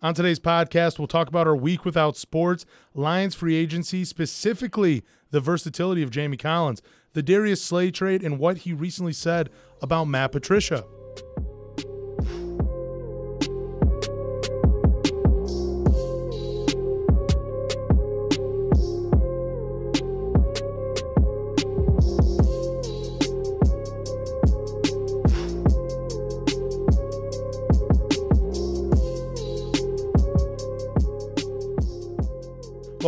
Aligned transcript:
On 0.00 0.14
today's 0.14 0.38
podcast, 0.38 1.00
we'll 1.00 1.08
talk 1.08 1.26
about 1.26 1.48
our 1.48 1.56
week 1.56 1.84
without 1.84 2.16
sports, 2.16 2.64
Lions 2.94 3.34
free 3.34 3.56
agency, 3.56 4.04
specifically 4.04 5.02
the 5.32 5.40
versatility 5.40 6.04
of 6.04 6.10
Jamie 6.12 6.36
Collins, 6.36 6.80
the 7.14 7.22
Darius 7.22 7.64
Slay 7.64 7.90
trade, 7.90 8.22
and 8.22 8.38
what 8.38 8.58
he 8.58 8.72
recently 8.72 9.12
said 9.12 9.50
about 9.82 10.04
Matt 10.04 10.30
Patricia. 10.30 10.84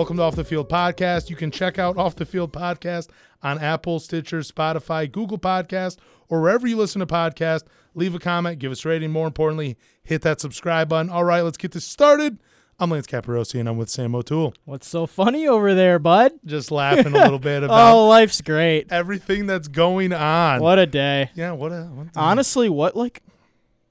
Welcome 0.01 0.17
to 0.17 0.23
Off 0.23 0.35
the 0.35 0.45
Field 0.45 0.71
Podcast. 0.71 1.29
You 1.29 1.37
can 1.37 1.51
check 1.51 1.79
out 1.79 1.99
Off 1.99 2.17
the 2.17 2.25
Field 2.25 2.55
Podcast 2.55 3.09
on 3.43 3.59
Apple, 3.59 4.01
Stitcher, 4.01 4.39
Spotify, 4.39 5.13
Google 5.13 5.37
Podcast, 5.37 5.99
or 6.31 6.41
wherever 6.41 6.67
you 6.67 6.79
listen 6.79 7.01
to 7.01 7.07
podcasts. 7.07 7.65
Leave 7.95 8.15
a 8.15 8.19
comment, 8.19 8.59
give 8.61 8.73
us 8.73 8.83
a 8.87 8.89
rating. 8.89 9.11
More 9.11 9.27
importantly, 9.27 9.77
hit 10.03 10.23
that 10.23 10.41
subscribe 10.41 10.89
button. 10.89 11.11
All 11.11 11.25
right, 11.25 11.43
let's 11.43 11.59
get 11.59 11.73
this 11.73 11.85
started. 11.85 12.39
I'm 12.79 12.89
Lance 12.91 13.07
Caporossi, 13.07 13.61
and 13.61 13.69
I'm 13.69 13.77
with 13.77 13.91
Sam 13.91 14.15
O'Toole. 14.15 14.55
What's 14.65 14.89
so 14.89 15.05
funny 15.07 15.47
over 15.47 15.75
there, 15.75 15.99
bud? 15.99 16.33
Just 16.47 16.71
laughing 16.71 17.09
a 17.09 17.19
little 17.19 17.39
bit 17.39 17.63
about 17.63 17.93
Oh, 17.95 18.09
life's 18.09 18.41
great. 18.41 18.91
everything 18.91 19.45
that's 19.45 19.69
going 19.69 20.15
on. 20.15 20.63
What 20.63 20.79
a 20.79 20.87
day. 20.87 21.29
Yeah, 21.35 21.53
what 21.53 21.73
a 21.73 21.83
what 21.83 22.07
a 22.07 22.11
Honestly, 22.19 22.71
what 22.71 22.97
like 22.97 23.23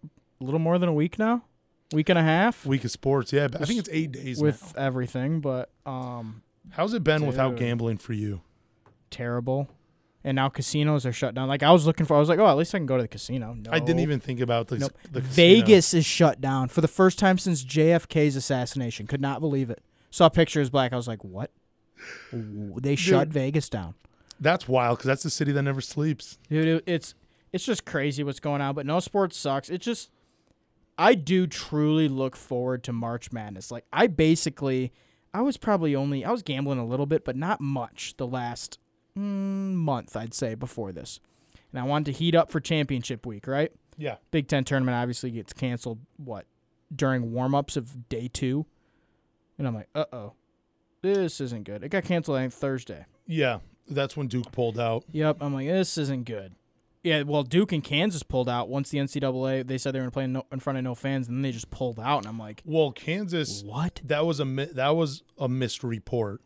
a 0.03 0.43
little 0.43 0.59
more 0.59 0.79
than 0.79 0.89
a 0.89 0.93
week 0.93 1.19
now? 1.19 1.43
Week 1.91 2.07
and 2.09 2.19
a 2.19 2.23
half 2.23 2.65
week 2.65 2.83
of 2.83 2.91
sports. 2.91 3.33
Yeah, 3.33 3.47
but 3.47 3.61
I 3.61 3.65
think 3.65 3.79
it's 3.79 3.89
eight 3.91 4.11
days 4.11 4.39
with 4.41 4.75
now. 4.75 4.83
everything, 4.83 5.41
but 5.41 5.71
um 5.85 6.43
How's 6.71 6.93
it 6.93 7.03
been 7.03 7.25
without 7.25 7.51
Dude. 7.51 7.59
gambling 7.59 7.97
for 7.97 8.13
you? 8.13 8.41
terrible. 9.09 9.67
And 10.23 10.35
now 10.35 10.49
casinos 10.49 11.05
are 11.05 11.13
shut 11.13 11.33
down. 11.33 11.47
Like 11.47 11.63
I 11.63 11.71
was 11.71 11.87
looking 11.87 12.05
for 12.05 12.15
I 12.15 12.19
was 12.19 12.27
like, 12.29 12.37
"Oh, 12.39 12.45
at 12.47 12.57
least 12.57 12.75
I 12.75 12.77
can 12.77 12.85
go 12.85 12.97
to 12.97 13.01
the 13.03 13.07
casino." 13.07 13.53
No. 13.53 13.71
I 13.71 13.79
didn't 13.79 14.01
even 14.01 14.19
think 14.19 14.39
about 14.41 14.67
the, 14.67 14.77
Nope. 14.77 14.91
the 15.11 15.21
casino. 15.21 15.33
Vegas 15.33 15.93
is 15.93 16.05
shut 16.05 16.41
down 16.41 16.67
for 16.67 16.81
the 16.81 16.87
first 16.89 17.17
time 17.17 17.37
since 17.37 17.63
JFK's 17.63 18.35
assassination. 18.35 19.07
Could 19.07 19.21
not 19.21 19.39
believe 19.39 19.69
it. 19.69 19.81
Saw 20.11 20.27
pictures 20.29 20.69
black. 20.69 20.91
I 20.93 20.97
was 20.97 21.07
like, 21.07 21.23
"What?" 21.23 21.51
They 22.31 22.95
shut 22.95 23.29
Vegas 23.29 23.69
down. 23.69 23.95
That's 24.39 24.67
wild 24.67 24.97
because 24.97 25.07
that's 25.07 25.23
the 25.23 25.29
city 25.29 25.51
that 25.53 25.61
never 25.63 25.81
sleeps. 25.81 26.37
Dude, 26.49 26.67
it- 26.67 26.83
it's 26.85 27.15
it's 27.51 27.65
just 27.65 27.85
crazy 27.85 28.23
what's 28.23 28.39
going 28.39 28.61
on. 28.61 28.75
But 28.75 28.85
no 28.85 28.99
sports 28.99 29.37
sucks. 29.37 29.69
It 29.69 29.79
just 29.81 30.09
I 30.99 31.15
do 31.15 31.47
truly 31.47 32.09
look 32.09 32.35
forward 32.35 32.83
to 32.83 32.93
March 32.93 33.31
Madness. 33.31 33.71
Like 33.71 33.85
I 33.91 34.07
basically, 34.07 34.91
I 35.33 35.41
was 35.41 35.55
probably 35.55 35.95
only 35.95 36.25
I 36.25 36.31
was 36.31 36.43
gambling 36.43 36.77
a 36.77 36.85
little 36.85 37.05
bit, 37.05 37.23
but 37.23 37.37
not 37.37 37.61
much 37.61 38.17
the 38.17 38.27
last 38.27 38.77
mm, 39.17 39.73
month 39.73 40.17
I'd 40.17 40.33
say 40.33 40.55
before 40.55 40.91
this. 40.91 41.21
And 41.71 41.79
I 41.79 41.83
wanted 41.83 42.11
to 42.11 42.17
heat 42.17 42.35
up 42.35 42.51
for 42.51 42.59
championship 42.59 43.25
week, 43.25 43.47
right? 43.47 43.71
Yeah. 43.97 44.17
Big 44.31 44.47
Ten 44.49 44.65
tournament 44.65 44.95
obviously 44.95 45.31
gets 45.31 45.53
canceled. 45.53 45.99
What 46.17 46.45
during 46.93 47.31
warm 47.31 47.55
ups 47.55 47.77
of 47.77 48.09
day 48.09 48.27
two, 48.27 48.65
and 49.57 49.65
I'm 49.65 49.75
like, 49.75 49.89
uh 49.95 50.05
oh, 50.11 50.33
this 51.01 51.39
isn't 51.39 51.63
good. 51.63 51.81
It 51.81 51.89
got 51.89 52.03
canceled 52.03 52.37
I 52.37 52.41
think 52.41 52.53
Thursday. 52.53 53.05
Yeah. 53.25 53.59
That's 53.87 54.15
when 54.15 54.27
Duke 54.27 54.51
pulled 54.51 54.77
out. 54.77 55.03
Yep, 55.11 55.37
I'm 55.41 55.53
like, 55.53 55.67
this 55.67 55.97
isn't 55.97 56.25
good. 56.25 56.53
Yeah, 57.03 57.21
well, 57.23 57.43
Duke 57.43 57.71
and 57.71 57.83
Kansas 57.83 58.23
pulled 58.23 58.49
out 58.49 58.67
once 58.67 58.89
the 58.89 58.97
NCAA. 58.97 59.65
They 59.65 59.77
said 59.77 59.93
they 59.95 60.01
were 60.01 60.11
playing 60.11 60.29
in, 60.31 60.33
no, 60.33 60.45
in 60.51 60.59
front 60.59 60.77
of 60.77 60.83
no 60.83 60.95
fans, 60.95 61.27
and 61.27 61.37
then 61.37 61.41
they 61.43 61.51
just 61.51 61.69
pulled 61.71 61.97
out, 61.99 62.19
and 62.19 62.27
I'm 62.27 62.37
like, 62.37 62.61
Well, 62.65 62.91
Kansas 62.91 63.63
what? 63.63 64.01
that 64.03 64.25
was 64.25 64.39
a 64.41 64.45
that 64.45 64.95
was 64.95 65.23
a 65.37 65.47
missed 65.47 65.83
report 65.83 66.41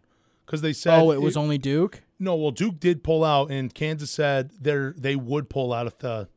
because 0.46 0.62
they 0.62 0.74
said 0.74 1.00
Oh, 1.00 1.12
it 1.12 1.22
was 1.22 1.36
only 1.36 1.58
Duke. 1.58 2.04
no. 2.20 2.36
Well, 2.36 2.52
Duke 2.52 2.80
did 2.80 3.04
pull 3.04 3.24
out, 3.24 3.50
and 3.50 3.74
Kansas 3.74 4.12
said 4.12 4.52
they 4.62 4.92
they 4.96 5.16
would 5.16 5.50
pull 5.50 5.74
out 5.74 5.88
if 5.88 5.98
the 5.98 6.28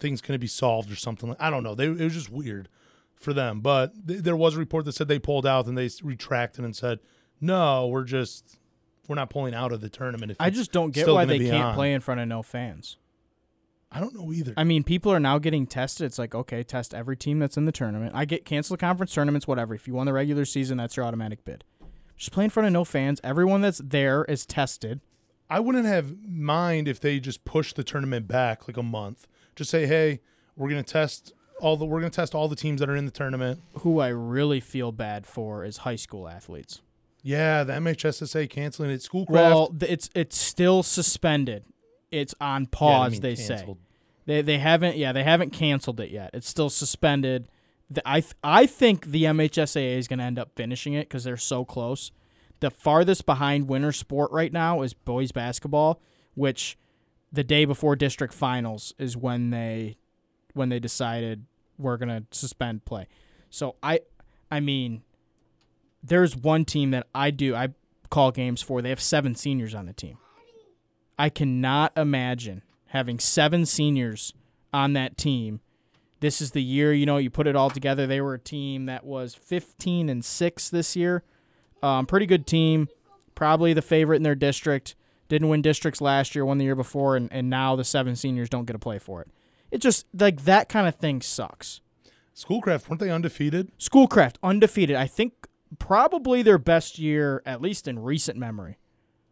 thing's 0.00 0.20
going 0.20 0.34
to 0.34 0.40
be 0.40 0.48
solved 0.48 0.90
or 0.90 0.96
something. 0.96 1.36
I 1.38 1.48
don't 1.48 1.62
know. 1.62 1.76
They, 1.76 1.84
it 1.86 2.00
was 2.00 2.14
just 2.14 2.30
weird 2.30 2.68
for 3.14 3.32
them, 3.32 3.60
but 3.60 4.08
th- 4.08 4.22
there 4.22 4.34
was 4.34 4.56
a 4.56 4.58
report 4.58 4.84
that 4.86 4.92
said 4.92 5.06
they 5.06 5.20
pulled 5.20 5.46
out, 5.46 5.66
and 5.66 5.78
they 5.78 5.88
retracted 6.02 6.64
and 6.64 6.74
said, 6.74 6.98
"No, 7.40 7.86
we're 7.86 8.02
just 8.02 8.58
we're 9.06 9.14
not 9.14 9.30
pulling 9.30 9.54
out 9.54 9.70
of 9.70 9.80
the 9.80 9.88
tournament." 9.88 10.32
If 10.32 10.38
I 10.40 10.50
just 10.50 10.72
don't 10.72 10.90
get 10.90 11.06
why 11.06 11.24
they 11.24 11.38
can't 11.38 11.66
on." 11.66 11.74
play 11.76 11.92
in 11.92 12.00
front 12.00 12.20
of 12.20 12.26
no 12.26 12.42
fans. 12.42 12.96
I 13.94 14.00
don't 14.00 14.14
know 14.14 14.32
either. 14.32 14.54
I 14.56 14.64
mean, 14.64 14.84
people 14.84 15.12
are 15.12 15.20
now 15.20 15.38
getting 15.38 15.66
tested. 15.66 16.06
It's 16.06 16.18
like, 16.18 16.34
okay, 16.34 16.62
test 16.62 16.94
every 16.94 17.16
team 17.16 17.38
that's 17.38 17.56
in 17.56 17.66
the 17.66 17.72
tournament. 17.72 18.12
I 18.14 18.24
get 18.24 18.44
cancel 18.44 18.74
the 18.74 18.80
conference 18.80 19.12
tournaments, 19.12 19.46
whatever. 19.46 19.74
If 19.74 19.86
you 19.86 19.94
won 19.94 20.06
the 20.06 20.12
regular 20.12 20.46
season, 20.46 20.78
that's 20.78 20.96
your 20.96 21.04
automatic 21.04 21.44
bid. 21.44 21.64
Just 22.16 22.32
play 22.32 22.44
in 22.44 22.50
front 22.50 22.66
of 22.68 22.72
no 22.72 22.84
fans. 22.84 23.20
Everyone 23.22 23.60
that's 23.60 23.78
there 23.78 24.24
is 24.24 24.46
tested. 24.46 25.00
I 25.50 25.60
wouldn't 25.60 25.84
have 25.84 26.16
mind 26.26 26.88
if 26.88 27.00
they 27.00 27.20
just 27.20 27.44
push 27.44 27.74
the 27.74 27.84
tournament 27.84 28.26
back 28.26 28.66
like 28.66 28.78
a 28.78 28.82
month. 28.82 29.26
Just 29.54 29.70
say, 29.70 29.86
"Hey, 29.86 30.20
we're 30.56 30.70
going 30.70 30.82
to 30.82 30.90
test 30.90 31.34
all 31.60 31.76
the 31.76 31.84
we're 31.84 32.00
going 32.00 32.10
to 32.10 32.16
test 32.16 32.34
all 32.34 32.48
the 32.48 32.56
teams 32.56 32.80
that 32.80 32.88
are 32.88 32.96
in 32.96 33.04
the 33.04 33.10
tournament." 33.10 33.60
Who 33.80 34.00
I 34.00 34.08
really 34.08 34.60
feel 34.60 34.92
bad 34.92 35.26
for 35.26 35.64
is 35.64 35.78
high 35.78 35.96
school 35.96 36.28
athletes. 36.28 36.80
Yeah, 37.22 37.64
the 37.64 37.74
MHSAA 37.74 38.48
canceling 38.48 38.90
it. 38.90 39.02
Schoolcraft. 39.02 39.34
Well, 39.34 39.74
it's 39.80 40.08
it's 40.14 40.38
still 40.38 40.82
suspended. 40.82 41.64
It's 42.12 42.34
on 42.40 42.66
pause. 42.66 43.12
mean 43.12 43.20
they 43.22 43.34
say 43.34 43.74
they 44.26 44.42
they 44.42 44.58
haven't. 44.58 44.96
Yeah, 44.96 45.12
they 45.12 45.24
haven't 45.24 45.50
canceled 45.50 45.98
it 45.98 46.10
yet. 46.10 46.30
It's 46.32 46.48
still 46.48 46.70
suspended. 46.70 47.48
The, 47.90 48.02
I 48.08 48.20
th- 48.20 48.34
I 48.44 48.66
think 48.66 49.06
the 49.06 49.24
MHSAA 49.24 49.98
is 49.98 50.06
going 50.08 50.18
to 50.20 50.24
end 50.24 50.38
up 50.38 50.52
finishing 50.54 50.94
it 50.94 51.08
because 51.08 51.24
they're 51.24 51.36
so 51.36 51.64
close. 51.64 52.12
The 52.60 52.70
farthest 52.70 53.26
behind 53.26 53.68
winter 53.68 53.90
sport 53.92 54.30
right 54.30 54.52
now 54.52 54.82
is 54.82 54.94
boys 54.94 55.32
basketball, 55.32 56.00
which 56.34 56.78
the 57.32 57.42
day 57.42 57.64
before 57.64 57.96
district 57.96 58.34
finals 58.34 58.94
is 58.98 59.16
when 59.16 59.50
they 59.50 59.96
when 60.54 60.68
they 60.68 60.78
decided 60.78 61.46
we're 61.78 61.96
going 61.96 62.08
to 62.08 62.24
suspend 62.30 62.84
play. 62.84 63.08
So 63.50 63.76
I 63.82 64.00
I 64.50 64.60
mean 64.60 65.02
there's 66.02 66.36
one 66.36 66.64
team 66.64 66.90
that 66.92 67.06
I 67.14 67.30
do 67.30 67.54
I 67.54 67.70
call 68.10 68.30
games 68.30 68.62
for. 68.62 68.82
They 68.82 68.90
have 68.90 69.00
seven 69.00 69.34
seniors 69.34 69.74
on 69.74 69.86
the 69.86 69.92
team. 69.92 70.18
I 71.18 71.28
cannot 71.28 71.92
imagine 71.96 72.62
having 72.86 73.18
seven 73.18 73.66
seniors 73.66 74.34
on 74.72 74.92
that 74.94 75.16
team. 75.16 75.60
This 76.20 76.40
is 76.40 76.52
the 76.52 76.62
year, 76.62 76.92
you 76.92 77.06
know, 77.06 77.16
you 77.16 77.30
put 77.30 77.46
it 77.46 77.56
all 77.56 77.70
together. 77.70 78.06
They 78.06 78.20
were 78.20 78.34
a 78.34 78.38
team 78.38 78.86
that 78.86 79.04
was 79.04 79.34
15 79.34 80.08
and 80.08 80.24
6 80.24 80.70
this 80.70 80.94
year. 80.94 81.24
Um, 81.82 82.06
pretty 82.06 82.26
good 82.26 82.46
team. 82.46 82.88
Probably 83.34 83.72
the 83.72 83.82
favorite 83.82 84.16
in 84.16 84.22
their 84.22 84.34
district. 84.34 84.94
Didn't 85.28 85.48
win 85.48 85.62
districts 85.62 86.00
last 86.00 86.34
year, 86.34 86.44
won 86.44 86.58
the 86.58 86.64
year 86.64 86.76
before, 86.76 87.16
and, 87.16 87.32
and 87.32 87.48
now 87.48 87.74
the 87.74 87.84
seven 87.84 88.14
seniors 88.14 88.48
don't 88.48 88.66
get 88.66 88.74
to 88.74 88.78
play 88.78 88.98
for 88.98 89.22
it. 89.22 89.28
It 89.70 89.78
just, 89.78 90.06
like, 90.12 90.44
that 90.44 90.68
kind 90.68 90.86
of 90.86 90.96
thing 90.96 91.22
sucks. 91.22 91.80
Schoolcraft 92.34 92.88
weren't 92.88 93.00
they 93.00 93.10
undefeated? 93.10 93.72
Schoolcraft, 93.78 94.38
undefeated. 94.42 94.96
I 94.96 95.06
think 95.06 95.32
probably 95.78 96.42
their 96.42 96.58
best 96.58 96.98
year, 96.98 97.42
at 97.46 97.62
least 97.62 97.88
in 97.88 97.98
recent 97.98 98.38
memory. 98.38 98.76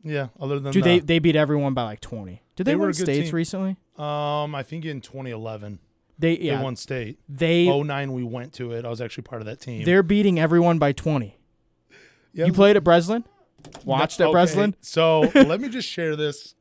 Yeah. 0.02 0.28
Other 0.40 0.58
than 0.60 0.72
Dude, 0.72 0.84
the, 0.84 0.88
they, 0.88 0.98
they 1.00 1.18
beat 1.18 1.36
everyone 1.36 1.74
by 1.74 1.82
like 1.84 2.00
20. 2.00 2.42
Did 2.56 2.64
they, 2.64 2.72
They 2.72 2.76
were 2.76 2.82
win 2.82 2.90
a 2.90 2.92
good 2.94 3.04
states 3.04 3.28
team. 3.28 3.34
recently? 3.36 3.76
um, 3.98 4.54
I 4.54 4.62
think 4.62 4.84
in 4.84 5.00
2011 5.00 5.78
They 6.18 6.38
yeah. 6.38 6.56
they 6.56 6.62
won 6.62 6.76
state. 6.76 7.18
They 7.28 7.66
09 7.68 8.12
we 8.12 8.22
went 8.24 8.52
to 8.54 8.72
it. 8.72 8.84
I 8.84 8.88
was 8.88 9.00
actually 9.00 9.24
part 9.24 9.42
of 9.42 9.46
that 9.46 9.60
team. 9.60 9.84
they're 9.84 10.02
beating 10.02 10.38
everyone 10.38 10.78
by 10.78 10.92
20. 10.92 11.36
Yeah, 12.32 12.46
You 12.46 12.52
played 12.52 12.76
at 12.76 12.84
Breslin? 12.84 13.24
Watched 13.84 14.20
at 14.20 14.26
okay, 14.28 14.32
Breslin? 14.32 14.74
So 14.80 15.20
let 15.34 15.60
me 15.60 15.68
just 15.68 15.88
share 15.88 16.16
this. 16.16 16.54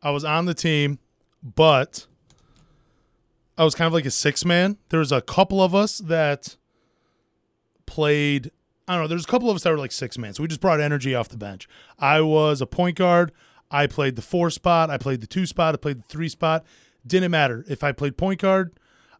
I 0.00 0.10
was 0.10 0.24
on 0.24 0.44
the 0.44 0.54
team, 0.54 0.98
but 1.42 2.06
I 3.56 3.64
was 3.64 3.74
kind 3.74 3.86
of 3.88 3.92
like 3.92 4.06
a 4.06 4.10
six 4.12 4.44
man. 4.44 4.76
There 4.90 5.00
was 5.00 5.10
a 5.10 5.20
couple 5.20 5.60
of 5.60 5.74
us 5.74 5.98
that 5.98 6.56
played. 7.86 8.52
I 8.88 8.94
don't 8.94 9.02
know. 9.02 9.08
There's 9.08 9.24
a 9.24 9.28
couple 9.28 9.50
of 9.50 9.56
us 9.56 9.62
that 9.64 9.70
were 9.70 9.78
like 9.78 9.92
six. 9.92 10.16
So 10.16 10.42
we 10.42 10.48
just 10.48 10.62
brought 10.62 10.80
energy 10.80 11.14
off 11.14 11.28
the 11.28 11.36
bench. 11.36 11.68
I 11.98 12.22
was 12.22 12.62
a 12.62 12.66
point 12.66 12.96
guard. 12.96 13.32
I 13.70 13.86
played 13.86 14.16
the 14.16 14.22
four 14.22 14.48
spot. 14.48 14.88
I 14.88 14.96
played 14.96 15.20
the 15.20 15.26
two 15.26 15.44
spot. 15.44 15.74
I 15.74 15.76
played 15.76 15.98
the 15.98 16.08
three 16.08 16.30
spot. 16.30 16.64
Didn't 17.06 17.30
matter. 17.30 17.64
If 17.68 17.84
I 17.84 17.92
played 17.92 18.16
point 18.16 18.40
guard, 18.40 18.72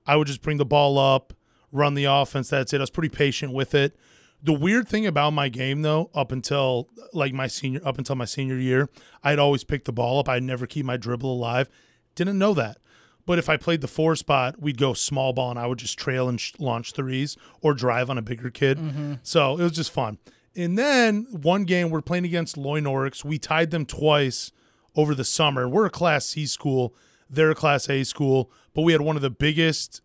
I 0.07 0.17
would 0.17 0.27
just 0.27 0.41
bring 0.41 0.57
the 0.57 0.65
ball 0.65 0.99
up, 0.99 1.35
run 1.71 1.93
the 1.93 2.05
offense. 2.05 2.49
That's 2.49 2.73
it. 2.73 2.79
I 2.79 2.81
was 2.81 2.91
pretty 2.91 3.11
patient 3.11 3.53
with 3.53 3.75
it. 3.75 3.95
The 4.43 4.55
weird 4.55 4.89
thing 4.89 5.07
about 5.07 5.33
my 5.33 5.49
game 5.49 5.83
though, 5.83 6.11
up 6.15 6.33
until 6.33 6.89
like 7.13 7.35
my 7.35 7.47
senior 7.47 7.81
up 7.85 7.99
until 7.99 8.17
my 8.17 8.25
senior 8.25 8.57
year, 8.57 8.89
I'd 9.23 9.39
always 9.39 9.65
pick 9.65 9.85
the 9.85 9.93
ball 9.93 10.21
up. 10.21 10.29
I'd 10.29 10.45
never 10.45 10.67
keep 10.67 10.87
my 10.87 10.97
dribble 10.97 11.31
alive. 11.31 11.69
Didn't 12.15 12.39
know 12.39 12.55
that. 12.55 12.79
But 13.29 13.39
if 13.39 13.51
I 13.51 13.59
played 13.59 13.83
the 13.83 13.89
four 13.89 14.17
spot, 14.17 14.59
we'd 14.59 14.79
go 14.79 14.95
small 14.95 15.35
ball 15.35 15.51
and 15.51 15.59
I 15.59 15.67
would 15.67 15.79
just 15.79 15.99
trail 15.99 16.31
and 16.31 16.41
sh- 16.41 16.55
launch 16.59 16.93
threes 16.93 17.37
or 17.61 17.75
drive 17.75 18.09
on 18.09 18.17
a 18.17 18.23
bigger 18.23 18.49
kid. 18.49 18.79
Mm-hmm. 18.79 19.15
So 19.23 19.59
it 19.59 19.63
was 19.63 19.73
just 19.73 19.93
fun. 19.93 20.17
And 20.57 20.79
then 20.79 21.27
one 21.31 21.65
game 21.65 21.91
we're 21.91 22.01
playing 22.01 22.25
against 22.25 22.57
Loy 22.57 22.81
Norrix. 22.81 23.27
We 23.27 23.39
tied 23.39 23.71
them 23.71 23.85
twice 23.85 24.51
over 24.97 25.15
the 25.15 25.27
summer. 25.27 25.69
We're 25.69 25.85
a 25.85 25.91
Class 25.91 26.25
C 26.25 26.47
school. 26.47 26.95
They're 27.29 27.51
a 27.51 27.55
Class 27.55 27.91
A 27.91 28.03
school, 28.03 28.51
but 28.73 28.81
we 28.81 28.93
had 28.93 29.03
one 29.03 29.17
of 29.17 29.21
the 29.21 29.29
biggest 29.29 30.01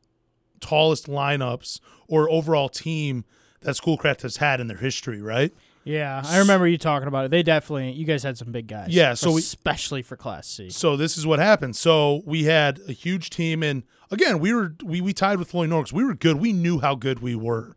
tallest 0.60 1.08
lineups 1.08 1.80
or 2.10 2.30
overall 2.30 2.68
team 2.68 3.24
that 3.62 3.78
Schoolcraft 3.78 4.24
has 4.24 4.38
had 4.38 4.60
in 4.60 4.68
their 4.68 4.76
history, 4.76 5.22
right? 5.22 5.54
Yeah, 5.86 6.22
I 6.26 6.38
remember 6.40 6.66
you 6.68 6.78
talking 6.78 7.08
about 7.10 7.26
it. 7.26 7.32
They 7.32 7.44
definitely, 7.44 7.92
you 7.92 8.06
guys 8.06 8.24
had 8.24 8.38
some 8.38 8.52
big 8.52 8.68
guys. 8.68 8.88
Yeah, 8.90 9.14
so 9.16 9.34
we- 9.34 9.40
especially 9.40 10.02
for 10.02 10.16
Class 10.16 10.48
C. 10.48 10.70
So 10.70 10.96
this 10.96 11.18
is 11.18 11.28
what 11.28 11.40
happened. 11.40 11.76
So 11.76 12.22
we 12.26 12.46
had 12.46 12.80
a 12.88 12.94
huge 12.94 13.30
team, 13.30 13.62
and 13.64 13.84
again, 14.10 14.40
we 14.40 14.54
were 14.54 14.76
we 14.84 15.02
we 15.02 15.14
tied 15.14 15.40
with 15.40 15.54
Loy 15.54 15.68
Norrix. 15.68 15.92
We 15.92 16.04
were 16.06 16.14
good. 16.16 16.38
We 16.38 16.54
knew 16.54 16.80
how 16.80 16.96
good 16.96 17.20
we 17.20 17.36
were. 17.36 17.76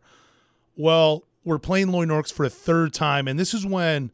Well, 0.75 1.23
we're 1.43 1.59
playing 1.59 1.89
Loy 1.89 2.05
Norrix 2.05 2.31
for 2.31 2.45
a 2.45 2.49
third 2.49 2.93
time, 2.93 3.27
and 3.27 3.37
this 3.39 3.53
is 3.53 3.65
when 3.65 4.11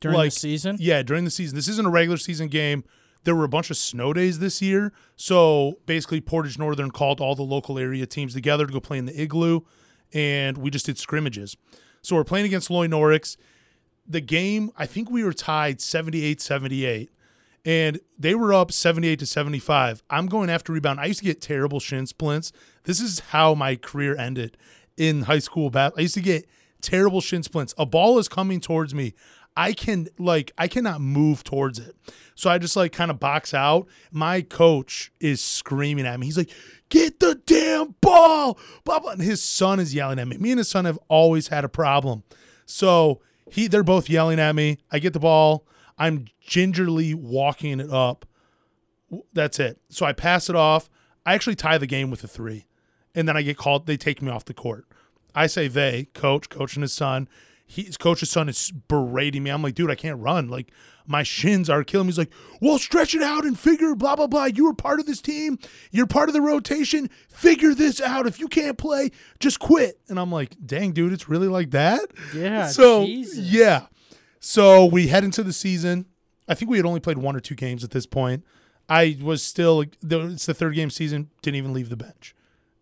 During 0.00 0.16
like, 0.16 0.32
the 0.32 0.38
season, 0.38 0.76
Yeah, 0.80 1.02
during 1.02 1.24
the 1.24 1.30
season. 1.30 1.56
This 1.56 1.68
isn't 1.68 1.86
a 1.86 1.90
regular 1.90 2.16
season 2.16 2.48
game. 2.48 2.84
There 3.24 3.36
were 3.36 3.44
a 3.44 3.48
bunch 3.48 3.70
of 3.70 3.76
snow 3.76 4.12
days 4.14 4.38
this 4.38 4.62
year. 4.62 4.92
So 5.14 5.78
basically, 5.86 6.20
Portage 6.20 6.58
Northern 6.58 6.90
called 6.90 7.20
all 7.20 7.34
the 7.34 7.42
local 7.42 7.78
area 7.78 8.06
teams 8.06 8.32
together 8.34 8.66
to 8.66 8.72
go 8.72 8.80
play 8.80 8.98
in 8.98 9.04
the 9.06 9.20
igloo, 9.20 9.60
and 10.14 10.56
we 10.58 10.70
just 10.70 10.86
did 10.86 10.96
scrimmages. 10.98 11.56
So 12.02 12.16
we're 12.16 12.24
playing 12.24 12.46
against 12.46 12.70
Loy 12.70 12.86
Norrix. 12.86 13.36
The 14.06 14.20
game, 14.20 14.70
I 14.76 14.86
think 14.86 15.10
we 15.10 15.22
were 15.22 15.32
tied 15.32 15.80
78 15.80 16.40
78, 16.40 17.10
and 17.64 18.00
they 18.18 18.34
were 18.34 18.52
up 18.52 18.72
78 18.72 19.18
to 19.20 19.26
75. 19.26 20.02
I'm 20.10 20.26
going 20.26 20.50
after 20.50 20.72
rebound. 20.72 20.98
I 21.00 21.06
used 21.06 21.20
to 21.20 21.24
get 21.24 21.40
terrible 21.40 21.78
shin 21.78 22.06
splints. 22.06 22.52
This 22.84 23.00
is 23.00 23.20
how 23.20 23.54
my 23.54 23.76
career 23.76 24.16
ended 24.16 24.56
in 24.96 25.22
high 25.22 25.38
school. 25.38 25.70
I 25.74 25.92
used 25.98 26.14
to 26.14 26.20
get 26.20 26.48
terrible 26.80 27.20
shin 27.20 27.42
splints. 27.42 27.74
A 27.78 27.86
ball 27.86 28.18
is 28.18 28.28
coming 28.28 28.60
towards 28.60 28.94
me. 28.94 29.14
I 29.56 29.72
can 29.72 30.08
like 30.18 30.52
I 30.56 30.68
cannot 30.68 31.00
move 31.00 31.44
towards 31.44 31.78
it. 31.78 31.94
So 32.34 32.48
I 32.48 32.58
just 32.58 32.76
like 32.76 32.92
kind 32.92 33.10
of 33.10 33.20
box 33.20 33.52
out. 33.52 33.88
My 34.10 34.42
coach 34.42 35.12
is 35.20 35.40
screaming 35.40 36.06
at 36.06 36.18
me. 36.18 36.26
He's 36.26 36.38
like, 36.38 36.50
"Get 36.90 37.20
the 37.20 37.36
damn 37.46 37.94
ball!" 38.02 38.58
Blah 38.84 39.00
blah. 39.00 39.12
And 39.12 39.22
his 39.22 39.42
son 39.42 39.80
is 39.80 39.94
yelling 39.94 40.18
at 40.18 40.28
me. 40.28 40.36
Me 40.36 40.50
and 40.50 40.58
his 40.58 40.68
son 40.68 40.84
have 40.84 40.98
always 41.08 41.48
had 41.48 41.64
a 41.64 41.68
problem. 41.68 42.24
So 42.66 43.20
he 43.50 43.66
they're 43.66 43.82
both 43.82 44.10
yelling 44.10 44.38
at 44.38 44.54
me. 44.54 44.78
I 44.92 44.98
get 44.98 45.14
the 45.14 45.20
ball. 45.20 45.66
I'm 45.98 46.26
gingerly 46.40 47.14
walking 47.14 47.80
it 47.80 47.90
up. 47.90 48.26
That's 49.32 49.58
it. 49.58 49.80
So 49.88 50.06
I 50.06 50.12
pass 50.12 50.48
it 50.48 50.56
off. 50.56 50.88
I 51.26 51.34
actually 51.34 51.56
tie 51.56 51.78
the 51.78 51.86
game 51.86 52.10
with 52.10 52.22
a 52.24 52.28
three. 52.28 52.66
And 53.14 53.26
then 53.26 53.36
I 53.36 53.42
get 53.42 53.56
called. 53.56 53.86
They 53.86 53.96
take 53.96 54.22
me 54.22 54.30
off 54.30 54.44
the 54.44 54.54
court. 54.54 54.86
I 55.34 55.46
say 55.46 55.68
they, 55.68 56.08
coach, 56.14 56.48
coach 56.48 56.74
and 56.74 56.82
his 56.82 56.92
son. 56.92 57.28
He, 57.70 57.84
his 57.84 57.96
coach's 57.96 58.30
son 58.30 58.48
is 58.48 58.72
berating 58.88 59.44
me. 59.44 59.50
I'm 59.50 59.62
like, 59.62 59.74
dude, 59.76 59.90
I 59.90 59.94
can't 59.94 60.18
run. 60.18 60.48
Like, 60.48 60.72
my 61.06 61.22
shins 61.22 61.70
are 61.70 61.84
killing 61.84 62.06
me. 62.08 62.10
He's 62.12 62.18
like, 62.18 62.32
well, 62.60 62.78
stretch 62.78 63.14
it 63.14 63.22
out 63.22 63.44
and 63.44 63.56
figure, 63.56 63.94
blah, 63.94 64.16
blah, 64.16 64.26
blah. 64.26 64.46
You 64.46 64.64
were 64.64 64.74
part 64.74 64.98
of 64.98 65.06
this 65.06 65.20
team. 65.20 65.56
You're 65.92 66.06
part 66.08 66.28
of 66.28 66.32
the 66.32 66.40
rotation. 66.40 67.08
Figure 67.28 67.72
this 67.72 68.00
out. 68.00 68.26
If 68.26 68.40
you 68.40 68.48
can't 68.48 68.76
play, 68.76 69.10
just 69.38 69.60
quit. 69.60 70.00
And 70.08 70.18
I'm 70.18 70.32
like, 70.32 70.56
dang, 70.66 70.90
dude, 70.92 71.12
it's 71.12 71.28
really 71.28 71.46
like 71.48 71.70
that? 71.70 72.00
Yeah, 72.34 72.66
So, 72.66 73.06
Jesus. 73.06 73.38
yeah. 73.38 73.86
So 74.40 74.84
we 74.84 75.06
head 75.08 75.22
into 75.22 75.42
the 75.42 75.52
season. 75.52 76.06
I 76.48 76.54
think 76.54 76.70
we 76.70 76.76
had 76.76 76.86
only 76.86 77.00
played 77.00 77.18
one 77.18 77.36
or 77.36 77.40
two 77.40 77.54
games 77.54 77.84
at 77.84 77.90
this 77.92 78.06
point. 78.06 78.44
I 78.88 79.16
was 79.22 79.42
still, 79.42 79.84
it's 80.02 80.46
the 80.46 80.54
third 80.54 80.74
game 80.74 80.90
season, 80.90 81.30
didn't 81.42 81.56
even 81.56 81.72
leave 81.72 81.88
the 81.90 81.96
bench. 81.96 82.34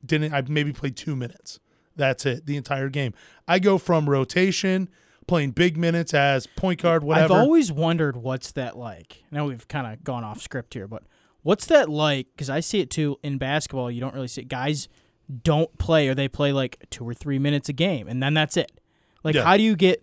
Didn't, 0.04 0.32
I 0.32 0.40
maybe 0.48 0.72
played 0.72 0.96
two 0.96 1.14
minutes. 1.14 1.60
That's 1.98 2.24
it, 2.24 2.46
the 2.46 2.56
entire 2.56 2.88
game. 2.88 3.12
I 3.46 3.58
go 3.58 3.76
from 3.76 4.08
rotation, 4.08 4.88
playing 5.26 5.50
big 5.50 5.76
minutes 5.76 6.14
as 6.14 6.46
point 6.46 6.80
guard, 6.80 7.04
whatever. 7.04 7.34
I've 7.34 7.40
always 7.40 7.70
wondered 7.70 8.16
what's 8.16 8.50
that 8.52 8.78
like. 8.78 9.24
Now 9.30 9.46
we've 9.46 9.68
kind 9.68 9.86
of 9.86 10.02
gone 10.02 10.24
off 10.24 10.40
script 10.40 10.72
here, 10.72 10.88
but 10.88 11.02
what's 11.42 11.66
that 11.66 11.90
like? 11.90 12.28
Because 12.34 12.48
I 12.48 12.60
see 12.60 12.80
it 12.80 12.88
too 12.88 13.18
in 13.22 13.36
basketball. 13.36 13.90
You 13.90 14.00
don't 14.00 14.14
really 14.14 14.28
see 14.28 14.40
it. 14.40 14.48
Guys 14.48 14.88
don't 15.42 15.76
play, 15.76 16.08
or 16.08 16.14
they 16.14 16.28
play 16.28 16.52
like 16.52 16.78
two 16.88 17.06
or 17.06 17.12
three 17.12 17.38
minutes 17.38 17.68
a 17.68 17.74
game, 17.74 18.08
and 18.08 18.22
then 18.22 18.32
that's 18.32 18.56
it. 18.56 18.72
Like, 19.22 19.34
Yeah. 19.34 19.44
how 19.44 19.58
do 19.58 19.62
you 19.62 19.76
get 19.76 20.02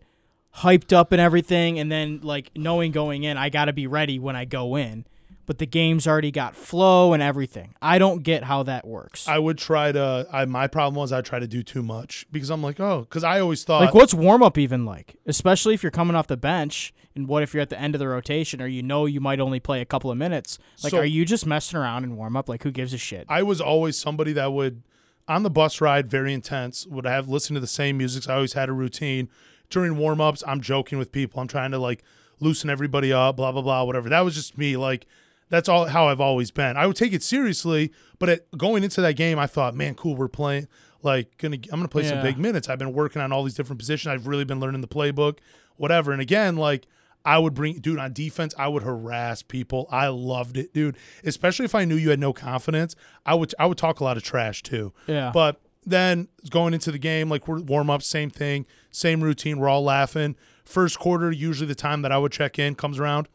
hyped 0.57 0.93
up 0.93 1.11
and 1.11 1.19
everything, 1.19 1.79
and 1.79 1.91
then 1.91 2.19
like 2.21 2.51
knowing 2.55 2.91
going 2.91 3.23
in, 3.23 3.35
I 3.37 3.49
got 3.49 3.65
to 3.65 3.73
be 3.73 3.87
ready 3.87 4.19
when 4.19 4.35
I 4.35 4.45
go 4.45 4.75
in, 4.75 5.05
but 5.45 5.57
the 5.59 5.65
game's 5.65 6.07
already 6.07 6.31
got 6.31 6.55
flow 6.55 7.13
and 7.13 7.21
everything. 7.21 7.75
I 7.81 7.97
don't 7.97 8.23
get 8.23 8.43
how 8.43 8.63
that 8.63 8.85
works. 8.87 9.27
I 9.27 9.39
would 9.39 9.57
try 9.57 9.91
to. 9.91 10.27
I 10.31 10.45
my 10.45 10.67
problem 10.67 10.95
was 10.95 11.11
I 11.11 11.21
try 11.21 11.39
to 11.39 11.47
do 11.47 11.63
too 11.63 11.83
much 11.83 12.25
because 12.31 12.49
I'm 12.49 12.61
like, 12.63 12.79
oh, 12.79 13.01
because 13.01 13.23
I 13.23 13.39
always 13.39 13.63
thought 13.63 13.81
Like, 13.81 13.93
what's 13.93 14.13
warm 14.13 14.41
up 14.43 14.57
even 14.57 14.85
like? 14.85 15.15
Especially 15.25 15.73
if 15.73 15.83
you're 15.83 15.91
coming 15.91 16.15
off 16.15 16.27
the 16.27 16.37
bench, 16.37 16.93
and 17.15 17.27
what 17.27 17.43
if 17.43 17.53
you're 17.53 17.61
at 17.61 17.69
the 17.69 17.79
end 17.79 17.95
of 17.95 17.99
the 17.99 18.07
rotation, 18.07 18.61
or 18.61 18.67
you 18.67 18.83
know 18.83 19.05
you 19.05 19.21
might 19.21 19.39
only 19.39 19.59
play 19.59 19.81
a 19.81 19.85
couple 19.85 20.11
of 20.11 20.17
minutes? 20.17 20.57
Like, 20.83 20.91
So- 20.91 20.99
are 20.99 21.05
you 21.05 21.25
just 21.25 21.45
messing 21.45 21.77
around 21.79 22.03
in 22.03 22.15
warm 22.15 22.35
up? 22.35 22.49
Like, 22.49 22.63
who 22.63 22.71
gives 22.71 22.93
a 22.93 22.97
shit? 22.97 23.25
I 23.29 23.43
was 23.43 23.61
always 23.61 23.97
somebody 23.97 24.33
that 24.33 24.51
would 24.51 24.81
on 25.27 25.41
the 25.43 25.49
bus 25.49 25.81
ride, 25.81 26.09
very 26.09 26.33
intense, 26.33 26.85
would 26.85 27.05
have 27.05 27.27
listened 27.27 27.55
to 27.55 27.59
the 27.59 27.65
same 27.67 27.97
music. 27.97 28.23
So 28.23 28.31
I 28.33 28.35
always 28.35 28.53
had 28.53 28.69
a 28.69 28.73
routine. 28.73 29.27
During 29.71 29.97
warm 29.97 30.21
ups, 30.21 30.43
I'm 30.45 30.61
joking 30.61 30.99
with 30.99 31.11
people. 31.11 31.41
I'm 31.41 31.47
trying 31.47 31.71
to 31.71 31.79
like 31.79 32.03
loosen 32.39 32.69
everybody 32.69 33.11
up, 33.11 33.37
blah, 33.37 33.51
blah, 33.51 33.63
blah, 33.63 33.83
whatever. 33.83 34.09
That 34.09 34.21
was 34.21 34.35
just 34.35 34.57
me. 34.57 34.77
Like 34.77 35.07
that's 35.49 35.69
all 35.69 35.85
how 35.85 36.07
I've 36.07 36.21
always 36.21 36.51
been. 36.51 36.77
I 36.77 36.87
would 36.87 36.95
take 36.95 37.13
it 37.13 37.23
seriously, 37.23 37.91
but 38.19 38.29
at, 38.29 38.57
going 38.57 38.83
into 38.83 39.01
that 39.01 39.15
game, 39.15 39.37
I 39.37 39.47
thought, 39.47 39.75
man, 39.75 39.95
cool, 39.95 40.15
we're 40.15 40.27
playing 40.27 40.67
like 41.03 41.37
gonna 41.37 41.57
I'm 41.71 41.79
gonna 41.79 41.87
play 41.87 42.03
some 42.03 42.21
big 42.21 42.37
minutes. 42.37 42.67
I've 42.67 42.79
been 42.79 42.93
working 42.93 43.21
on 43.21 43.31
all 43.31 43.43
these 43.43 43.53
different 43.53 43.79
positions. 43.79 44.11
I've 44.11 44.27
really 44.27 44.45
been 44.45 44.59
learning 44.59 44.81
the 44.81 44.87
playbook, 44.87 45.37
whatever. 45.77 46.11
And 46.11 46.21
again, 46.21 46.57
like 46.57 46.87
I 47.23 47.37
would 47.37 47.53
bring 47.53 47.79
dude 47.79 47.99
on 47.99 48.11
defense, 48.13 48.53
I 48.57 48.67
would 48.67 48.83
harass 48.83 49.41
people. 49.41 49.87
I 49.91 50.07
loved 50.07 50.57
it, 50.57 50.73
dude. 50.73 50.97
Especially 51.23 51.65
if 51.65 51.75
I 51.75 51.85
knew 51.85 51.95
you 51.95 52.09
had 52.09 52.19
no 52.19 52.33
confidence. 52.33 52.95
I 53.25 53.35
would 53.35 53.53
I 53.59 53.67
would 53.67 53.77
talk 53.77 53.99
a 53.99 54.03
lot 54.03 54.17
of 54.17 54.23
trash 54.23 54.63
too. 54.63 54.93
Yeah. 55.07 55.31
But 55.33 55.61
then 55.85 56.27
going 56.49 56.73
into 56.73 56.91
the 56.91 56.97
game, 56.97 57.29
like 57.29 57.47
we're 57.47 57.61
warm 57.61 57.89
up, 57.89 58.01
same 58.01 58.29
thing, 58.31 58.65
same 58.91 59.21
routine. 59.21 59.59
We're 59.59 59.69
all 59.69 59.83
laughing. 59.83 60.35
First 60.65 60.97
quarter, 60.97 61.31
usually 61.31 61.67
the 61.67 61.75
time 61.75 62.01
that 62.01 62.11
I 62.11 62.17
would 62.17 62.31
check 62.31 62.57
in 62.57 62.73
comes 62.73 62.99
around. 62.99 63.27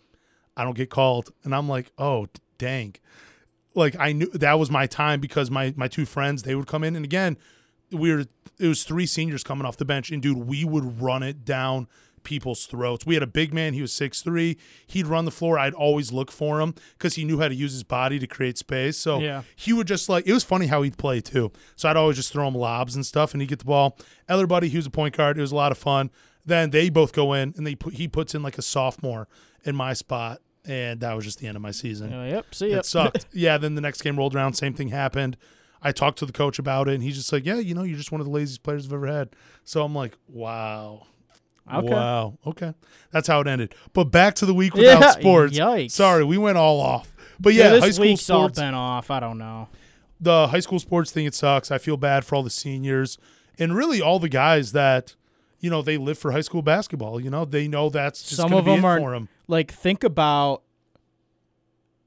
I 0.61 0.65
don't 0.65 0.77
get 0.77 0.91
called, 0.91 1.31
and 1.45 1.55
I'm 1.55 1.69
like, 1.69 1.91
oh 1.99 2.27
dang. 2.59 2.95
Like 3.75 3.97
I 3.99 4.13
knew 4.13 4.27
that 4.33 4.59
was 4.59 4.71
my 4.71 4.87
time 4.87 5.21
because 5.21 5.51
my 5.51 5.73
my 5.77 5.89
two 5.89 6.05
friends 6.05 6.43
they 6.43 6.55
would 6.55 6.67
come 6.67 6.85
in, 6.85 6.97
and 6.97 7.05
again, 7.05 7.39
we 7.91 8.13
were 8.13 8.25
it 8.59 8.67
was 8.69 8.85
three 8.85 9.07
seniors 9.07 9.43
coming 9.43 9.65
off 9.65 9.77
the 9.77 9.85
bench, 9.85 10.11
and 10.11 10.21
dude, 10.23 10.37
we 10.39 10.65
would 10.65 11.01
run 11.01 11.23
it 11.23 11.45
down 11.45 11.87
people's 12.23 12.67
throats. 12.67 13.07
We 13.07 13.15
had 13.15 13.23
a 13.23 13.27
big 13.27 13.55
man, 13.55 13.73
he 13.73 13.81
was 13.81 13.93
six 13.95 14.21
three. 14.23 14.59
He'd 14.87 15.07
run 15.07 15.25
the 15.25 15.31
floor. 15.31 15.59
I'd 15.59 15.73
always 15.73 16.13
look 16.13 16.31
for 16.31 16.61
him 16.61 16.75
because 16.99 17.15
he 17.15 17.25
knew 17.25 17.41
how 17.41 17.49
to 17.49 17.55
use 17.55 17.73
his 17.73 17.85
body 17.85 18.19
to 18.19 18.27
create 18.27 18.59
space. 18.59 18.99
So 18.99 19.21
Yeah. 19.21 19.43
he 19.57 19.73
would 19.73 19.87
just 19.87 20.09
like 20.09 20.27
it 20.27 20.33
was 20.35 20.45
funny 20.45 20.67
how 20.67 20.83
he'd 20.83 20.99
play 20.99 21.21
too. 21.23 21.51
So 21.77 21.89
I'd 21.89 21.97
always 21.97 22.17
just 22.17 22.33
throw 22.33 22.47
him 22.49 22.55
lobs 22.55 22.95
and 22.95 23.07
stuff, 23.07 23.33
and 23.33 23.41
he'd 23.41 23.49
get 23.49 23.61
the 23.61 23.65
ball. 23.65 23.97
Other 24.29 24.47
buddy, 24.47 24.69
he 24.69 24.77
was 24.77 24.87
a 24.87 24.91
point 24.91 25.17
guard. 25.17 25.39
It 25.39 25.41
was 25.41 25.53
a 25.53 25.57
lot 25.57 25.73
of 25.73 25.79
fun. 25.79 26.11
Then 26.45 26.71
they 26.71 26.91
both 26.91 27.13
go 27.13 27.33
in, 27.33 27.55
and 27.57 27.67
they 27.67 27.75
put 27.77 27.95
he 27.95 28.09
puts 28.09 28.35
in 28.35 28.43
like 28.43 28.59
a 28.59 28.63
sophomore 28.63 29.29
in 29.65 29.77
my 29.77 29.93
spot, 29.95 30.41
and 30.67 31.01
that 31.01 31.15
was 31.15 31.25
just 31.25 31.39
the 31.39 31.47
end 31.47 31.57
of 31.57 31.63
my 31.63 31.71
season. 31.71 32.13
Uh, 32.13 32.25
yep. 32.25 32.55
See 32.55 32.71
ya. 32.71 32.79
It 32.79 32.87
sucked. 32.87 33.27
yeah. 33.33 33.59
Then 33.59 33.75
the 33.75 33.81
next 33.81 34.03
game 34.03 34.17
rolled 34.17 34.35
around, 34.35 34.55
same 34.55 34.75
thing 34.75 34.89
happened. 34.89 35.37
I 35.83 35.93
talked 35.93 36.19
to 36.19 36.27
the 36.27 36.33
coach 36.33 36.59
about 36.59 36.89
it, 36.89 36.95
and 36.95 37.03
he's 37.03 37.17
just 37.17 37.33
like, 37.33 37.47
"Yeah, 37.47 37.55
you 37.57 37.75
know, 37.75 37.83
you're 37.85 37.97
just 37.97 38.13
one 38.13 38.21
of 38.21 38.27
the 38.27 38.33
laziest 38.33 38.63
players 38.63 38.87
I've 38.87 38.93
ever 38.93 39.07
had." 39.07 39.31
So 39.65 39.83
I'm 39.83 39.95
like, 39.95 40.15
"Wow." 40.29 41.07
Okay. 41.73 41.89
Wow. 41.93 42.39
Okay. 42.47 42.75
That's 43.13 43.29
how 43.29 43.41
it 43.41 43.47
ended. 43.47 43.75
But 43.93 44.05
back 44.05 44.35
to 44.37 44.47
the 44.47 44.53
week 44.55 44.75
without 44.75 45.01
Yeah, 45.01 45.11
sports. 45.13 45.57
yikes. 45.59 45.93
Sorry, 45.93 46.25
we 46.25 46.37
went 46.37 46.59
all 46.59 46.81
off. 46.81 47.15
But 47.39 47.55
Yeah, 47.55 47.65
yeah, 47.65 47.71
this 47.75 47.85
high 47.85 47.91
school 47.93 48.07
week's 48.07 48.29
all 48.31 48.41
sports. 48.49 48.59
been 48.59 48.75
off. 48.75 49.11
I 49.11 49.21
don't 49.21 49.39
know. 49.39 49.69
The 50.21 50.49
high 50.49 50.59
school 50.61 50.81
sports 50.81 51.13
thing, 51.13 51.27
it 51.27 51.35
sucks. 51.35 51.71
I 51.71 51.79
feel 51.79 51.97
bad 51.97 52.25
for 52.25 52.35
all 52.35 52.43
the 52.43 52.51
seniors 52.51 53.19
and 53.59 53.75
really 53.77 54.01
all 54.03 54.19
the 54.19 54.29
guys 54.29 54.73
that, 54.73 55.15
you 55.61 55.71
know, 55.71 55.83
they 55.83 55.97
live 55.99 56.19
for 56.19 56.33
high 56.33 56.41
school 56.41 56.63
basketball. 56.63 57.21
You 57.21 57.31
know, 57.31 57.45
they 57.45 57.69
know 57.69 57.91
that's 57.91 58.23
just 58.23 58.37
Some 58.37 58.53
of 58.53 58.65
be 58.65 58.75
them 58.75 58.85
are 58.85 58.99
for 58.99 59.15
'em. 59.15 59.29
like 59.47 59.73
think 59.73 60.03
about 60.05 60.63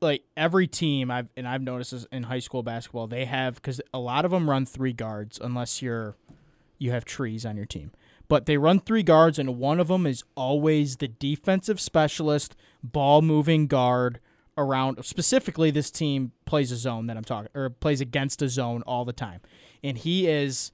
like 0.02 0.24
every 0.36 0.68
team 0.68 1.10
I've 1.10 1.30
and 1.38 1.48
I've 1.48 1.62
noticed 1.62 1.92
this 1.92 2.06
in 2.12 2.24
high 2.24 2.40
school 2.40 2.62
basketball 2.62 3.08
they 3.08 3.26
have 3.26 3.56
because 3.56 3.80
a 3.94 4.00
lot 4.00 4.26
of 4.26 4.32
them 4.32 4.50
run 4.50 4.66
three 4.66 4.92
guards 4.92 5.40
unless 5.42 5.82
you're 5.82 6.16
you 6.78 6.92
have 6.92 7.06
trees 7.06 7.46
on 7.46 7.56
your 7.56 7.66
team 7.66 7.92
but 8.28 8.46
they 8.46 8.58
run 8.58 8.80
three 8.82 9.04
guards 9.04 9.40
and 9.40 9.58
one 9.58 9.80
of 9.80 9.88
them 9.88 10.06
is 10.06 10.26
always 10.36 10.98
the 10.98 11.08
defensive 11.08 11.80
specialist 11.80 12.54
ball 12.84 13.22
moving 13.22 13.66
guard 13.66 14.20
around 14.58 15.04
specifically 15.06 15.72
this 15.72 15.90
team 15.90 16.34
plays 16.46 16.70
a 16.72 16.76
zone 16.76 17.08
that 17.08 17.16
I'm 17.16 17.24
talking 17.24 17.50
or 17.56 17.70
plays 17.70 18.02
against 18.02 18.42
a 18.42 18.50
zone 18.50 18.82
all 18.86 19.06
the 19.06 19.14
time 19.14 19.40
and 19.82 19.98
he 19.98 20.28
is 20.28 20.74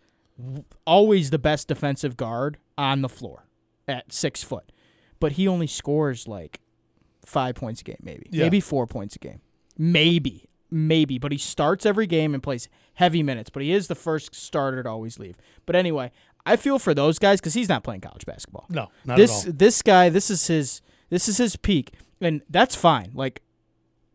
always 0.87 1.29
the 1.29 1.37
best 1.39 1.67
defensive 1.67 2.17
guard 2.17 2.57
on 2.79 3.01
the 3.01 3.09
floor 3.09 3.45
at 3.87 4.11
six 4.11 4.43
foot 4.43 4.71
but 5.19 5.33
he 5.33 5.47
only 5.47 5.67
scores 5.67 6.27
like 6.29 6.61
five 7.25 7.53
points 7.53 7.81
a 7.81 7.83
game, 7.83 7.97
maybe, 8.01 8.27
Yeah. 8.31 8.45
maybe 8.45 8.61
four 8.61 8.87
points 8.87 9.17
a 9.17 9.19
game, 9.19 9.41
maybe, 9.77 10.45
maybe. 10.71 11.17
But 11.19 11.33
he 11.33 11.37
starts 11.37 11.85
every 11.85 12.07
game 12.07 12.33
and 12.33 12.41
plays 12.41 12.69
heavy 12.93 13.21
minutes. 13.21 13.49
But 13.49 13.61
he 13.63 13.73
is 13.73 13.87
the 13.89 13.95
first 13.95 14.33
starter 14.33 14.81
to 14.81 14.89
always 14.89 15.19
leave. 15.19 15.35
But 15.65 15.75
anyway, 15.75 16.11
I 16.45 16.55
feel 16.55 16.79
for 16.79 16.93
those 16.93 17.19
guys 17.19 17.41
because 17.41 17.53
he's 17.53 17.67
not 17.67 17.83
playing 17.83 17.99
college 18.01 18.25
basketball. 18.25 18.65
No, 18.69 18.87
not 19.05 19.17
this 19.17 19.41
at 19.43 19.47
all. 19.47 19.53
this 19.57 19.81
guy, 19.81 20.07
this 20.07 20.29
is 20.31 20.47
his 20.47 20.81
this 21.09 21.27
is 21.27 21.37
his 21.37 21.57
peak, 21.57 21.91
and 22.21 22.41
that's 22.49 22.75
fine. 22.75 23.11
Like 23.13 23.41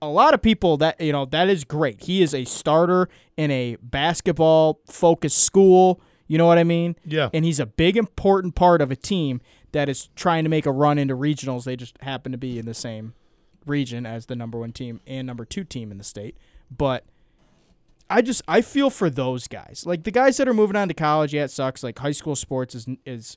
a 0.00 0.08
lot 0.08 0.32
of 0.32 0.40
people 0.40 0.78
that 0.78 0.98
you 1.00 1.12
know 1.12 1.26
that 1.26 1.50
is 1.50 1.64
great. 1.64 2.04
He 2.04 2.22
is 2.22 2.32
a 2.34 2.44
starter 2.46 3.10
in 3.36 3.50
a 3.50 3.76
basketball 3.82 4.80
focused 4.86 5.38
school. 5.44 6.00
You 6.26 6.38
know 6.38 6.46
what 6.46 6.58
I 6.58 6.64
mean? 6.64 6.96
Yeah. 7.04 7.28
And 7.32 7.44
he's 7.44 7.60
a 7.60 7.66
big 7.66 7.96
important 7.96 8.54
part 8.54 8.80
of 8.80 8.90
a 8.90 8.96
team 8.96 9.40
that 9.72 9.88
is 9.88 10.08
trying 10.16 10.44
to 10.44 10.50
make 10.50 10.66
a 10.66 10.72
run 10.72 10.98
into 10.98 11.16
regionals. 11.16 11.64
They 11.64 11.76
just 11.76 12.00
happen 12.00 12.32
to 12.32 12.38
be 12.38 12.58
in 12.58 12.66
the 12.66 12.74
same 12.74 13.14
region 13.66 14.06
as 14.06 14.26
the 14.26 14.36
number 14.36 14.58
one 14.58 14.72
team 14.72 15.00
and 15.06 15.26
number 15.26 15.44
two 15.44 15.64
team 15.64 15.90
in 15.90 15.98
the 15.98 16.04
state. 16.04 16.36
But 16.70 17.04
I 18.08 18.22
just 18.22 18.42
I 18.46 18.62
feel 18.62 18.90
for 18.90 19.10
those 19.10 19.48
guys. 19.48 19.84
Like 19.86 20.04
the 20.04 20.10
guys 20.10 20.36
that 20.36 20.48
are 20.48 20.54
moving 20.54 20.76
on 20.76 20.88
to 20.88 20.94
college, 20.94 21.34
yeah, 21.34 21.44
it 21.44 21.50
sucks. 21.50 21.82
Like 21.82 21.98
high 21.98 22.12
school 22.12 22.36
sports 22.36 22.74
is 22.74 22.86
is 23.04 23.36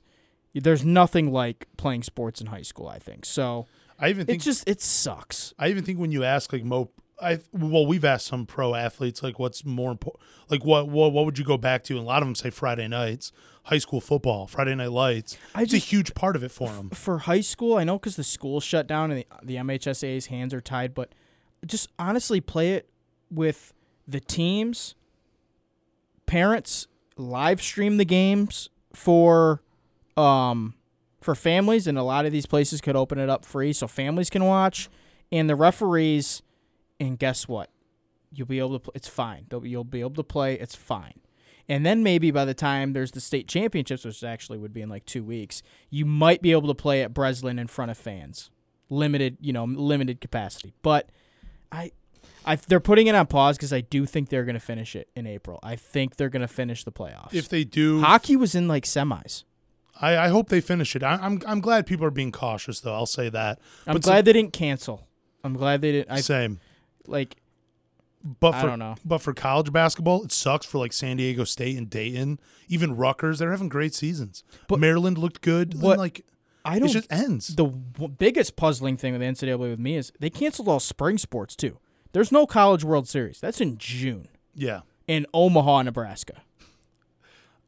there's 0.54 0.84
nothing 0.84 1.32
like 1.32 1.66
playing 1.76 2.02
sports 2.02 2.40
in 2.40 2.48
high 2.48 2.62
school, 2.62 2.88
I 2.88 2.98
think. 2.98 3.24
So 3.24 3.66
I 3.98 4.08
even 4.10 4.26
think 4.26 4.42
it 4.42 4.44
just 4.44 4.68
it 4.68 4.80
sucks. 4.80 5.54
I 5.58 5.68
even 5.68 5.84
think 5.84 5.98
when 5.98 6.12
you 6.12 6.24
ask 6.24 6.52
like 6.52 6.64
Mo, 6.64 6.90
I 7.20 7.40
well 7.52 7.86
we've 7.86 8.04
asked 8.04 8.26
some 8.26 8.46
pro 8.46 8.74
athletes 8.74 9.22
like 9.22 9.38
what's 9.38 9.64
more 9.64 9.90
important, 9.90 10.22
like 10.48 10.64
what 10.64 10.88
what 10.88 11.12
what 11.12 11.24
would 11.24 11.38
you 11.38 11.44
go 11.44 11.58
back 11.58 11.82
to? 11.84 11.94
And 11.94 12.02
a 12.02 12.06
lot 12.06 12.22
of 12.22 12.28
them 12.28 12.34
say 12.34 12.50
Friday 12.50 12.86
nights, 12.88 13.32
high 13.64 13.78
school 13.78 14.00
football, 14.00 14.46
Friday 14.46 14.74
night 14.74 14.92
lights. 14.92 15.36
I 15.54 15.62
it's 15.62 15.72
just- 15.72 15.86
a 15.86 15.88
huge 15.88 16.14
part 16.14 16.36
of 16.36 16.42
it 16.44 16.50
for 16.50 16.68
them. 16.68 16.90
For 16.90 17.18
high 17.20 17.40
school, 17.40 17.76
I 17.76 17.84
know 17.84 17.98
because 17.98 18.16
the 18.16 18.24
school 18.24 18.60
shut 18.60 18.86
down 18.86 19.10
and 19.10 19.20
the, 19.20 19.26
the 19.42 19.56
MHSA's 19.56 20.26
hands 20.26 20.54
are 20.54 20.60
tied, 20.60 20.94
but 20.94 21.12
just 21.66 21.88
honestly 21.98 22.40
play 22.40 22.74
it 22.74 22.88
with 23.30 23.72
the 24.06 24.20
teams, 24.20 24.94
parents, 26.26 26.86
live 27.16 27.60
stream 27.60 27.96
the 27.96 28.04
games 28.04 28.70
for 28.92 29.60
um 30.16 30.74
for 31.20 31.34
families 31.34 31.86
and 31.88 31.98
a 31.98 32.02
lot 32.02 32.24
of 32.26 32.32
these 32.32 32.46
places 32.46 32.80
could 32.80 32.94
open 32.96 33.18
it 33.18 33.28
up 33.28 33.44
free 33.44 33.72
so 33.72 33.86
families 33.88 34.30
can 34.30 34.44
watch 34.44 34.88
and 35.32 35.50
the 35.50 35.56
referees 35.56 36.42
and 37.00 37.18
guess 37.18 37.48
what 37.48 37.70
you'll 38.32 38.46
be 38.46 38.58
able 38.58 38.78
to 38.78 38.80
Play, 38.80 38.92
it's 38.94 39.08
fine 39.08 39.46
be- 39.48 39.68
you'll 39.68 39.84
be 39.84 40.00
able 40.00 40.10
to 40.10 40.24
play 40.24 40.54
it's 40.54 40.74
fine 40.74 41.20
and 41.68 41.84
then 41.84 42.02
maybe 42.02 42.30
by 42.30 42.44
the 42.44 42.54
time 42.54 42.92
there's 42.92 43.12
the 43.12 43.20
state 43.20 43.48
championships 43.48 44.04
which 44.04 44.22
actually 44.22 44.58
would 44.58 44.72
be 44.72 44.82
in 44.82 44.88
like 44.88 45.04
two 45.06 45.24
weeks 45.24 45.62
you 45.90 46.04
might 46.04 46.42
be 46.42 46.52
able 46.52 46.68
to 46.68 46.74
play 46.74 47.02
at 47.02 47.14
breslin 47.14 47.58
in 47.58 47.66
front 47.66 47.90
of 47.90 47.96
fans 47.98 48.50
limited 48.90 49.36
you 49.40 49.52
know 49.52 49.64
limited 49.64 50.20
capacity 50.20 50.72
but 50.82 51.10
i 51.72 51.90
I, 52.46 52.56
they're 52.56 52.80
putting 52.80 53.08
it 53.08 53.14
on 53.14 53.26
pause 53.26 53.58
because 53.58 53.74
I 53.74 53.82
do 53.82 54.06
think 54.06 54.30
they're 54.30 54.44
going 54.44 54.54
to 54.54 54.60
finish 54.60 54.96
it 54.96 55.10
in 55.14 55.26
April. 55.26 55.58
I 55.62 55.76
think 55.76 56.16
they're 56.16 56.30
going 56.30 56.40
to 56.40 56.48
finish 56.48 56.82
the 56.82 56.92
playoffs. 56.92 57.34
If 57.34 57.48
they 57.48 57.62
do, 57.62 58.00
Hockey 58.00 58.36
was 58.36 58.54
in 58.54 58.68
like 58.68 58.84
semis. 58.84 59.44
I, 60.00 60.16
I 60.16 60.28
hope 60.28 60.48
they 60.48 60.60
finish 60.62 60.96
it. 60.96 61.02
I, 61.02 61.18
I'm 61.20 61.42
I'm 61.46 61.60
glad 61.60 61.86
people 61.86 62.06
are 62.06 62.10
being 62.10 62.32
cautious 62.32 62.80
though. 62.80 62.94
I'll 62.94 63.06
say 63.06 63.28
that. 63.28 63.58
I'm 63.86 63.94
But 63.94 64.02
glad 64.02 64.24
they 64.24 64.32
didn't 64.32 64.52
cancel. 64.52 65.06
I'm 65.44 65.54
glad 65.54 65.80
they 65.82 65.92
didn't. 65.92 66.10
I 66.10 66.20
Same. 66.20 66.60
Like. 67.08 67.36
But 68.40 68.54
I 68.54 68.60
for 68.60 68.66
don't 68.66 68.78
know. 68.80 68.96
but 69.04 69.18
for 69.18 69.32
college 69.32 69.72
basketball, 69.72 70.24
it 70.24 70.32
sucks 70.32 70.66
for 70.66 70.78
like 70.78 70.92
San 70.92 71.16
Diego 71.18 71.44
State 71.44 71.76
and 71.78 71.88
Dayton, 71.88 72.40
even 72.68 72.96
Rutgers. 72.96 73.38
They're 73.38 73.52
having 73.52 73.68
great 73.68 73.94
seasons. 73.94 74.42
But- 74.66 74.80
Maryland 74.80 75.18
looked 75.18 75.40
good. 75.40 75.80
What- 75.80 75.98
like 75.98 76.24
I 76.64 76.78
don't. 76.80 76.88
It 76.90 76.92
just 76.92 77.12
ends. 77.12 77.54
the 77.54 77.66
w- 77.66 78.08
biggest 78.08 78.56
puzzling 78.56 78.96
thing 78.96 79.12
with 79.12 79.20
the 79.20 79.26
NCAA 79.26 79.70
with 79.70 79.78
me 79.78 79.96
is 79.96 80.12
they 80.18 80.28
canceled 80.30 80.68
all 80.68 80.80
spring 80.80 81.16
sports 81.16 81.54
too. 81.56 81.78
There's 82.12 82.32
no 82.32 82.44
College 82.46 82.82
World 82.84 83.08
Series. 83.08 83.38
That's 83.40 83.60
in 83.60 83.78
June 83.78 84.28
Yeah, 84.54 84.80
in 85.06 85.24
Omaha, 85.32 85.82
Nebraska. 85.82 86.42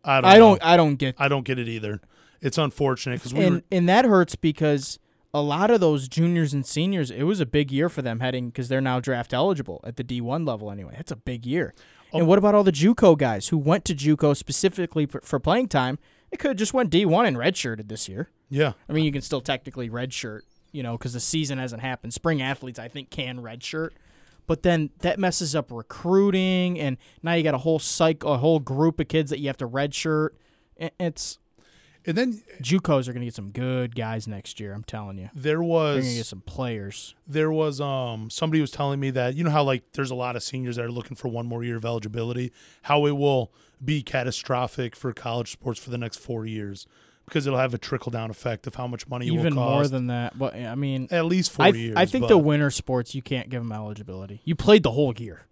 I 0.05 0.21
don't. 0.21 0.31
I 0.31 0.39
don't. 0.39 0.61
know. 0.61 0.67
I 0.69 0.77
don't 0.77 0.97
get. 0.97 1.15
I 1.19 1.29
don't 1.29 1.45
get 1.45 1.59
it 1.59 1.69
either. 1.69 2.01
It's 2.41 2.59
unfortunate 2.59 3.21
because 3.21 3.33
we 3.35 3.45
and 3.45 3.55
were. 3.57 3.63
and 3.71 3.89
that 3.89 4.05
hurts 4.05 4.35
because 4.35 4.99
a 5.33 5.41
lot 5.41 5.71
of 5.71 5.81
those 5.81 6.09
juniors 6.09 6.53
and 6.53 6.67
seniors, 6.67 7.11
it 7.11 7.23
was 7.23 7.41
a 7.41 7.47
big 7.47 7.71
year 7.71 7.89
for 7.89 8.03
them 8.03 8.21
heading 8.21 8.49
because 8.49 8.69
they're 8.69 8.81
now 8.81 9.01
draft 9.01 9.33
eligible 9.33 9.81
at 9.85 9.97
the 9.97 10.05
D1 10.05 10.47
level 10.47 10.71
anyway. 10.71 10.95
That's 10.97 11.13
a 11.13 11.17
big 11.17 11.47
year. 11.47 11.73
Oh. 12.13 12.19
And 12.19 12.27
what 12.27 12.39
about 12.39 12.55
all 12.55 12.65
the 12.65 12.73
JUCO 12.73 13.17
guys 13.17 13.49
who 13.49 13.59
went 13.59 13.85
to 13.87 13.95
JUCO 13.95 14.37
specifically 14.37 15.07
for, 15.07 15.21
for 15.21 15.39
playing 15.39 15.69
time? 15.69 15.99
They 16.31 16.37
could 16.37 16.49
have 16.49 16.57
just 16.57 16.75
went 16.75 16.91
D1 16.91 17.27
and 17.27 17.37
redshirted 17.37 17.89
this 17.89 18.09
year. 18.09 18.29
Yeah, 18.49 18.73
I 18.89 18.93
mean, 18.93 19.05
you 19.05 19.13
can 19.13 19.23
still 19.23 19.41
technically 19.41 19.89
redshirt, 19.89 20.41
you 20.73 20.83
know, 20.83 20.99
because 20.99 21.13
the 21.13 21.21
season 21.21 21.59
hasn't 21.59 21.83
happened. 21.83 22.13
Spring 22.13 22.43
athletes, 22.43 22.81
I 22.81 22.89
think, 22.89 23.11
can 23.11 23.39
redshirt, 23.39 23.91
but 24.49 24.63
then 24.65 24.91
that 25.01 25.21
messes 25.21 25.55
up 25.55 25.71
recruiting, 25.71 26.79
and 26.79 26.97
now 27.23 27.35
you 27.35 27.45
got 27.45 27.55
a 27.55 27.59
whole 27.59 27.79
cycle, 27.79 28.35
a 28.35 28.39
whole 28.39 28.59
group 28.59 28.99
of 28.99 29.07
kids 29.07 29.31
that 29.31 29.39
you 29.39 29.47
have 29.47 29.57
to 29.59 29.69
redshirt. 29.69 30.31
It's 30.77 31.39
and 32.07 32.17
then 32.17 32.43
JUCOs 32.63 33.09
are 33.09 33.13
going 33.13 33.21
to 33.21 33.27
get 33.27 33.35
some 33.35 33.51
good 33.51 33.95
guys 33.95 34.27
next 34.27 34.59
year. 34.61 34.73
I'm 34.73 34.85
telling 34.85 35.19
you, 35.19 35.31
there 35.35 35.55
they're 35.55 35.57
going 35.59 35.69
to 35.69 36.07
was 36.07 36.15
get 36.15 36.27
some 36.27 36.41
players. 36.43 37.15
there 37.27 37.51
was 37.53 37.81
um 37.81 38.31
somebody 38.31 38.61
was 38.61 38.71
telling 38.71 39.01
me 39.01 39.11
that 39.11 39.35
you 39.35 39.45
know 39.45 39.51
how 39.51 39.63
like 39.63 39.83
there's 39.93 40.11
a 40.11 40.15
lot 40.15 40.37
of 40.37 40.43
seniors 40.43 40.77
that 40.77 40.85
are 40.85 40.91
looking 40.91 41.17
for 41.17 41.29
one 41.29 41.47
more 41.47 41.63
year 41.65 41.77
of 41.77 41.85
eligibility, 41.85 42.53
how 42.83 43.07
it 43.07 43.13
will 43.13 43.53
be 43.85 44.03
catastrophic 44.03 44.95
for 44.95 45.13
college 45.13 45.53
sports 45.53 45.79
for 45.81 45.91
the 45.91 45.99
next 45.99 46.19
four 46.19 46.45
years 46.47 46.87
because 47.27 47.47
it'll 47.47 47.59
have 47.61 47.73
a 47.73 47.79
trickle 47.79 48.11
down 48.11 48.29
effect 48.29 48.67
of 48.67 48.75
how 48.75 48.87
much 48.89 49.07
money 49.09 49.29
it 49.29 49.33
Even 49.33 49.55
will 49.55 49.63
more 49.63 49.87
than 49.87 50.09
that, 50.09 50.37
but 50.37 50.55
I 50.55 50.75
mean, 50.75 51.07
at 51.13 51.27
least 51.27 51.53
four 51.53 51.67
I, 51.67 51.69
years. 51.69 51.95
I 51.97 52.05
think 52.05 52.27
the 52.27 52.37
winter 52.37 52.71
sports 52.73 53.15
you 53.15 53.23
can't 53.23 53.49
give 53.49 53.63
them 53.63 53.71
eligibility. 53.73 54.41
You 54.45 54.57
played 54.57 54.83
the 54.83 54.91
whole 54.91 55.15
year. 55.15 55.47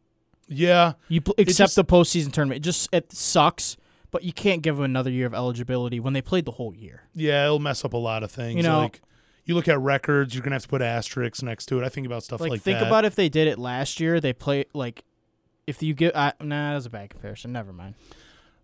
yeah 0.49 0.95
You 1.09 1.21
pl- 1.21 1.35
except 1.39 1.69
just- 1.69 1.77
the 1.77 1.85
postseason 1.85 2.33
tournament. 2.33 2.59
It 2.59 2.65
just 2.65 2.89
it 2.93 3.13
sucks, 3.13 3.77
but 4.11 4.23
you 4.25 4.33
can't 4.33 4.63
give 4.63 4.77
them 4.77 4.85
another 4.85 5.11
year 5.11 5.27
of 5.27 5.35
eligibility 5.35 6.01
when 6.01 6.13
they 6.13 6.23
played 6.23 6.45
the 6.45 6.53
whole 6.53 6.75
year. 6.75 7.03
yeah 7.15 7.45
it'll 7.45 7.59
mess 7.59 7.85
up 7.85 7.93
a 7.93 7.97
lot 7.99 8.23
of 8.23 8.31
things. 8.31 8.57
You 8.57 8.63
know- 8.63 8.81
like 8.81 9.01
you 9.45 9.55
look 9.55 9.67
at 9.69 9.81
records, 9.81 10.35
you're 10.35 10.43
gonna 10.43 10.57
have 10.57 10.63
to 10.63 10.69
put 10.69 10.83
asterisks 10.83 11.43
next 11.43 11.67
to 11.67 11.79
it. 11.81 11.85
I 11.85 11.89
think 11.89 12.07
about 12.07 12.23
stuff 12.23 12.41
Like, 12.41 12.51
like, 12.51 12.61
think 12.63 12.81
that. 12.81 12.87
about 12.87 13.05
if 13.07 13.15
they 13.15 13.29
did 13.31 13.49
it 13.49 13.59
last 13.59 13.99
year. 13.99 14.21
They 14.21 14.35
play 14.35 14.67
like 14.75 15.05
if 15.67 15.83
you 15.83 15.95
get 15.95 16.15
uh, 16.15 16.33
nah, 16.41 16.75
that's 16.75 16.85
a 16.87 16.91
bad 16.91 17.09
comparison. 17.11 17.53
Never 17.53 17.73
mind. 17.73 17.95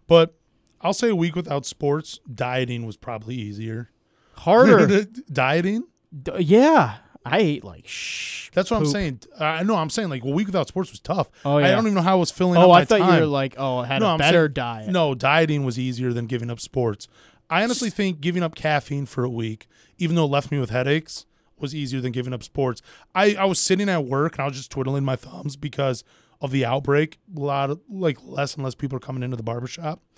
But 0.07 0.35
I'll 0.83 0.93
say 0.93 1.09
a 1.09 1.17
week 1.17 1.35
without 1.37 1.65
sports, 1.65 2.21
dieting 2.33 2.85
was 2.85 2.99
probably 2.99 3.35
easier. 3.37 3.91
Harder. 4.37 5.05
dieting? 5.33 5.85
D- 6.23 6.33
yeah, 6.41 6.97
I 7.25 7.39
ate 7.39 7.65
like 7.65 7.87
shh. 7.87 8.51
That's 8.53 8.71
what 8.71 8.77
I'm 8.79 8.87
saying. 8.87 9.21
I 9.41 9.63
know 9.63 9.77
I'm 9.77 9.91
saying 9.91 10.11
like 10.11 10.23
a 10.25 10.29
week 10.31 10.47
without 10.47 10.69
sports 10.69 10.91
was 10.91 11.01
tough. 11.01 11.31
Oh, 11.45 11.59
yeah. 11.59 11.69
I 11.69 11.71
don't 11.71 11.85
even 11.87 11.95
know 11.95 12.03
how 12.03 12.13
I 12.17 12.21
was 12.21 12.31
filling 12.31 12.59
oh, 12.59 12.63
up 12.65 12.69
Oh, 12.69 12.73
I 12.73 12.85
thought 12.85 12.99
time. 12.99 13.15
you 13.15 13.21
were 13.21 13.27
like, 13.27 13.55
oh, 13.57 13.79
I 13.79 13.87
had 13.87 14.01
No, 14.01 14.09
a 14.09 14.13
I'm 14.13 14.19
better 14.19 14.47
saying- 14.47 14.53
diet. 14.53 14.91
No, 14.91 15.15
dieting 15.15 15.65
was 15.65 15.79
easier 15.79 16.13
than 16.13 16.27
giving 16.27 16.51
up 16.51 16.61
sports. 16.61 17.09
I 17.51 17.63
honestly 17.63 17.91
think 17.91 18.21
giving 18.21 18.43
up 18.43 18.55
caffeine 18.55 19.07
for 19.07 19.25
a 19.25 19.29
week, 19.31 19.67
even 19.99 20.17
though 20.17 20.25
it 20.25 20.29
left 20.31 20.51
me 20.51 20.59
with 20.59 20.71
headaches, 20.71 21.27
was 21.59 21.75
easier 21.75 22.01
than 22.01 22.13
giving 22.13 22.33
up 22.33 22.43
sports. 22.43 22.83
I, 23.15 23.35
I 23.37 23.45
was 23.45 23.59
sitting 23.59 23.89
at 23.89 24.05
work 24.05 24.35
and 24.35 24.43
I 24.43 24.47
was 24.47 24.57
just 24.57 24.71
twiddling 24.71 25.05
my 25.05 25.17
thumbs 25.17 25.57
because 25.57 26.05
of 26.41 26.51
the 26.51 26.65
outbreak. 26.65 27.19
A 27.37 27.41
lot 27.41 27.71
of 27.71 27.81
like 27.89 28.19
less 28.23 28.55
and 28.55 28.65
less 28.65 28.75
people 28.75 28.97
are 28.97 29.01
coming 29.01 29.23
into 29.23 29.37
the 29.37 29.43
barbershop. 29.43 30.01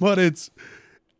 But 0.00 0.18
it's 0.18 0.50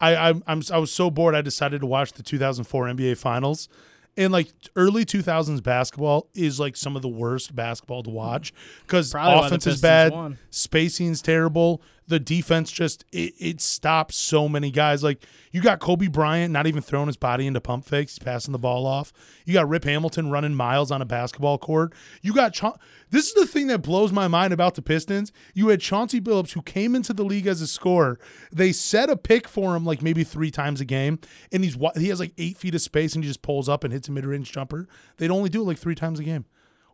I 0.00 0.14
I'm, 0.16 0.42
I'm 0.46 0.60
I 0.72 0.78
was 0.78 0.90
so 0.92 1.08
bored 1.10 1.34
I 1.36 1.40
decided 1.40 1.80
to 1.80 1.86
watch 1.86 2.12
the 2.12 2.22
2004 2.22 2.86
NBA 2.86 3.16
finals. 3.16 3.68
And 4.16 4.32
like 4.32 4.48
early 4.76 5.04
2000s 5.04 5.62
basketball 5.62 6.28
is 6.34 6.58
like 6.58 6.76
some 6.76 6.96
of 6.96 7.02
the 7.02 7.08
worst 7.08 7.54
basketball 7.54 8.02
to 8.02 8.10
watch 8.10 8.52
mm-hmm. 8.54 8.82
because 8.82 9.12
the 9.12 9.38
offense 9.38 9.66
is 9.66 9.80
bad, 9.80 10.12
won. 10.12 10.38
spacing's 10.50 11.20
terrible. 11.20 11.82
The 12.08 12.20
defense 12.20 12.70
just 12.70 13.04
it, 13.12 13.34
it 13.38 13.60
stops 13.60 14.14
so 14.16 14.48
many 14.48 14.70
guys. 14.70 15.02
Like 15.02 15.24
you 15.50 15.60
got 15.60 15.80
Kobe 15.80 16.06
Bryant 16.06 16.52
not 16.52 16.66
even 16.68 16.80
throwing 16.80 17.08
his 17.08 17.16
body 17.16 17.46
into 17.48 17.60
pump 17.60 17.84
fakes, 17.84 18.12
he's 18.14 18.18
passing 18.24 18.52
the 18.52 18.58
ball 18.58 18.86
off. 18.86 19.12
You 19.44 19.52
got 19.54 19.68
Rip 19.68 19.82
Hamilton 19.84 20.30
running 20.30 20.54
miles 20.54 20.92
on 20.92 21.02
a 21.02 21.04
basketball 21.04 21.58
court. 21.58 21.92
You 22.22 22.32
got 22.32 22.52
Cha- 22.52 22.76
this 23.10 23.26
is 23.28 23.34
the 23.34 23.46
thing 23.46 23.66
that 23.68 23.82
blows 23.82 24.12
my 24.12 24.28
mind 24.28 24.52
about 24.52 24.76
the 24.76 24.82
Pistons. 24.82 25.32
You 25.52 25.68
had 25.68 25.80
Chauncey 25.80 26.20
Billups 26.20 26.52
who 26.52 26.62
came 26.62 26.94
into 26.94 27.12
the 27.12 27.24
league 27.24 27.46
as 27.48 27.60
a 27.60 27.66
scorer. 27.66 28.20
They 28.52 28.70
set 28.70 29.10
a 29.10 29.16
pick 29.16 29.48
for 29.48 29.74
him 29.74 29.84
like 29.84 30.00
maybe 30.00 30.22
three 30.22 30.50
times 30.52 30.80
a 30.80 30.84
game, 30.84 31.18
and 31.50 31.64
he's 31.64 31.76
he 31.96 32.08
has 32.08 32.20
like 32.20 32.34
eight 32.38 32.56
feet 32.56 32.74
of 32.76 32.80
space 32.82 33.16
and 33.16 33.24
he 33.24 33.28
just 33.28 33.42
pulls 33.42 33.68
up 33.68 33.82
and 33.82 33.92
hits 33.92 34.06
a 34.08 34.12
mid 34.12 34.24
range 34.24 34.52
jumper. 34.52 34.86
They'd 35.16 35.30
only 35.32 35.50
do 35.50 35.62
it 35.62 35.66
like 35.66 35.78
three 35.78 35.96
times 35.96 36.20
a 36.20 36.24
game. 36.24 36.44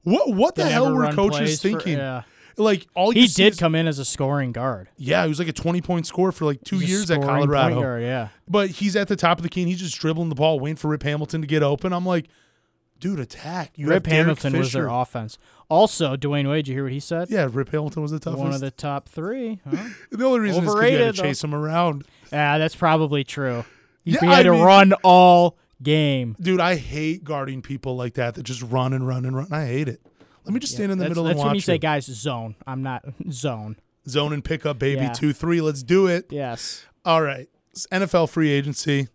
What 0.05 0.33
what 0.35 0.55
the 0.55 0.65
They 0.65 0.71
hell 0.73 0.95
were 0.95 1.13
coaches 1.13 1.39
plays 1.39 1.61
for- 1.61 1.69
thinking? 1.69 1.99
yeah. 1.99 2.23
Like 2.57 2.87
all 2.95 3.15
you 3.15 3.23
He 3.23 3.27
did 3.29 3.55
is- 3.55 3.59
come 3.59 3.75
in 3.75 3.87
as 3.87 3.99
a 3.99 4.05
scoring 4.05 4.53
guard. 4.53 4.89
yeah, 4.97 5.23
he 5.23 5.29
was 5.29 5.39
like 5.39 5.49
a 5.49 5.53
20 5.53 5.81
point 5.81 6.07
scorer 6.07 6.33
for 6.33 6.45
like 6.45 6.63
two 6.65 6.81
years 6.81 7.11
at 7.11 7.21
Colorado. 7.23 7.81
guard, 7.81 8.03
yeah. 8.03 8.29
But 8.49 8.71
he's 8.71 8.95
at 8.97 9.09
the 9.09 9.17
top 9.17 9.39
of 9.39 9.43
the 9.43 9.49
key 9.49 9.63
and 9.63 9.71
he's 9.71 9.81
just 9.81 9.99
dribbling 9.99 10.29
the 10.29 10.35
ball, 10.35 10.61
waiting 10.61 10.77
for 10.77 10.89
Rip 10.89 11.03
Hamilton 11.03 11.41
to 11.41 11.47
get 11.47 11.63
open. 11.63 11.93
I'm 11.93 12.05
like, 12.07 12.27
dude, 13.01 13.19
attack. 13.21 13.73
You 13.77 13.89
Rip 13.89 14.07
Hamilton 14.07 14.57
was 14.59 14.73
their 14.73 14.89
offense. 14.89 15.39
Also, 15.69 16.17
Dwyane 16.17 16.51
Wade, 16.51 16.69
you 16.69 16.75
hear 16.75 16.83
what 16.85 16.93
he 16.93 17.01
said? 17.01 17.31
Yeah, 17.31 17.49
Rip 17.51 17.71
Hamilton 17.71 18.03
was 18.03 18.11
the 18.11 18.19
toughest. 18.19 18.43
One 18.43 18.53
of 18.53 18.61
the 18.61 18.71
top 18.71 19.09
three. 19.09 19.61
Huh? 19.69 19.89
the 20.11 20.25
only 20.27 20.41
reason 20.41 20.65
is 20.65 20.69
'cause 20.69 20.75
you 20.75 20.81
Overrated, 20.81 21.07
had 21.07 21.15
to 21.17 21.23
chase 21.23 21.43
him 21.43 21.55
around. 21.55 22.05
yeah, 22.31 22.59
that's 22.59 22.77
probably 22.77 23.25
true. 23.25 23.65
He, 24.05 24.11
Yeah, 24.13 24.21
he 24.21 24.27
had 24.27 24.41
I 24.41 24.43
to 24.43 24.53
mean- 24.53 24.61
run 24.63 24.93
all 25.03 25.57
game. 25.83 26.37
Dude, 26.41 26.61
I 26.61 26.77
hate 26.77 27.25
guarding 27.25 27.63
people 27.63 27.97
like 27.97 28.15
that 28.15 28.35
that 28.35 28.43
just 28.43 28.61
run 28.63 28.93
and 28.93 29.07
run 29.09 29.25
and 29.25 29.35
run. 29.35 29.49
I 29.51 29.65
hate 29.67 29.89
it. 29.89 30.01
Let 30.45 30.55
me 30.55 30.61
just 30.61 30.75
stand 30.75 30.91
in 30.93 30.99
the 30.99 31.05
that's 31.05 31.11
middle 31.11 31.25
that's 31.25 31.35
and 31.35 31.39
when 31.41 31.49
watch 31.49 31.55
you 31.57 31.61
say, 31.61 31.79
guys, 31.79 32.07
zone. 32.07 32.57
I'm 32.67 32.83
not 32.83 33.05
zone. 33.31 33.77
Zone 34.09 34.33
and 34.33 34.45
pick 34.45 34.67
up, 34.67 34.79
baby. 34.79 35.03
Yeah. 35.03 35.13
Two, 35.13 35.33
three. 35.33 35.61
Let's 35.61 35.83
do 35.83 36.07
it. 36.07 36.27
Yes. 36.31 36.85
All 37.05 37.23
right. 37.23 37.49
It's 37.71 37.87
NFL 37.89 38.29
free 38.31 38.51
agency. 38.51 39.09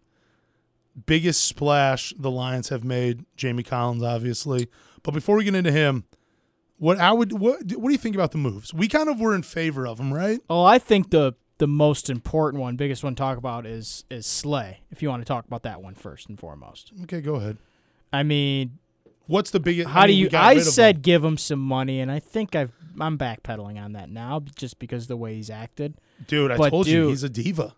Biggest 1.05 1.43
splash 1.43 2.13
the 2.17 2.31
Lions 2.31 2.69
have 2.69 2.83
made. 2.83 3.25
Jamie 3.35 3.63
Collins, 3.63 4.01
obviously. 4.01 4.67
But 5.03 5.13
before 5.13 5.35
we 5.35 5.43
get 5.43 5.53
into 5.55 5.71
him, 5.71 6.05
what 6.77 6.99
I 6.99 7.11
would 7.11 7.33
what 7.33 7.59
what 7.73 7.87
do 7.87 7.91
you 7.91 7.97
think 7.97 8.15
about 8.15 8.31
the 8.31 8.37
moves? 8.37 8.73
We 8.73 8.87
kind 8.87 9.09
of 9.09 9.19
were 9.19 9.35
in 9.35 9.43
favor 9.43 9.87
of 9.87 9.97
them, 9.97 10.13
right? 10.13 10.39
Oh, 10.49 10.63
I 10.63 10.79
think 10.79 11.11
the 11.11 11.33
the 11.59 11.67
most 11.67 12.09
important 12.09 12.61
one, 12.61 12.75
biggest 12.75 13.03
one 13.03 13.15
to 13.15 13.19
talk 13.19 13.37
about 13.37 13.65
is 13.65 14.05
is 14.09 14.25
Slay. 14.25 14.81
If 14.91 15.01
you 15.01 15.09
want 15.09 15.21
to 15.21 15.25
talk 15.25 15.45
about 15.45 15.63
that 15.63 15.81
one 15.81 15.95
first 15.95 16.29
and 16.29 16.39
foremost. 16.39 16.93
Okay, 17.03 17.21
go 17.21 17.35
ahead. 17.35 17.57
I 18.13 18.23
mean, 18.23 18.79
What's 19.27 19.51
the 19.51 19.59
biggest? 19.59 19.89
how 19.89 20.01
I 20.01 20.07
do 20.07 20.13
mean, 20.13 20.23
we 20.23 20.29
you? 20.29 20.37
I 20.37 20.59
said 20.59 21.01
give 21.01 21.23
him 21.23 21.37
some 21.37 21.59
money, 21.59 21.99
and 21.99 22.11
I 22.11 22.19
think 22.19 22.55
I've 22.55 22.71
I'm 22.99 23.17
backpedaling 23.17 23.81
on 23.81 23.93
that 23.93 24.09
now, 24.09 24.41
just 24.55 24.79
because 24.79 25.03
of 25.03 25.07
the 25.09 25.17
way 25.17 25.35
he's 25.35 25.49
acted. 25.49 25.95
dude. 26.27 26.51
I 26.51 26.57
but 26.57 26.69
told 26.69 26.87
you 26.87 27.09
he's 27.09 27.23
a 27.23 27.29
diva. 27.29 27.75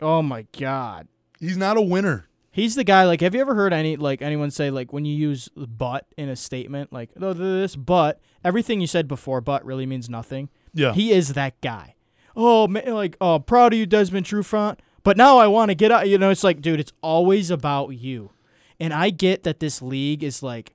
Oh 0.00 0.22
my 0.22 0.46
god. 0.58 1.06
He's 1.38 1.56
not 1.56 1.76
a 1.76 1.82
winner. 1.82 2.26
He's 2.50 2.74
the 2.74 2.84
guy. 2.84 3.04
Like, 3.04 3.20
have 3.20 3.34
you 3.34 3.40
ever 3.40 3.54
heard 3.54 3.72
any 3.72 3.96
like 3.96 4.20
anyone 4.20 4.50
say 4.50 4.70
like 4.70 4.92
when 4.92 5.04
you 5.04 5.14
use 5.14 5.48
"but" 5.56 6.06
in 6.16 6.28
a 6.28 6.36
statement, 6.36 6.92
like 6.92 7.10
"oh 7.20 7.32
this 7.32 7.76
but," 7.76 8.20
everything 8.44 8.80
you 8.80 8.86
said 8.86 9.08
before 9.08 9.40
"but" 9.40 9.64
really 9.64 9.86
means 9.86 10.10
nothing. 10.10 10.50
Yeah. 10.74 10.92
He 10.92 11.12
is 11.12 11.34
that 11.34 11.60
guy. 11.60 11.94
Oh 12.36 12.66
man, 12.66 12.94
like 12.94 13.16
oh 13.20 13.38
proud 13.38 13.72
of 13.72 13.78
you, 13.78 13.86
Desmond 13.86 14.26
Trufant. 14.26 14.78
But 15.04 15.16
now 15.16 15.38
I 15.38 15.46
want 15.46 15.70
to 15.70 15.74
get 15.74 15.90
out. 15.90 16.08
You 16.08 16.18
know, 16.18 16.30
it's 16.30 16.44
like, 16.44 16.60
dude, 16.60 16.78
it's 16.78 16.92
always 17.02 17.50
about 17.50 17.90
you. 17.90 18.30
And 18.82 18.92
I 18.92 19.10
get 19.10 19.44
that 19.44 19.60
this 19.60 19.80
league 19.80 20.24
is 20.24 20.42
like, 20.42 20.74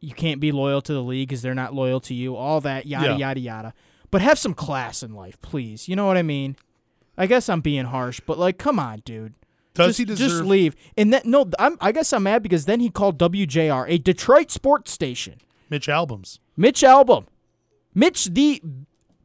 you 0.00 0.12
can't 0.12 0.38
be 0.38 0.52
loyal 0.52 0.82
to 0.82 0.92
the 0.92 1.02
league 1.02 1.30
because 1.30 1.40
they're 1.40 1.54
not 1.54 1.72
loyal 1.72 1.98
to 2.00 2.12
you. 2.12 2.36
All 2.36 2.60
that 2.60 2.84
yada 2.84 3.06
Yeah. 3.06 3.16
yada 3.16 3.40
yada. 3.40 3.74
But 4.10 4.20
have 4.20 4.38
some 4.38 4.52
class 4.52 5.02
in 5.02 5.14
life, 5.14 5.40
please. 5.40 5.88
You 5.88 5.96
know 5.96 6.04
what 6.04 6.18
I 6.18 6.22
mean? 6.22 6.56
I 7.16 7.26
guess 7.26 7.48
I'm 7.48 7.62
being 7.62 7.86
harsh, 7.86 8.20
but 8.20 8.38
like, 8.38 8.58
come 8.58 8.78
on, 8.78 9.00
dude. 9.06 9.32
Does 9.72 9.86
just, 9.88 9.98
he 10.00 10.04
deserve? 10.04 10.28
just 10.28 10.44
leave? 10.44 10.76
And 10.98 11.10
that 11.14 11.24
no, 11.24 11.50
I'm, 11.58 11.78
I 11.80 11.90
guess 11.90 12.12
I'm 12.12 12.24
mad 12.24 12.42
because 12.42 12.66
then 12.66 12.80
he 12.80 12.90
called 12.90 13.18
WJR, 13.18 13.86
a 13.88 13.96
Detroit 13.96 14.50
sports 14.50 14.90
station, 14.92 15.36
Mitch 15.70 15.86
Albom's. 15.86 16.38
Mitch 16.54 16.82
Albom, 16.82 17.24
Mitch, 17.94 18.26
the 18.26 18.60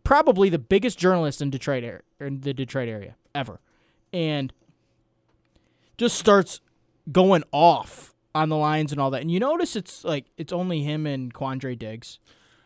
probably 0.06 0.48
the 0.48 0.60
biggest 0.60 0.98
journalist 0.98 1.42
in 1.42 1.50
Detroit 1.50 1.84
area, 1.84 2.02
in 2.22 2.40
the 2.40 2.54
Detroit 2.54 2.88
area 2.88 3.16
ever, 3.36 3.60
and 4.14 4.54
just 5.98 6.18
starts 6.18 6.62
going 7.12 7.44
off 7.52 8.14
on 8.36 8.50
the 8.50 8.58
Lions 8.58 8.92
and 8.92 9.00
all 9.02 9.10
that. 9.12 9.22
And 9.22 9.32
you 9.32 9.40
notice 9.40 9.76
it's 9.76 10.04
like 10.04 10.26
it's 10.38 10.54
only 10.54 10.84
him 10.84 11.06
and 11.08 11.34
Quandre 11.34 11.78
Diggs, 11.78 12.20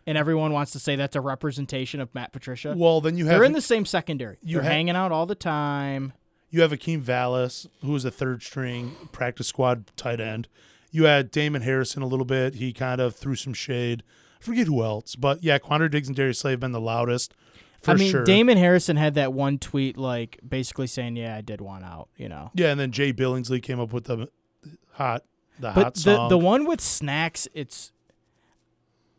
and 0.05 0.17
everyone 0.17 0.51
wants 0.53 0.71
to 0.73 0.79
say 0.79 0.95
that's 0.95 1.15
a 1.15 1.21
representation 1.21 1.99
of 2.01 2.13
Matt 2.13 2.33
Patricia. 2.33 2.73
Well, 2.77 3.01
then 3.01 3.17
you 3.17 3.25
have 3.25 3.35
They're 3.35 3.43
in 3.45 3.53
the 3.53 3.61
same 3.61 3.85
secondary. 3.85 4.37
you 4.41 4.55
They're 4.57 4.63
ha- 4.63 4.69
hanging 4.69 4.95
out 4.95 5.11
all 5.11 5.25
the 5.25 5.35
time. 5.35 6.13
you 6.49 6.61
have 6.61 6.71
Akeem 6.71 6.99
Vallis, 7.01 7.67
who 7.81 7.95
is 7.95 8.03
a 8.05 8.11
third 8.11 8.43
string 8.43 8.95
practice 9.11 9.47
squad 9.47 9.85
tight 9.95 10.19
end. 10.19 10.47
You 10.91 11.05
had 11.05 11.31
Damon 11.31 11.61
Harrison 11.61 12.01
a 12.03 12.07
little 12.07 12.25
bit. 12.25 12.55
He 12.55 12.73
kind 12.73 12.99
of 12.99 13.15
threw 13.15 13.35
some 13.35 13.53
shade. 13.53 14.03
I 14.41 14.43
forget 14.43 14.67
who 14.67 14.83
else, 14.83 15.15
but 15.15 15.43
yeah, 15.43 15.57
Quandre 15.59 15.89
Diggs 15.89 16.07
and 16.09 16.17
Darius 16.17 16.39
Slay 16.39 16.51
have 16.51 16.59
been 16.59 16.71
the 16.73 16.81
loudest 16.81 17.33
for 17.81 17.91
I 17.91 17.95
mean, 17.95 18.11
sure. 18.11 18.23
Damon 18.23 18.57
Harrison 18.57 18.95
had 18.95 19.15
that 19.15 19.33
one 19.33 19.57
tweet, 19.57 19.97
like 19.97 20.39
basically 20.47 20.87
saying, 20.87 21.15
"Yeah, 21.15 21.35
I 21.35 21.41
did 21.41 21.61
want 21.61 21.83
out," 21.83 22.09
you 22.17 22.29
know. 22.29 22.51
yeah, 22.53 22.69
and 22.71 22.79
then 22.79 22.91
Jay 22.91 23.11
Billingsley 23.11 23.61
came 23.61 23.79
up 23.79 23.91
with 23.91 24.03
the 24.05 24.27
hot, 24.93 25.23
the 25.59 25.71
But 25.73 25.83
hot 25.83 25.93
the 25.95 25.99
song. 25.99 26.29
the 26.29 26.37
one 26.37 26.65
with 26.65 26.79
snacks, 26.81 27.47
it's 27.53 27.91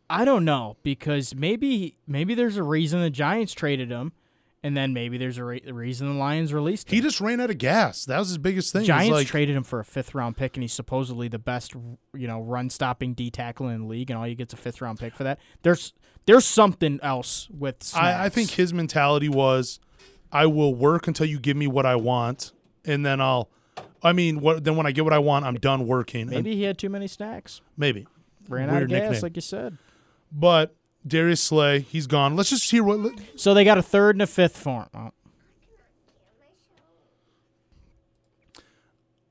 I 0.09 0.25
don't 0.25 0.45
know 0.45 0.77
because 0.83 1.35
maybe 1.35 1.97
maybe 2.07 2.35
there's 2.35 2.57
a 2.57 2.63
reason 2.63 3.01
the 3.01 3.11
Giants 3.11 3.55
traded 3.55 3.91
him, 3.91 4.13
and 4.63 4.77
then 4.77 4.93
maybe 4.93 5.17
there's 5.17 5.39
a 5.39 5.45
re- 5.45 5.63
reason 5.67 6.07
the 6.07 6.15
Lions 6.19 6.53
released 6.53 6.91
him. 6.93 6.97
he 6.97 7.01
just 7.01 7.21
ran 7.21 7.41
out 7.41 7.49
of 7.51 7.59
gas. 7.59 8.05
That 8.05 8.19
was 8.19 8.29
his 8.29 8.39
biggest 8.39 8.73
thing. 8.73 8.85
Giants 8.85 9.11
like, 9.11 9.27
traded 9.27 9.57
him 9.57 9.63
for 9.65 9.81
a 9.81 9.85
fifth 9.85 10.15
round 10.15 10.37
pick, 10.37 10.57
and 10.57 10.63
he's 10.63 10.75
supposedly 10.75 11.29
the 11.29 11.39
best, 11.39 11.75
you 12.15 12.27
know, 12.29 12.41
run 12.41 12.69
stopping 12.69 13.15
D 13.15 13.31
tackle 13.31 13.69
in 13.69 13.83
the 13.83 13.87
league, 13.87 14.11
and 14.11 14.19
all 14.19 14.29
you 14.29 14.35
get's 14.35 14.53
a 14.53 14.59
fifth 14.59 14.81
round 14.83 14.99
pick 14.99 15.15
for 15.15 15.25
that. 15.25 15.39
There's 15.63 15.95
there's 16.27 16.45
something 16.45 17.01
else 17.03 17.49
with. 17.51 17.93
I, 17.95 18.27
I 18.27 18.29
think 18.29 18.51
his 18.51 18.73
mentality 18.73 19.29
was, 19.29 19.81
I 20.31 20.47
will 20.47 20.75
work 20.75 21.07
until 21.07 21.27
you 21.27 21.39
give 21.39 21.57
me 21.57 21.67
what 21.67 21.87
I 21.87 21.97
want, 21.97 22.53
and 22.85 23.05
then 23.05 23.21
I'll. 23.21 23.51
I 24.05 24.13
mean, 24.13 24.41
what, 24.41 24.65
then 24.65 24.75
when 24.77 24.87
I 24.87 24.91
get 24.91 25.05
what 25.05 25.13
I 25.13 25.19
want, 25.21 25.45
I'm 25.45 25.55
done 25.55 25.87
working. 25.87 26.23
And 26.23 26.31
maybe 26.31 26.57
he 26.57 26.65
had 26.65 26.77
too 26.77 26.89
many 26.89 27.07
snacks, 27.07 27.61
maybe. 27.77 28.07
ran 28.49 28.69
out 28.69 28.83
of 28.83 28.89
Weird 28.89 28.91
gas, 28.91 29.01
nickname. 29.03 29.23
like 29.23 29.37
you 29.37 29.43
said. 29.43 29.79
But 30.33 30.75
Darius 31.07 31.41
Slay, 31.41 31.81
he's 31.81 32.07
gone. 32.09 32.35
Let's 32.35 32.51
just 32.51 32.69
hear 32.71 32.83
what. 32.83 33.13
So 33.37 33.55
they 33.55 33.65
got 33.65 33.79
a 33.79 33.83
third 33.83 34.17
and 34.17 34.23
a 34.23 34.27
fifth 34.27 34.57
for 34.57 34.83
him. 34.83 34.89
Oh, 34.95 35.11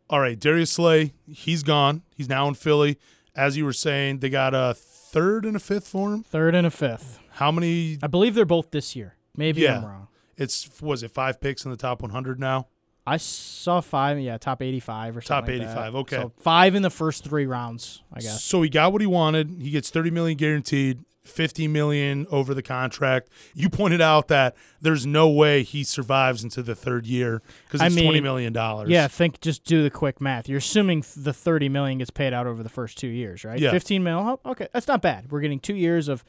All 0.09 0.19
right, 0.19 0.37
Darius 0.37 0.71
Slay, 0.71 1.13
he's 1.31 1.63
gone. 1.63 2.01
He's 2.15 2.27
now 2.27 2.47
in 2.49 2.53
Philly. 2.53 2.99
As 3.33 3.55
you 3.55 3.63
were 3.63 3.71
saying, 3.73 4.19
they 4.19 4.29
got 4.29 4.53
a 4.53 4.75
third 5.11 5.45
and 5.45 5.55
a 5.55 5.59
fifth 5.59 5.87
for 5.87 6.13
him. 6.13 6.23
third 6.23 6.55
and 6.55 6.65
a 6.65 6.71
fifth. 6.71 7.19
How 7.33 7.51
many? 7.51 7.97
I 8.01 8.07
believe 8.07 8.35
they're 8.35 8.45
both 8.45 8.71
this 8.71 8.95
year. 8.95 9.15
Maybe 9.35 9.61
yeah. 9.61 9.77
I'm 9.77 9.85
wrong. 9.85 10.07
It's 10.37 10.69
was 10.81 11.03
it 11.03 11.11
five 11.11 11.39
picks 11.39 11.65
in 11.65 11.71
the 11.71 11.77
top 11.77 12.01
100 12.01 12.39
now? 12.39 12.67
I 13.05 13.17
saw 13.17 13.81
five, 13.81 14.19
yeah, 14.19 14.37
top 14.37 14.61
85 14.61 15.17
or 15.17 15.21
Top 15.21 15.45
something. 15.45 15.57
like 15.59 15.67
that. 15.67 15.73
85, 15.73 15.95
okay. 15.95 16.15
So 16.17 16.31
five 16.37 16.75
in 16.75 16.83
the 16.83 16.89
first 16.91 17.23
three 17.23 17.47
rounds, 17.47 18.03
I 18.13 18.19
guess. 18.19 18.43
So 18.43 18.61
he 18.61 18.69
got 18.69 18.91
what 18.91 19.01
he 19.01 19.07
wanted. 19.07 19.57
He 19.59 19.71
gets 19.71 19.89
30 19.89 20.11
million 20.11 20.37
guaranteed, 20.37 20.99
50 21.23 21.67
million 21.67 22.25
over 22.31 22.53
the 22.53 22.63
contract. 22.63 23.29
You 23.53 23.69
pointed 23.69 24.01
out 24.01 24.27
that 24.29 24.55
there's 24.81 25.05
no 25.05 25.29
way 25.29 25.63
he 25.63 25.83
survives 25.83 26.43
into 26.43 26.63
the 26.63 26.73
third 26.75 27.05
year 27.05 27.41
because 27.65 27.81
I 27.81 27.87
it's 27.87 27.95
20 27.95 28.11
mean, 28.11 28.23
million 28.23 28.53
dollars. 28.53 28.89
Yeah, 28.89 29.07
think 29.07 29.39
just 29.39 29.63
do 29.63 29.83
the 29.83 29.91
quick 29.91 30.19
math. 30.19 30.49
You're 30.49 30.57
assuming 30.57 31.03
the 31.15 31.33
30 31.33 31.69
million 31.69 31.99
gets 31.99 32.09
paid 32.09 32.33
out 32.33 32.47
over 32.47 32.63
the 32.63 32.69
first 32.69 32.97
two 32.97 33.07
years, 33.07 33.43
right? 33.43 33.59
Yeah. 33.59 33.71
15 33.71 34.03
mil. 34.03 34.39
oh, 34.45 34.51
Okay, 34.51 34.67
that's 34.73 34.87
not 34.87 35.01
bad. 35.01 35.31
We're 35.31 35.41
getting 35.41 35.59
two 35.59 35.75
years 35.75 36.07
of 36.07 36.23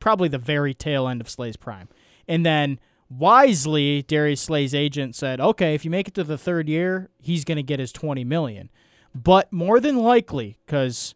probably 0.00 0.28
the 0.28 0.38
very 0.38 0.74
tail 0.74 1.06
end 1.06 1.20
of 1.20 1.30
Slay's 1.30 1.56
prime, 1.56 1.88
and 2.26 2.44
then 2.44 2.80
wisely, 3.08 4.02
Darius 4.02 4.40
Slay's 4.40 4.74
agent 4.74 5.14
said, 5.14 5.40
"Okay, 5.40 5.74
if 5.74 5.84
you 5.84 5.90
make 5.90 6.08
it 6.08 6.14
to 6.14 6.24
the 6.24 6.38
third 6.38 6.68
year, 6.68 7.10
he's 7.20 7.44
going 7.44 7.56
to 7.56 7.62
get 7.62 7.78
his 7.78 7.92
20 7.92 8.24
million, 8.24 8.70
but 9.14 9.52
more 9.52 9.78
than 9.78 9.96
likely, 9.98 10.58
because 10.66 11.14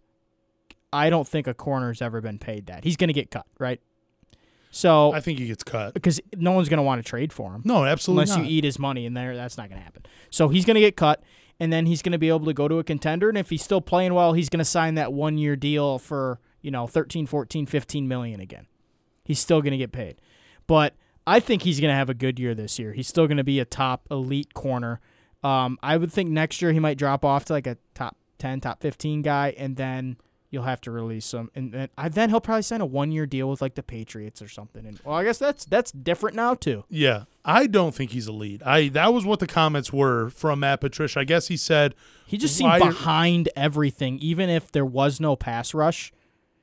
I 0.96 1.10
don't 1.10 1.26
think 1.28 1.46
a 1.46 1.54
corner's 1.54 2.00
ever 2.02 2.20
been 2.20 2.38
paid 2.38 2.66
that. 2.66 2.84
He's 2.84 2.96
going 2.96 3.08
to 3.08 3.14
get 3.14 3.30
cut, 3.30 3.46
right? 3.58 3.80
So 4.70 5.12
I 5.12 5.20
think 5.20 5.38
he 5.38 5.46
gets 5.46 5.62
cut. 5.64 5.94
because 5.94 6.20
no 6.36 6.52
one's 6.52 6.68
going 6.68 6.78
to 6.78 6.82
want 6.82 7.02
to 7.02 7.08
trade 7.08 7.32
for 7.32 7.52
him 7.54 7.62
No, 7.64 7.84
absolutely 7.84 8.24
unless 8.24 8.36
not. 8.36 8.46
you 8.46 8.58
eat 8.58 8.64
his 8.64 8.78
money, 8.78 9.06
and 9.06 9.16
there 9.16 9.34
that's 9.34 9.56
not 9.56 9.68
going 9.68 9.80
to 9.80 9.84
happen. 9.84 10.04
So 10.30 10.48
he's 10.48 10.64
going 10.66 10.74
to 10.74 10.80
get 10.80 10.96
cut, 10.96 11.22
and 11.58 11.72
then 11.72 11.86
he's 11.86 12.02
going 12.02 12.12
to 12.12 12.18
be 12.18 12.28
able 12.28 12.44
to 12.46 12.52
go 12.52 12.68
to 12.68 12.78
a 12.78 12.84
contender, 12.84 13.28
and 13.28 13.38
if 13.38 13.48
he's 13.50 13.62
still 13.62 13.80
playing 13.80 14.12
well, 14.12 14.32
he's 14.34 14.48
going 14.48 14.58
to 14.58 14.64
sign 14.66 14.94
that 14.96 15.12
one 15.12 15.38
year 15.38 15.56
deal 15.56 15.98
for 15.98 16.40
you 16.60 16.70
know 16.70 16.86
13, 16.86 17.26
14, 17.26 17.64
15 17.66 18.08
million 18.08 18.40
again. 18.40 18.66
He's 19.24 19.38
still 19.38 19.62
going 19.62 19.72
to 19.72 19.78
get 19.78 19.92
paid, 19.92 20.20
but 20.66 20.94
I 21.26 21.40
think 21.40 21.62
he's 21.62 21.80
going 21.80 21.90
to 21.90 21.96
have 21.96 22.10
a 22.10 22.14
good 22.14 22.38
year 22.38 22.54
this 22.54 22.78
year. 22.78 22.92
He's 22.92 23.08
still 23.08 23.26
going 23.26 23.38
to 23.38 23.44
be 23.44 23.58
a 23.60 23.64
top 23.64 24.06
elite 24.10 24.52
corner. 24.52 25.00
Um, 25.42 25.78
I 25.82 25.96
would 25.96 26.12
think 26.12 26.28
next 26.30 26.60
year 26.60 26.72
he 26.72 26.80
might 26.80 26.98
drop 26.98 27.24
off 27.24 27.46
to 27.46 27.52
like 27.54 27.66
a 27.66 27.78
top 27.94 28.16
ten, 28.38 28.60
top 28.60 28.82
fifteen 28.82 29.22
guy, 29.22 29.54
and 29.56 29.76
then 29.76 30.18
you'll 30.56 30.64
have 30.64 30.80
to 30.80 30.90
release 30.90 31.32
him, 31.32 31.50
and 31.54 31.70
then 31.72 31.88
I, 31.98 32.08
then 32.08 32.30
he'll 32.30 32.40
probably 32.40 32.62
sign 32.62 32.80
a 32.80 32.86
one 32.86 33.12
year 33.12 33.26
deal 33.26 33.48
with 33.50 33.60
like 33.60 33.74
the 33.74 33.82
Patriots 33.82 34.40
or 34.42 34.48
something. 34.48 34.86
And 34.86 34.98
well, 35.04 35.14
I 35.14 35.22
guess 35.24 35.38
that's 35.38 35.64
that's 35.66 35.92
different 35.92 36.34
now 36.34 36.54
too. 36.54 36.84
Yeah, 36.88 37.24
I 37.44 37.66
don't 37.66 37.94
think 37.94 38.10
he's 38.12 38.26
a 38.26 38.32
lead. 38.32 38.62
I 38.62 38.88
that 38.88 39.12
was 39.12 39.24
what 39.24 39.38
the 39.40 39.46
comments 39.46 39.92
were 39.92 40.30
from 40.30 40.60
Matt 40.60 40.80
Patricia. 40.80 41.20
I 41.20 41.24
guess 41.24 41.48
he 41.48 41.56
said 41.56 41.94
He 42.26 42.38
just 42.38 42.56
seemed 42.56 42.78
behind 42.78 43.48
everything, 43.54 44.18
even 44.20 44.48
if 44.50 44.72
there 44.72 44.86
was 44.86 45.20
no 45.20 45.36
pass 45.36 45.74
rush. 45.74 46.12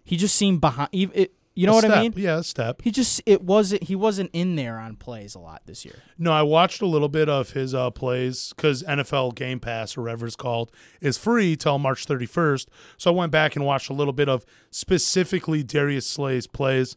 He 0.04 0.18
just 0.18 0.36
seemed 0.36 0.60
behind. 0.60 0.90
ev- 0.94 1.12
It, 1.14 1.34
you 1.56 1.68
know 1.68 1.74
what 1.74 1.84
step. 1.84 1.98
I 1.98 2.02
mean? 2.02 2.14
Yeah, 2.16 2.40
a 2.40 2.44
step. 2.44 2.82
He 2.82 2.92
just 2.92 3.22
it 3.26 3.44
wasn't. 3.44 3.84
He 3.84 3.96
wasn't 3.96 4.30
in 4.34 4.56
there 4.56 4.80
on 4.80 4.96
plays 4.96 5.36
a 5.36 5.40
lot 5.40 5.62
this 5.66 5.86
year. 5.86 5.96
No, 6.18 6.32
I 6.32 6.42
watched 6.42 6.82
a 6.82 6.86
little 6.86 7.10
bit 7.10 7.30
of 7.30 7.52
his 7.52 7.74
uh, 7.74 7.92
plays 7.92 8.54
because 8.56 8.82
NFL 8.84 9.36
Game 9.36 9.60
Pass 9.60 9.98
or 9.98 10.02
whatever 10.04 10.26
it's 10.26 10.36
called 10.36 10.72
is 11.02 11.18
free 11.18 11.56
till 11.56 11.78
March 11.80 12.06
31st. 12.08 12.68
So 12.98 13.12
I 13.12 13.16
went 13.16 13.32
back 13.32 13.56
and 13.56 13.66
watched 13.66 13.90
a 13.90 13.94
little 13.94 14.14
bit 14.14 14.30
of 14.30 14.46
specifically 14.72 15.64
Darius 15.64 16.08
Slay's 16.08 16.48
plays. 16.48 16.96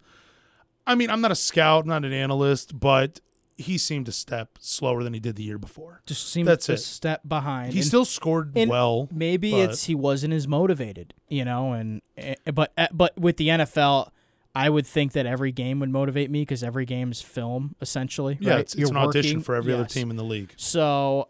I 0.87 0.95
mean, 0.95 1.11
I'm 1.11 1.21
not 1.21 1.33
a 1.33 1.37
scout, 1.37 1.83
I'm 1.83 1.88
not 1.88 2.05
an 2.05 2.12
analyst, 2.12 2.79
but 2.79 3.21
he 3.59 3.79
seemed 3.79 4.07
a 4.09 4.12
step 4.12 4.59
slower 4.61 5.03
than 5.03 5.14
he 5.14 5.21
did 5.21 5.37
the 5.37 5.42
year 5.42 5.59
before. 5.59 6.03
Just 6.07 6.31
seemed 6.31 6.47
That's 6.47 6.69
a 6.69 6.77
step 6.77 7.23
behind. 7.27 7.73
He 7.73 7.81
And 7.81 7.87
still 7.87 8.05
scored 8.05 8.53
and 8.57 8.71
well. 8.71 9.09
maybe 9.11 9.55
it's 9.61 9.85
he 9.85 9.95
wasn't 9.95 10.35
as 10.35 10.47
motivated, 10.47 11.14
you 11.29 11.45
know. 11.45 11.73
And 11.73 12.03
eh, 12.16 12.35
but 12.53 12.73
eh, 12.77 12.88
but 12.92 13.19
with 13.19 13.37
the 13.37 13.49
NFL. 13.49 14.11
I 14.57 14.71
would 14.71 14.87
think 14.87 15.12
that 15.12 15.27
every 15.27 15.53
game 15.53 15.81
would 15.81 15.90
motivate 15.90 16.31
me 16.31 16.40
because 16.40 16.62
every 16.64 16.87
game's 16.87 17.21
film 17.21 17.77
essentially. 17.83 18.38
Yeah, 18.40 18.53
right? 18.53 18.61
it's, 18.61 18.73
it's 18.73 18.81
You're 18.81 18.88
an 18.88 18.97
audition 18.97 19.42
for 19.42 19.55
every 19.55 19.75
other 19.75 19.85
team 19.85 20.09
in 20.09 20.16
the 20.16 20.25
league. 20.25 20.55
So, 20.57 21.27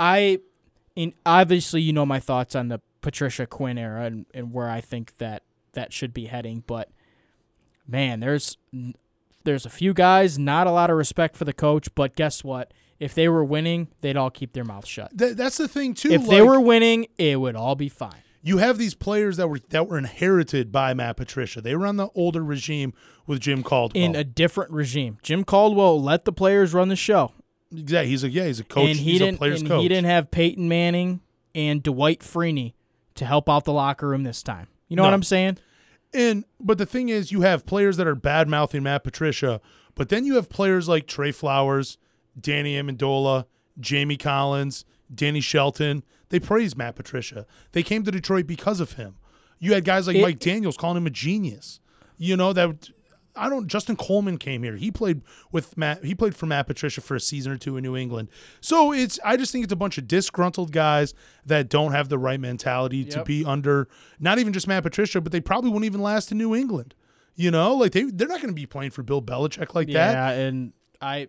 I, 0.00 0.40
in 0.96 1.14
obviously 1.24 1.80
you 1.80 1.92
know 1.92 2.04
my 2.04 2.18
thoughts 2.18 2.56
on 2.56 2.66
the 2.66 2.80
Patricia 3.02 3.46
Quinn 3.46 3.78
era 3.78 4.02
and, 4.02 4.26
and 4.34 4.52
where 4.52 4.68
I 4.68 4.80
think 4.80 5.18
that 5.18 5.44
that 5.74 5.92
should 5.92 6.12
be 6.12 6.26
heading, 6.26 6.64
but 6.66 6.90
man, 7.86 8.18
there's 8.18 8.56
there's 9.44 9.64
a 9.64 9.70
few 9.70 9.94
guys 9.94 10.36
not 10.36 10.66
a 10.66 10.72
lot 10.72 10.90
of 10.90 10.96
respect 10.96 11.36
for 11.36 11.44
the 11.44 11.52
coach, 11.52 11.94
but 11.94 12.16
guess 12.16 12.42
what? 12.42 12.74
If 12.98 13.14
they 13.14 13.28
were 13.28 13.44
winning, 13.44 13.86
they'd 14.00 14.16
all 14.16 14.30
keep 14.30 14.54
their 14.54 14.64
mouths 14.64 14.88
shut. 14.88 15.16
Th- 15.16 15.36
that's 15.36 15.56
the 15.56 15.68
thing 15.68 15.94
too. 15.94 16.10
If 16.10 16.26
they 16.26 16.42
were 16.42 16.60
winning, 16.60 17.06
it 17.16 17.38
would 17.38 17.54
all 17.54 17.76
be 17.76 17.88
fine. 17.88 18.22
You 18.42 18.58
have 18.58 18.78
these 18.78 18.94
players 18.94 19.36
that 19.36 19.48
were 19.48 19.60
that 19.70 19.88
were 19.88 19.98
inherited 19.98 20.72
by 20.72 20.94
Matt 20.94 21.16
Patricia. 21.16 21.60
They 21.60 21.74
were 21.76 21.86
on 21.86 21.96
the 21.96 22.08
older 22.14 22.42
regime 22.42 22.92
with 23.26 23.40
Jim 23.40 23.62
Caldwell. 23.62 24.02
In 24.02 24.14
a 24.16 24.24
different 24.24 24.70
regime, 24.70 25.18
Jim 25.22 25.44
Caldwell 25.44 26.00
let 26.02 26.24
the 26.24 26.32
players 26.32 26.72
run 26.74 26.88
the 26.88 26.96
show, 26.96 27.32
Exactly. 27.72 28.10
he's 28.10 28.24
a 28.24 28.30
yeah, 28.30 28.46
he's 28.46 28.60
a 28.60 28.64
coach. 28.64 28.88
and 28.90 28.98
he 28.98 29.12
he's 29.12 29.18
didn't 29.20 29.34
a 29.34 29.38
player's 29.38 29.60
and 29.60 29.68
coach. 29.70 29.82
he 29.82 29.88
didn't 29.88 30.06
have 30.06 30.30
Peyton 30.30 30.68
Manning 30.68 31.20
and 31.54 31.82
Dwight 31.82 32.20
Freeney 32.20 32.74
to 33.16 33.24
help 33.26 33.48
out 33.48 33.64
the 33.64 33.72
locker 33.72 34.08
room 34.08 34.22
this 34.22 34.42
time. 34.42 34.68
You 34.88 34.96
know 34.96 35.02
what 35.04 35.12
I'm 35.14 35.22
saying? 35.22 35.58
And 36.14 36.44
but 36.58 36.78
the 36.78 36.86
thing 36.86 37.08
is, 37.10 37.30
you 37.30 37.42
have 37.42 37.66
players 37.66 37.96
that 37.98 38.06
are 38.06 38.14
bad 38.16 38.48
mouthing 38.48 38.82
Matt 38.82 39.04
Patricia, 39.04 39.60
but 39.94 40.08
then 40.08 40.24
you 40.24 40.34
have 40.36 40.48
players 40.48 40.88
like 40.88 41.06
Trey 41.06 41.30
Flowers, 41.30 41.98
Danny 42.40 42.74
Amendola, 42.74 43.44
Jamie 43.78 44.16
Collins, 44.16 44.84
Danny 45.14 45.40
Shelton. 45.40 46.02
They 46.30 46.40
praised 46.40 46.76
Matt 46.76 46.96
Patricia. 46.96 47.46
They 47.72 47.82
came 47.82 48.02
to 48.04 48.10
Detroit 48.10 48.46
because 48.46 48.80
of 48.80 48.92
him. 48.94 49.16
You 49.58 49.74
had 49.74 49.84
guys 49.84 50.06
like 50.06 50.16
It- 50.16 50.22
Mike 50.22 50.38
Daniels 50.38 50.76
calling 50.76 50.96
him 50.96 51.06
a 51.06 51.10
genius. 51.10 51.80
You 52.16 52.36
know 52.36 52.52
that 52.52 52.90
I 53.36 53.48
don't. 53.48 53.68
Justin 53.68 53.94
Coleman 53.96 54.38
came 54.38 54.62
here. 54.62 54.76
He 54.76 54.90
played 54.90 55.22
with 55.52 55.76
Matt. 55.76 56.04
He 56.04 56.14
played 56.14 56.34
for 56.34 56.46
Matt 56.46 56.66
Patricia 56.66 57.00
for 57.00 57.14
a 57.14 57.20
season 57.20 57.52
or 57.52 57.56
two 57.56 57.76
in 57.76 57.82
New 57.82 57.96
England. 57.96 58.28
So 58.60 58.92
it's. 58.92 59.20
I 59.24 59.36
just 59.36 59.52
think 59.52 59.62
it's 59.64 59.72
a 59.72 59.76
bunch 59.76 59.98
of 59.98 60.08
disgruntled 60.08 60.72
guys 60.72 61.14
that 61.46 61.68
don't 61.68 61.92
have 61.92 62.08
the 62.08 62.18
right 62.18 62.40
mentality 62.40 63.04
to 63.04 63.22
be 63.24 63.44
under. 63.44 63.88
Not 64.18 64.38
even 64.38 64.52
just 64.52 64.66
Matt 64.66 64.82
Patricia, 64.82 65.20
but 65.20 65.30
they 65.32 65.40
probably 65.40 65.70
won't 65.70 65.84
even 65.84 66.00
last 66.02 66.32
in 66.32 66.38
New 66.38 66.54
England. 66.54 66.94
You 67.36 67.50
know, 67.50 67.74
like 67.76 67.92
they 67.92 68.02
they're 68.04 68.28
not 68.28 68.40
going 68.42 68.48
to 68.50 68.54
be 68.60 68.66
playing 68.66 68.90
for 68.90 69.02
Bill 69.02 69.22
Belichick 69.22 69.74
like 69.74 69.86
that. 69.92 70.12
Yeah, 70.12 70.30
and 70.32 70.72
I 71.00 71.28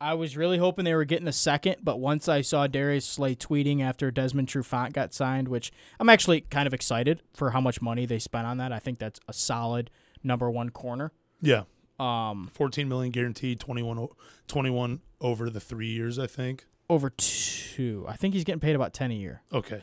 I 0.00 0.14
was 0.14 0.36
really 0.36 0.58
hoping 0.58 0.84
they 0.84 0.94
were 0.94 1.04
getting 1.04 1.28
a 1.28 1.32
second, 1.32 1.76
but 1.82 1.98
once 1.98 2.28
I 2.28 2.40
saw 2.42 2.66
Darius 2.66 3.06
Slay 3.06 3.34
tweeting 3.34 3.80
after 3.80 4.10
Desmond 4.10 4.48
Trufant 4.48 4.92
got 4.92 5.14
signed, 5.14 5.48
which 5.48 5.72
I'm 5.98 6.08
actually 6.08 6.42
kind 6.42 6.66
of 6.66 6.74
excited 6.74 7.22
for 7.32 7.50
how 7.52 7.60
much 7.60 7.80
money 7.80 8.04
they 8.04 8.18
spent 8.18 8.46
on 8.46 8.58
that. 8.58 8.72
I 8.72 8.78
think 8.80 8.98
that's 8.98 9.20
a 9.28 9.32
solid 9.32 9.90
number 10.22 10.50
one 10.50 10.70
corner. 10.70 11.12
Yeah, 11.40 11.62
Um, 11.98 12.50
14 12.54 12.88
million 12.88 13.12
guaranteed, 13.12 13.60
21, 13.60 13.98
o- 13.98 14.16
21 14.48 15.00
over 15.20 15.48
the 15.48 15.60
three 15.60 15.88
years. 15.88 16.18
I 16.18 16.26
think. 16.26 16.66
over 16.90 17.08
two. 17.10 18.04
I 18.06 18.14
think 18.16 18.34
he's 18.34 18.44
getting 18.44 18.60
paid 18.60 18.76
about 18.76 18.92
ten 18.92 19.10
a 19.10 19.14
year. 19.14 19.40
Okay, 19.52 19.82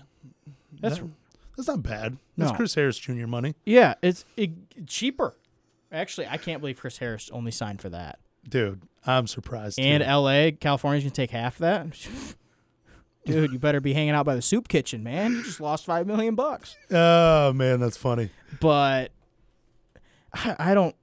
That's 0.79 0.99
That- 0.99 1.09
that's 1.57 1.67
not 1.67 1.81
bad. 1.83 2.17
That's 2.37 2.51
No. 2.51 2.55
Chris 2.57 2.75
Harris 2.75 2.97
Jr. 2.99 3.25
money, 3.27 3.55
yeah, 3.65 3.95
it's 4.03 4.23
it, 4.37 4.51
cheaper. 4.87 5.35
Actually, 5.91 6.27
I 6.27 6.37
can't 6.37 6.61
believe 6.61 6.77
Chris 6.77 6.99
Harris 6.99 7.29
only 7.31 7.51
signed 7.51 7.81
for 7.81 7.89
that. 7.89 8.19
Dude. 8.47 8.81
I'm 9.05 9.27
surprised. 9.27 9.79
And 9.79 10.03
too. 10.03 10.09
L.A., 10.09 10.51
California's 10.51 11.03
gonna 11.03 11.11
take 11.11 11.31
half 11.31 11.57
that. 11.57 11.87
Dude, 13.25 13.51
you 13.51 13.59
better 13.59 13.79
be 13.79 13.93
hanging 13.93 14.11
out 14.15 14.25
by 14.25 14.33
the 14.33 14.41
soup 14.41 14.67
kitchen, 14.67 15.03
man. 15.03 15.33
You 15.33 15.43
just 15.43 15.61
lost 15.61 15.85
five 15.85 16.07
million 16.07 16.33
bucks. 16.33 16.75
oh 16.89 17.53
man, 17.53 17.79
that's 17.79 17.97
funny. 17.97 18.31
But 18.59 19.11
I, 20.33 20.55
I 20.57 20.73
don't, 20.73 20.95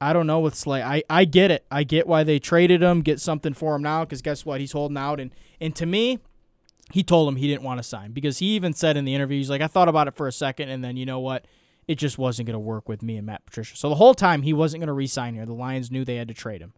I 0.00 0.12
don't 0.12 0.26
know 0.26 0.40
with 0.40 0.56
Slay. 0.56 0.82
I, 0.82 1.04
I 1.08 1.24
get 1.24 1.52
it. 1.52 1.64
I 1.70 1.84
get 1.84 2.08
why 2.08 2.24
they 2.24 2.40
traded 2.40 2.82
him. 2.82 3.02
Get 3.02 3.20
something 3.20 3.54
for 3.54 3.76
him 3.76 3.82
now 3.82 4.04
because 4.04 4.20
guess 4.20 4.44
what? 4.44 4.60
He's 4.60 4.72
holding 4.72 4.96
out. 4.96 5.20
And 5.20 5.30
and 5.60 5.76
to 5.76 5.86
me, 5.86 6.18
he 6.92 7.04
told 7.04 7.28
him 7.28 7.36
he 7.36 7.46
didn't 7.46 7.62
want 7.62 7.78
to 7.78 7.84
sign 7.84 8.10
because 8.10 8.38
he 8.38 8.46
even 8.56 8.72
said 8.72 8.96
in 8.96 9.04
the 9.04 9.14
interview, 9.14 9.38
he's 9.38 9.50
like, 9.50 9.62
I 9.62 9.68
thought 9.68 9.88
about 9.88 10.08
it 10.08 10.16
for 10.16 10.26
a 10.26 10.32
second, 10.32 10.70
and 10.70 10.82
then 10.82 10.96
you 10.96 11.06
know 11.06 11.20
what? 11.20 11.46
It 11.86 11.96
just 11.96 12.18
wasn't 12.18 12.46
going 12.46 12.54
to 12.54 12.58
work 12.60 12.88
with 12.88 13.02
me 13.02 13.16
and 13.16 13.26
Matt 13.26 13.44
Patricia. 13.44 13.76
So 13.76 13.88
the 13.88 13.96
whole 13.96 14.14
time 14.14 14.42
he 14.42 14.52
wasn't 14.52 14.80
going 14.80 14.88
to 14.88 14.94
re-sign 14.94 15.34
here. 15.34 15.44
The 15.44 15.52
Lions 15.52 15.90
knew 15.90 16.04
they 16.04 16.16
had 16.16 16.28
to 16.28 16.34
trade 16.34 16.60
him, 16.60 16.72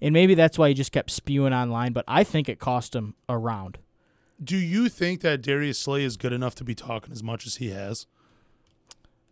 and 0.00 0.12
maybe 0.12 0.34
that's 0.34 0.58
why 0.58 0.68
he 0.68 0.74
just 0.74 0.92
kept 0.92 1.10
spewing 1.10 1.52
online. 1.54 1.92
But 1.92 2.04
I 2.06 2.24
think 2.24 2.48
it 2.48 2.58
cost 2.58 2.94
him 2.94 3.14
a 3.28 3.38
round. 3.38 3.78
Do 4.42 4.56
you 4.56 4.88
think 4.88 5.20
that 5.20 5.42
Darius 5.42 5.78
Slay 5.78 6.04
is 6.04 6.16
good 6.16 6.32
enough 6.32 6.54
to 6.56 6.64
be 6.64 6.74
talking 6.74 7.12
as 7.12 7.22
much 7.22 7.46
as 7.46 7.56
he 7.56 7.70
has? 7.70 8.06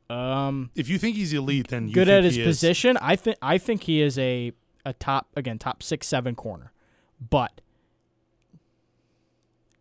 Um, 0.08 0.70
If 0.74 0.88
you 0.88 0.98
think 0.98 1.16
he's 1.16 1.32
elite, 1.32 1.68
then 1.68 1.88
you 1.88 1.94
good 1.94 2.08
at 2.08 2.24
his 2.24 2.38
position. 2.38 2.96
I 2.98 3.16
think 3.16 3.36
I 3.42 3.58
think 3.58 3.84
he 3.84 4.00
is 4.00 4.18
a 4.18 4.52
a 4.84 4.92
top 4.92 5.28
again 5.36 5.58
top 5.58 5.82
six 5.82 6.06
seven 6.06 6.34
corner, 6.34 6.72
but 7.30 7.60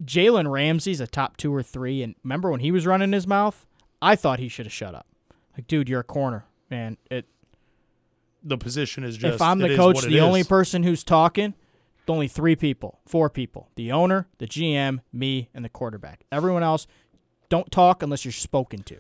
Jalen 0.04 0.50
Ramsey's 0.50 1.00
a 1.02 1.08
top 1.08 1.38
two 1.38 1.54
or 1.54 1.62
three. 1.64 2.02
And 2.02 2.16
remember 2.24 2.50
when 2.50 2.62
he 2.62 2.72
was 2.72 2.86
running 2.88 3.12
his 3.12 3.28
mouth, 3.28 3.66
I 4.02 4.16
thought 4.16 4.40
he 4.40 4.48
should 4.48 4.66
have 4.66 4.74
shut 4.74 4.96
up. 4.96 5.06
Like, 5.58 5.68
dude, 5.68 5.90
you're 5.90 6.00
a 6.02 6.04
corner, 6.04 6.46
man. 6.70 6.98
It 7.10 7.26
The 8.44 8.58
position 8.58 9.04
is 9.04 9.18
just. 9.18 9.36
if 9.36 9.42
I'm 9.42 9.60
the 9.60 9.76
coach, 9.76 10.02
the 10.02 10.20
only 10.22 10.42
is. 10.42 10.48
person 10.48 10.84
who's 10.84 11.04
talking, 11.04 11.54
only 12.08 12.28
three 12.28 12.56
people, 12.56 13.00
four 13.06 13.30
people: 13.30 13.70
the 13.76 13.92
owner, 13.92 14.28
the 14.38 14.48
GM, 14.48 15.00
me, 15.14 15.50
and 15.54 15.64
the 15.64 15.70
quarterback. 15.70 16.26
Everyone 16.32 16.62
else, 16.64 16.86
don't 17.50 17.72
talk 17.72 18.04
unless 18.04 18.26
you're 18.26 18.32
spoken 18.34 18.84
to. 18.84 18.98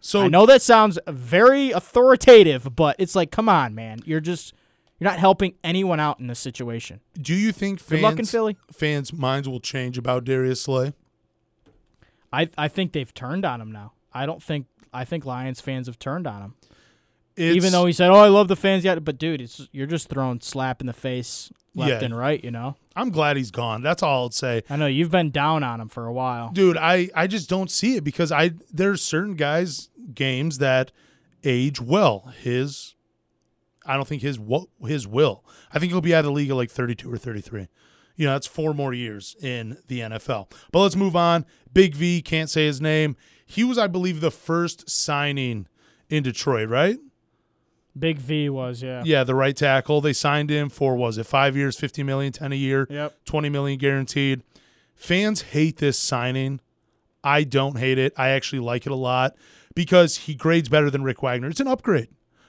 So 0.00 0.22
I 0.22 0.28
know 0.28 0.46
that 0.46 0.62
sounds 0.62 0.98
very 1.08 1.72
authoritative, 1.72 2.76
but 2.76 2.94
it's 3.00 3.16
like, 3.16 3.32
come 3.32 3.48
on, 3.48 3.74
man. 3.74 3.98
You're 4.04 4.20
just 4.20 4.54
you're 5.00 5.10
not 5.10 5.18
helping 5.18 5.54
anyone 5.64 5.98
out 6.00 6.20
in 6.20 6.28
this 6.28 6.38
situation. 6.38 7.00
do 7.20 7.34
you 7.34 7.50
think 7.52 7.84
Good 7.86 8.00
luck 8.00 8.12
in 8.12 8.18
fans 8.18 8.30
Philly. 8.30 8.56
fans' 8.72 9.12
minds 9.12 9.48
will 9.48 9.58
change 9.60 9.98
about 9.98 10.24
Darius 10.24 10.62
Slay? 10.62 10.92
I 12.32 12.48
I 12.56 12.68
think 12.68 12.92
they've 12.92 13.12
turned 13.12 13.44
on 13.44 13.60
him 13.60 13.72
now. 13.72 13.92
I 14.22 14.26
don't 14.26 14.42
think 14.42 14.66
I 14.92 15.04
think 15.04 15.24
Lions 15.24 15.60
fans 15.60 15.86
have 15.86 15.98
turned 15.98 16.26
on 16.26 16.42
him. 16.42 16.54
It's, 17.36 17.54
Even 17.56 17.70
though 17.72 17.86
he 17.86 17.92
said, 17.92 18.10
"Oh, 18.10 18.14
I 18.16 18.28
love 18.28 18.48
the 18.48 18.56
fans," 18.56 18.84
yet, 18.84 19.04
but 19.04 19.16
dude, 19.18 19.40
it's 19.40 19.68
you're 19.70 19.86
just 19.86 20.08
throwing 20.08 20.40
slap 20.40 20.80
in 20.80 20.86
the 20.88 20.92
face 20.92 21.52
left 21.74 21.90
Yeah. 21.90 22.04
and 22.06 22.16
right. 22.16 22.42
You 22.42 22.50
know. 22.50 22.76
I'm 22.96 23.10
glad 23.10 23.36
he's 23.36 23.52
gone. 23.52 23.82
That's 23.82 24.02
all 24.02 24.22
I'll 24.24 24.30
say. 24.32 24.64
I 24.68 24.74
know 24.74 24.86
you've 24.86 25.12
been 25.12 25.30
down 25.30 25.62
on 25.62 25.80
him 25.80 25.88
for 25.88 26.06
a 26.06 26.12
while. 26.12 26.50
dude 26.50 26.76
i 26.76 27.08
i 27.14 27.28
just 27.28 27.48
don't 27.48 27.70
see 27.70 27.94
it 27.94 28.02
because 28.02 28.32
i 28.32 28.50
there's 28.72 29.00
certain 29.02 29.36
guys 29.36 29.88
games 30.14 30.58
that 30.58 30.90
age 31.44 31.80
well 31.80 32.32
his 32.42 32.96
i 33.86 33.94
don't 33.94 34.08
think 34.08 34.22
his 34.22 34.36
wo- 34.40 34.68
his 34.84 35.06
will 35.06 35.44
i 35.72 35.78
think 35.78 35.92
he'll 35.92 36.00
be 36.00 36.12
out 36.12 36.20
of 36.20 36.24
the 36.24 36.32
league 36.32 36.50
at 36.50 36.56
like 36.56 36.70
32 36.72 37.12
or 37.12 37.16
33 37.16 37.68
you 38.16 38.26
know 38.26 38.32
that's 38.32 38.48
four 38.48 38.74
more 38.74 38.92
years 38.92 39.36
in 39.40 39.78
the 39.86 40.00
nfl 40.00 40.50
but 40.72 40.80
let's 40.80 40.96
move 40.96 41.14
on 41.14 41.46
big 41.72 41.94
v 41.94 42.20
can't 42.20 42.50
say 42.50 42.66
his 42.66 42.80
name 42.80 43.14
he 43.50 43.64
was 43.64 43.78
i 43.78 43.86
believe 43.86 44.20
the 44.20 44.30
first 44.30 44.88
signing 44.88 45.66
in 46.10 46.22
detroit 46.22 46.68
right 46.68 46.98
Big 47.98 48.18
V 48.18 48.48
was 48.48 48.80
yeah. 48.80 49.02
yeah 49.04 49.24
the 49.24 49.34
right 49.34 49.56
tackle 49.56 50.00
they 50.00 50.12
signed 50.12 50.50
him 50.50 50.68
for 50.68 50.94
was 50.94 51.18
it 51.18 51.26
five 51.26 51.56
years 51.56 51.76
50 51.76 52.04
million 52.04 52.32
10 52.32 52.52
a 52.52 52.54
year 52.54 52.86
Yep. 52.88 53.24
20 53.24 53.48
million 53.48 53.76
guaranteed. 53.76 54.42
Fans 54.94 55.42
hate 55.42 55.78
this 55.78 55.98
signing. 55.98 56.60
I 57.24 57.42
don't 57.42 57.76
hate 57.76 57.98
it. 57.98 58.12
I 58.16 58.28
actually 58.28 58.60
like 58.60 58.86
it 58.86 58.92
a 58.92 58.96
lot 58.96 59.34
because 59.74 60.16
he 60.16 60.34
grades 60.34 60.68
better 60.68 60.90
than 60.90 61.02
Rick 61.02 61.22
Wagner. 61.22 61.48
It's 61.48 61.58
an 61.60 61.66
upgrade. 61.66 62.08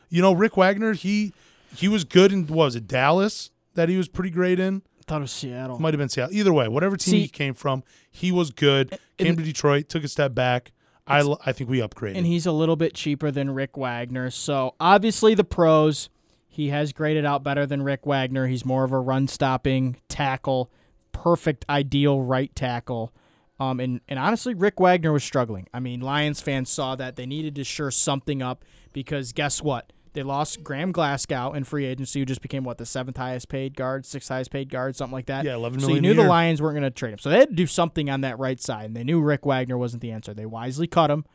You 0.10 0.22
know, 0.22 0.34
Rick 0.34 0.56
Wagner, 0.56 0.94
he 0.94 1.34
he 1.76 1.88
was 1.88 2.04
good 2.04 2.32
in 2.32 2.46
was 2.46 2.76
it, 2.76 2.88
Dallas 2.88 3.50
that 3.74 3.90
he 3.90 3.98
was 3.98 4.08
pretty 4.08 4.30
great 4.30 4.60
in? 4.60 4.84
Thought 5.08 5.18
it 5.18 5.22
was 5.22 5.32
Seattle. 5.32 5.80
Might 5.80 5.96
have 5.96 6.00
been 6.00 6.10
Seattle. 6.10 6.36
Either 6.36 6.54
way, 6.54 6.68
whatever 6.68 6.96
team 6.96 7.12
See- 7.14 7.22
he 7.22 7.28
came 7.28 7.56
from, 7.56 7.84
he 8.12 8.32
was 8.32 8.52
good. 8.52 9.00
Came 9.18 9.36
to 9.36 9.42
Detroit, 9.44 9.90
took 9.90 10.04
a 10.04 10.08
step 10.08 10.36
back. 10.36 10.74
I, 11.10 11.20
l- 11.20 11.42
I 11.46 11.52
think 11.52 11.70
we 11.70 11.80
upgraded. 11.80 12.18
and 12.18 12.26
he's 12.26 12.46
a 12.46 12.52
little 12.52 12.76
bit 12.76 12.94
cheaper 12.94 13.32
than 13.32 13.52
Rick 13.52 13.76
Wagner. 13.78 14.30
So 14.30 14.76
obviously 14.80 15.34
the 15.36 15.44
pros, 15.44 16.10
he 16.48 16.70
has 16.70 16.94
graded 16.94 17.26
out 17.26 17.44
better 17.44 17.66
than 17.66 17.82
Rick 17.84 18.06
Wagner. 18.06 18.48
He's 18.48 18.66
more 18.66 18.84
of 18.84 18.92
a 18.92 19.00
run 19.00 19.28
stopping 19.28 19.98
tackle, 20.08 20.72
perfect 21.12 21.66
ideal 21.70 22.22
right 22.22 22.54
tackle. 22.56 23.14
Um, 23.60 23.80
and, 23.82 24.00
and 24.08 24.18
honestly, 24.18 24.54
Rick 24.54 24.80
Wagner 24.80 25.12
was 25.12 25.24
struggling. 25.24 25.68
I 25.74 25.80
mean, 25.82 26.00
Lions 26.00 26.40
fans 26.40 26.70
saw 26.70 26.96
that 26.96 27.18
they 27.18 27.26
needed 27.26 27.56
to 27.56 27.64
shore 27.66 27.92
something 27.92 28.42
up 28.42 28.64
because 28.94 29.34
guess 29.34 29.62
what? 29.62 29.92
They 30.14 30.24
lost 30.24 30.64
Graham 30.64 30.92
Glasgow 30.92 31.54
in 31.54 31.64
free 31.64 31.86
agency, 31.86 32.20
who 32.20 32.26
just 32.26 32.42
became 32.42 32.64
what 32.64 32.78
the 32.78 32.86
seventh 32.86 33.18
highest 33.18 33.48
paid 33.50 33.76
guard, 33.76 34.06
sixth 34.06 34.30
highest 34.30 34.50
paid 34.52 34.70
guard, 34.70 34.96
something 34.96 35.14
like 35.14 35.28
that. 35.28 35.46
Yeah, 35.46 35.56
11 35.56 35.82
So 35.82 35.90
you 35.90 36.02
knew 36.02 36.14
the 36.14 36.22
year. 36.22 36.30
Lions 36.30 36.62
weren't 36.62 36.74
going 36.74 36.84
to 36.84 36.90
trade 36.90 37.14
him, 37.14 37.20
so 37.20 37.30
they 37.30 37.38
had 37.40 37.50
to 37.50 37.56
do 37.56 37.68
something 37.68 38.10
on 38.10 38.22
that 38.22 38.40
right 38.40 38.60
side, 38.60 38.86
and 38.86 38.96
they 38.96 39.04
knew 39.04 39.22
Rick 39.22 39.46
Wagner 39.46 39.78
wasn't 39.78 40.02
the 40.02 40.12
answer. 40.12 40.34
They 40.34 40.46
wisely 40.46 40.88
cut 40.88 41.12
him. 41.12 41.26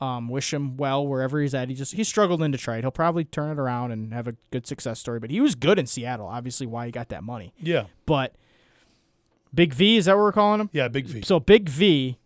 Um, 0.00 0.28
wish 0.28 0.54
him 0.54 0.76
well 0.76 1.04
wherever 1.06 1.40
he's 1.40 1.54
at. 1.54 1.68
He 1.68 1.74
just 1.74 1.94
he 1.94 2.04
struggled 2.04 2.40
in 2.42 2.52
Detroit. 2.52 2.84
He'll 2.84 2.92
probably 2.92 3.24
turn 3.24 3.50
it 3.50 3.58
around 3.60 3.90
and 3.90 4.14
have 4.14 4.28
a 4.28 4.36
good 4.52 4.64
success 4.64 5.00
story. 5.00 5.18
But 5.18 5.30
he 5.30 5.40
was 5.40 5.56
good 5.56 5.76
in 5.76 5.86
Seattle. 5.86 6.26
Obviously, 6.26 6.68
why 6.68 6.86
he 6.86 6.92
got 6.92 7.08
that 7.08 7.24
money. 7.24 7.52
yeah. 7.58 7.86
But 8.06 8.36
Big 9.52 9.74
V 9.74 9.96
is 9.96 10.04
that 10.04 10.16
what 10.16 10.22
we're 10.22 10.32
calling 10.32 10.60
him? 10.60 10.70
Yeah, 10.72 10.86
big 10.88 11.06
V. 11.06 11.22
So 11.22 11.40
Big 11.40 11.68
V, 11.68 12.16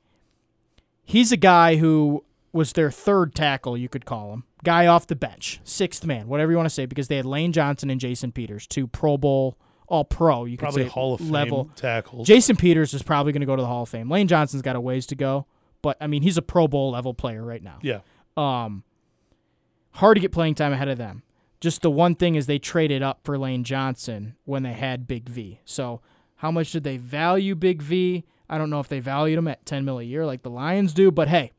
he's 1.05 1.33
a 1.33 1.37
guy 1.37 1.77
who 1.77 2.25
was 2.53 2.73
their 2.75 2.91
third 2.91 3.35
tackle, 3.35 3.77
you 3.79 3.89
could 3.89 4.05
call 4.05 4.33
him. 4.35 4.45
Guy 4.65 4.87
off 4.87 5.07
the 5.07 5.17
bench, 5.17 5.61
sixth 5.65 6.05
man, 6.07 6.29
whatever 6.29 6.53
you 6.53 6.57
want 6.57 6.67
to 6.67 6.75
say, 6.75 6.87
because 6.87 7.09
they 7.09 7.17
had 7.17 7.25
Lane 7.27 7.53
Johnson 7.53 7.91
and 7.91 8.01
Jason 8.01 8.31
Peters, 8.33 8.67
two 8.67 8.87
Pro 8.87 9.17
Bowl, 9.19 9.57
all 9.89 10.05
pro, 10.05 10.45
you 10.45 10.57
could 10.57 10.65
Probably 10.67 10.85
say 10.85 10.89
Hall 10.89 11.15
of 11.15 11.21
Fame 11.21 11.31
level. 11.31 11.71
tackles. 11.77 12.27
Jason 12.27 12.57
Peters 12.57 12.95
is 12.95 13.03
probably 13.03 13.33
going 13.33 13.41
to 13.41 13.47
go 13.47 13.57
to 13.57 13.63
the 13.63 13.67
Hall 13.69 13.83
of 13.83 13.89
Fame. 13.89 14.09
Lane 14.11 14.29
Johnson's 14.29 14.63
got 14.63 14.77
a 14.77 14.81
ways 14.81 15.07
to 15.07 15.15
go, 15.17 15.47
but 15.83 15.97
I 16.01 16.07
mean 16.07 16.23
he's 16.23 16.37
a 16.39 16.43
Pro 16.43 16.69
Bowl 16.69 16.93
level 16.93 17.13
player 17.15 17.45
right 17.45 17.63
now. 17.63 17.79
yeah. 17.83 18.01
Um, 18.37 18.85
hard 19.93 20.17
to 20.17 20.21
get 20.21 20.33
playing 20.33 20.55
time 20.55 20.73
ahead 20.73 20.89
of 20.89 20.97
them. 20.99 21.23
Just 21.61 21.83
the 21.83 21.91
one 21.91 22.15
thing 22.15 22.35
is 22.35 22.47
they 22.47 22.59
traded 22.59 23.03
up 23.03 23.21
for 23.25 23.37
Lane 23.39 23.65
Johnson 23.65 24.37
when 24.45 24.63
they 24.63 24.73
had 24.73 25.07
Big 25.07 25.29
V. 25.29 25.61
So 25.65 26.01
how 26.37 26.51
much 26.51 26.73
did 26.73 26.83
they 26.85 26.97
value 26.97 27.55
Big 27.55 27.83
V? 27.83 28.25
I 28.49 28.59
don't 28.59 28.71
know 28.71 28.81
if 28.81 28.89
they 28.89 29.01
valued 29.01 29.39
him 29.39 29.49
at 29.49 29.65
10 29.67 29.85
mil 29.85 29.99
a 29.99 30.03
year 30.03 30.25
like 30.25 30.43
the 30.43 30.51
Lions 30.51 30.93
do, 30.93 31.11
but 31.11 31.29
hey, 31.29 31.53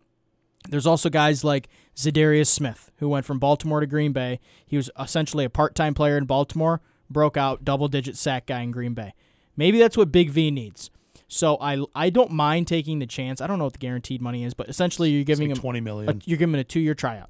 there's 0.70 0.88
also 0.88 1.10
guys 1.10 1.44
like 1.44 1.70
Za'Darius 1.96 2.48
Smith 2.48 2.92
who 2.98 3.08
went 3.10 3.26
from 3.26 3.40
Baltimore 3.40 3.80
to 3.80 3.86
Green 3.88 4.12
Bay. 4.14 4.40
He 4.66 4.78
was 4.78 4.90
essentially 5.00 5.46
a 5.46 5.50
part-time 5.50 5.94
player 5.94 6.18
in 6.18 6.26
Baltimore, 6.26 6.82
broke 7.10 7.38
out 7.38 7.64
double-digit 7.64 8.18
sack 8.18 8.46
guy 8.48 8.62
in 8.62 8.72
Green 8.72 8.94
Bay. 8.94 9.14
Maybe 9.56 9.78
that's 9.78 9.96
what 9.98 10.12
Big 10.12 10.30
V 10.32 10.50
needs. 10.52 10.90
So 11.28 11.58
I 11.62 11.84
I 11.96 12.10
don't 12.10 12.32
mind 12.32 12.68
taking 12.68 13.00
the 13.00 13.08
chance. 13.08 13.42
I 13.42 13.48
don't 13.48 13.58
know 13.58 13.64
what 13.66 13.74
the 13.74 13.80
guaranteed 13.80 14.22
money 14.22 14.44
is, 14.44 14.54
but 14.54 14.70
essentially 14.70 15.10
you're 15.10 15.24
giving 15.24 15.50
like 15.50 15.58
him 15.58 15.62
twenty 15.62 15.80
a, 15.80 16.16
you're 16.26 16.38
giving 16.38 16.54
him 16.54 16.60
a 16.60 16.64
two 16.64 16.80
year 16.80 16.94
tryout, 16.94 17.30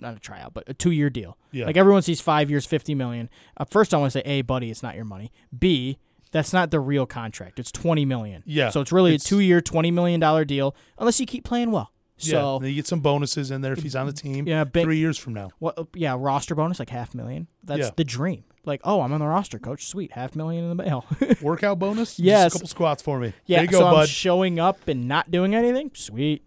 not 0.00 0.16
a 0.16 0.18
tryout, 0.20 0.54
but 0.54 0.64
a 0.68 0.74
two 0.74 0.90
year 0.90 1.08
deal. 1.10 1.36
yeah. 1.52 1.66
Like 1.66 1.76
everyone 1.76 2.02
sees 2.02 2.20
five 2.20 2.50
years, 2.50 2.66
fifty 2.66 2.94
million. 2.94 3.28
Uh, 3.56 3.64
first, 3.64 3.94
I 3.94 3.98
want 3.98 4.12
to 4.12 4.18
say, 4.18 4.22
a 4.24 4.42
buddy, 4.42 4.70
it's 4.70 4.82
not 4.82 4.96
your 4.96 5.04
money. 5.04 5.30
B, 5.56 5.98
that's 6.32 6.52
not 6.52 6.72
the 6.72 6.80
real 6.80 7.06
contract. 7.06 7.60
It's 7.60 7.70
twenty 7.70 8.04
million. 8.04 8.42
Yeah, 8.44 8.70
So 8.70 8.80
it's 8.80 8.90
really 8.90 9.14
it's- 9.14 9.24
a 9.24 9.28
two 9.28 9.40
year, 9.40 9.60
twenty 9.60 9.92
million 9.92 10.18
dollar 10.18 10.44
deal, 10.44 10.74
unless 10.98 11.20
you 11.20 11.26
keep 11.26 11.44
playing 11.44 11.70
well. 11.70 11.92
Yeah. 12.26 12.40
So 12.40 12.58
Then 12.60 12.70
you 12.70 12.76
get 12.76 12.86
some 12.86 13.00
bonuses 13.00 13.50
in 13.50 13.60
there 13.60 13.72
if 13.72 13.82
he's 13.82 13.96
on 13.96 14.06
the 14.06 14.12
team. 14.12 14.46
yeah, 14.46 14.64
big, 14.64 14.84
Three 14.84 14.98
years 14.98 15.16
from 15.18 15.34
now. 15.34 15.50
what? 15.58 15.78
Yeah, 15.94 16.16
roster 16.18 16.54
bonus 16.54 16.78
like 16.78 16.90
half 16.90 17.14
million. 17.14 17.46
That's 17.62 17.80
Yeah. 17.80 17.90
the 17.96 18.04
dream. 18.04 18.44
Like, 18.66 18.80
oh, 18.84 19.02
I'm 19.02 19.12
on 19.12 19.20
the 19.20 19.26
roster, 19.26 19.58
coach. 19.58 19.86
Sweet, 19.86 20.12
half 20.12 20.34
million 20.34 20.64
in 20.64 20.74
the 20.74 20.82
mail. 20.82 21.04
Workout 21.42 21.78
bonus? 21.78 22.18
Yes. 22.18 22.54
Couple 22.54 22.68
squats 22.68 23.02
for 23.02 23.18
me. 23.20 23.34
yeah, 23.44 23.58
There 23.58 23.64
you 23.64 23.70
go, 23.70 23.78
so 23.80 23.90
bud. 23.90 24.08
showing 24.08 24.58
up 24.58 24.88
and 24.88 25.06
not 25.06 25.30
doing 25.30 25.54
anything. 25.54 25.90
Sweet. 25.92 26.42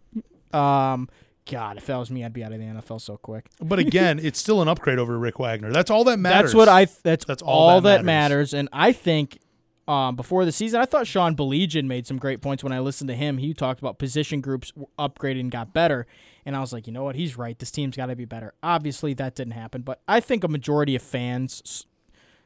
Um, 0.54 1.10
God, 1.50 1.78
if 1.78 1.86
that 1.86 1.98
was 1.98 2.10
me, 2.12 2.26
I'd 2.26 2.34
be 2.34 2.44
out 2.44 2.52
of 2.52 2.60
the 2.60 2.66
NFL 2.66 3.00
so 3.02 3.18
quick. 3.18 3.46
but 3.62 3.80
again, 3.80 4.20
it's 4.24 4.40
still 4.40 4.62
an 4.62 4.68
upgrade 4.68 5.00
over 5.00 5.18
Rick 5.18 5.40
Wagner. 5.40 5.72
That's 5.72 5.90
all 5.92 6.04
that 6.06 6.18
matters. 6.18 6.52
That's 6.52 6.56
what 6.56 6.68
I. 6.70 6.88
That's, 7.04 7.24
That's 7.26 7.42
all 7.42 7.70
all, 7.70 7.82
that 7.82 7.98
that, 8.00 8.06
matters. 8.06 8.54
And 8.54 8.68
I 8.74 8.92
think 8.92 9.40
um, 9.88 10.18
before 10.18 10.44
the 10.44 10.52
season, 10.52 10.82
I 10.82 10.86
thought 10.86 11.08
Sean 11.08 11.36
Belegian 11.36 11.86
made 11.86 12.06
some 12.06 12.18
great 12.18 12.42
points 12.42 12.64
when 12.64 12.74
I 12.74 12.80
listened 12.80 13.08
to 13.08 13.16
him. 13.16 13.38
He 13.38 13.54
talked 13.54 13.80
about 13.80 13.98
position 13.98 14.42
groups 14.42 14.74
upgraded 15.00 15.40
and 15.40 15.52
got 15.52 15.74
better. 15.74 16.06
And 16.46 16.56
I 16.58 16.60
was 16.60 16.74
like, 16.74 16.88
you 16.88 16.94
know 16.94 17.04
what? 17.04 17.16
He's 17.16 17.38
right. 17.38 17.58
This 17.58 17.72
team's 17.72 17.96
got 17.96 18.08
to 18.08 18.16
be 18.16 18.26
better. 18.26 18.54
Obviously, 18.62 19.14
that 19.14 19.36
didn't 19.36 19.54
happen. 19.54 19.84
But 19.84 20.02
I 20.08 20.20
think 20.20 20.44
a 20.44 20.50
majority 20.50 20.96
of 20.96 21.02
fans, 21.02 21.86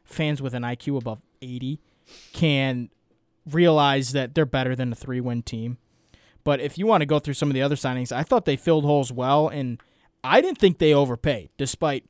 fans 0.03 0.41
with 0.41 0.53
an 0.53 0.61
IQ 0.61 0.97
above 0.97 1.21
80, 1.41 1.79
can 2.31 2.89
realize 3.49 4.11
that 4.11 4.35
they're 4.35 4.45
better 4.45 4.75
than 4.75 4.91
a 4.91 4.95
three 4.95 5.19
win 5.19 5.41
team. 5.41 5.77
But 6.43 6.59
if 6.59 6.77
you 6.77 6.85
want 6.85 7.01
to 7.01 7.07
go 7.07 7.17
through 7.17 7.35
some 7.35 7.49
of 7.49 7.55
the 7.55 7.61
other 7.63 7.75
signings, 7.75 8.11
I 8.11 8.21
thought 8.21 8.45
they 8.45 8.55
filled 8.55 8.83
holes 8.83 9.11
well. 9.11 9.47
And 9.47 9.81
I 10.23 10.41
didn't 10.41 10.59
think 10.59 10.77
they 10.77 10.93
overpaid, 10.93 11.49
despite 11.57 12.05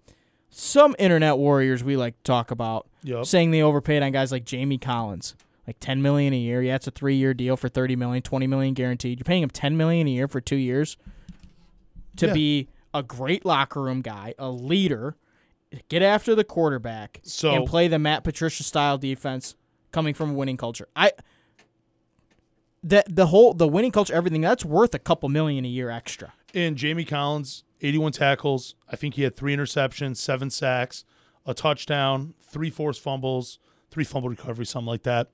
some 0.52 0.96
internet 1.00 1.38
warriors 1.38 1.84
we 1.84 1.96
like 1.98 2.16
to 2.18 2.24
talk 2.24 2.52
about 2.52 2.88
Yup. 3.04 3.26
saying 3.26 3.52
they 3.52 3.62
overpaid 3.62 4.04
on 4.04 4.12
guys 4.12 4.32
like 4.32 4.44
Jamie 4.46 4.78
Collins, 4.78 5.34
like 5.66 5.78
ten 5.80 6.02
million 6.02 6.34
a 6.34 6.38
year. 6.38 6.62
Yeah, 6.62 6.76
it's 6.76 6.88
a 6.88 6.92
three-year 6.92 7.34
deal 7.34 7.58
for 7.58 7.70
thirty 7.70 7.96
million, 7.96 8.22
twenty 8.22 8.48
million 8.48 8.74
guaranteed. 8.74 9.20
You're 9.20 9.24
paying 9.26 9.44
him 9.44 9.50
ten 9.50 9.76
million 9.78 10.08
a 10.08 10.12
year 10.12 10.28
for 10.28 10.42
two 10.42 10.58
years 10.58 10.98
to 12.18 12.28
Yeah. 12.28 12.34
be 12.34 12.68
a 12.94 13.02
great 13.02 13.46
locker 13.46 13.82
room 13.82 14.02
guy, 14.02 14.36
a 14.38 14.50
leader, 14.52 15.16
get 15.88 16.02
after 16.02 16.36
the 16.36 16.44
quarterback, 16.44 17.22
So- 17.24 17.52
and 17.56 17.66
play 17.66 17.88
the 17.88 17.98
Matt 17.98 18.24
Patricia 18.26 18.64
style 18.64 18.98
defense, 18.98 19.56
coming 19.94 20.14
from 20.14 20.32
a 20.32 20.34
winning 20.34 20.58
culture. 20.58 20.88
I 20.96 21.14
that 22.84 23.06
the 23.16 23.28
whole 23.28 23.54
the 23.54 23.68
winning 23.68 23.92
culture, 23.92 24.14
everything 24.14 24.42
that's 24.42 24.66
worth 24.66 24.94
a 24.94 25.00
couple 25.00 25.30
million 25.30 25.64
a 25.66 25.68
year 25.70 25.90
extra. 25.90 26.34
And 26.54 26.76
Jamie 26.76 27.06
Collins, 27.06 27.64
81 27.82 28.12
tackles. 28.14 28.76
I 28.90 28.96
think 28.96 29.16
he 29.16 29.24
had 29.24 29.36
three 29.36 29.56
interceptions, 29.56 30.18
seven 30.18 30.50
sacks, 30.50 31.04
a 31.46 31.54
touchdown, 31.54 32.34
three 32.42 32.70
forced 32.70 33.02
fumbles, 33.02 33.60
three 33.90 34.04
fumble 34.04 34.30
recoveries, 34.30 34.70
something 34.70 34.88
like 34.88 35.04
that. 35.04 35.30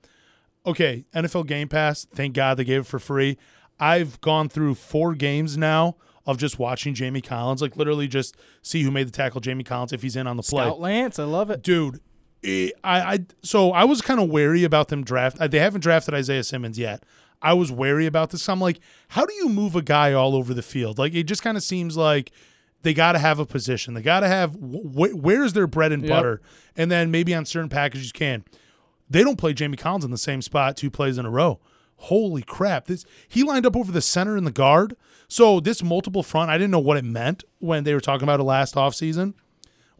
Okay, 0.66 1.04
NFL 1.14 1.46
Game 1.46 1.68
Pass. 1.68 2.06
Thank 2.14 2.34
God 2.34 2.56
they 2.56 2.64
gave 2.64 2.80
it 2.82 2.86
for 2.86 2.98
free. 2.98 3.38
I've 3.80 4.20
gone 4.20 4.48
through 4.48 4.74
four 4.74 5.14
games 5.14 5.56
now 5.56 5.96
of 6.26 6.36
just 6.36 6.58
watching 6.58 6.94
Jamie 6.94 7.20
Collins, 7.22 7.62
like 7.62 7.76
literally 7.76 8.08
just 8.08 8.36
see 8.60 8.82
who 8.82 8.90
made 8.90 9.06
the 9.06 9.12
tackle, 9.12 9.40
Jamie 9.40 9.64
Collins, 9.64 9.92
if 9.92 10.02
he's 10.02 10.16
in 10.16 10.26
on 10.26 10.36
the 10.36 10.42
play. 10.42 10.64
Scout 10.64 10.80
Lance, 10.80 11.18
I 11.18 11.24
love 11.24 11.50
it. 11.50 11.62
dude. 11.62 12.00
eh, 12.44 12.70
I, 12.84 13.00
I 13.14 13.18
so 13.42 13.70
I 13.72 13.84
was 13.84 14.02
kind 14.02 14.20
of 14.20 14.28
wary 14.28 14.64
about 14.64 14.88
them 14.88 15.04
draft. 15.04 15.40
uh, 15.40 15.46
They 15.48 15.58
haven't 15.60 15.80
drafted 15.80 16.12
Isaiah 16.14 16.44
Simmons 16.44 16.78
yet. 16.78 17.02
I 17.40 17.52
was 17.54 17.70
wary 17.70 18.06
about 18.06 18.30
this. 18.30 18.48
I'm 18.48 18.60
like, 18.60 18.80
how 19.08 19.24
do 19.24 19.32
you 19.34 19.48
move 19.48 19.76
a 19.76 19.82
guy 19.82 20.12
all 20.12 20.34
over 20.34 20.52
the 20.54 20.62
field? 20.62 20.98
Like 20.98 21.14
it 21.14 21.24
just 21.24 21.42
kind 21.42 21.56
of 21.56 21.62
seems 21.62 21.96
like 21.96 22.32
they 22.82 22.94
got 22.94 23.12
to 23.12 23.18
have 23.18 23.38
a 23.38 23.46
position. 23.46 23.94
They 23.94 24.02
got 24.02 24.20
to 24.20 24.28
have 24.28 24.54
wh- 24.54 25.14
where's 25.14 25.52
their 25.52 25.66
bread 25.66 25.92
and 25.92 26.02
Yep. 26.02 26.10
butter, 26.10 26.40
and 26.76 26.90
then 26.90 27.10
maybe 27.10 27.34
on 27.34 27.44
certain 27.44 27.68
packages 27.68 28.12
can. 28.12 28.44
They 29.10 29.22
don't 29.24 29.36
play 29.38 29.52
Jamie 29.54 29.76
Collins 29.76 30.04
in 30.04 30.10
the 30.10 30.18
same 30.18 30.42
spot 30.42 30.76
two 30.76 30.90
plays 30.90 31.16
in 31.18 31.26
a 31.26 31.30
row. 31.30 31.60
Holy 32.02 32.42
crap! 32.42 32.86
This 32.86 33.04
he 33.26 33.42
lined 33.42 33.66
up 33.66 33.76
over 33.76 33.90
the 33.90 34.00
center 34.02 34.36
and 34.36 34.46
the 34.46 34.52
guard. 34.52 34.94
So 35.26 35.60
this 35.60 35.82
multiple 35.82 36.22
front, 36.22 36.50
I 36.50 36.56
didn't 36.58 36.70
know 36.70 36.78
what 36.78 36.96
it 36.96 37.04
meant 37.04 37.44
when 37.58 37.84
they 37.84 37.92
were 37.94 38.00
talking 38.00 38.22
about 38.22 38.38
it 38.40 38.44
last 38.44 38.74
offseason. 38.76 39.34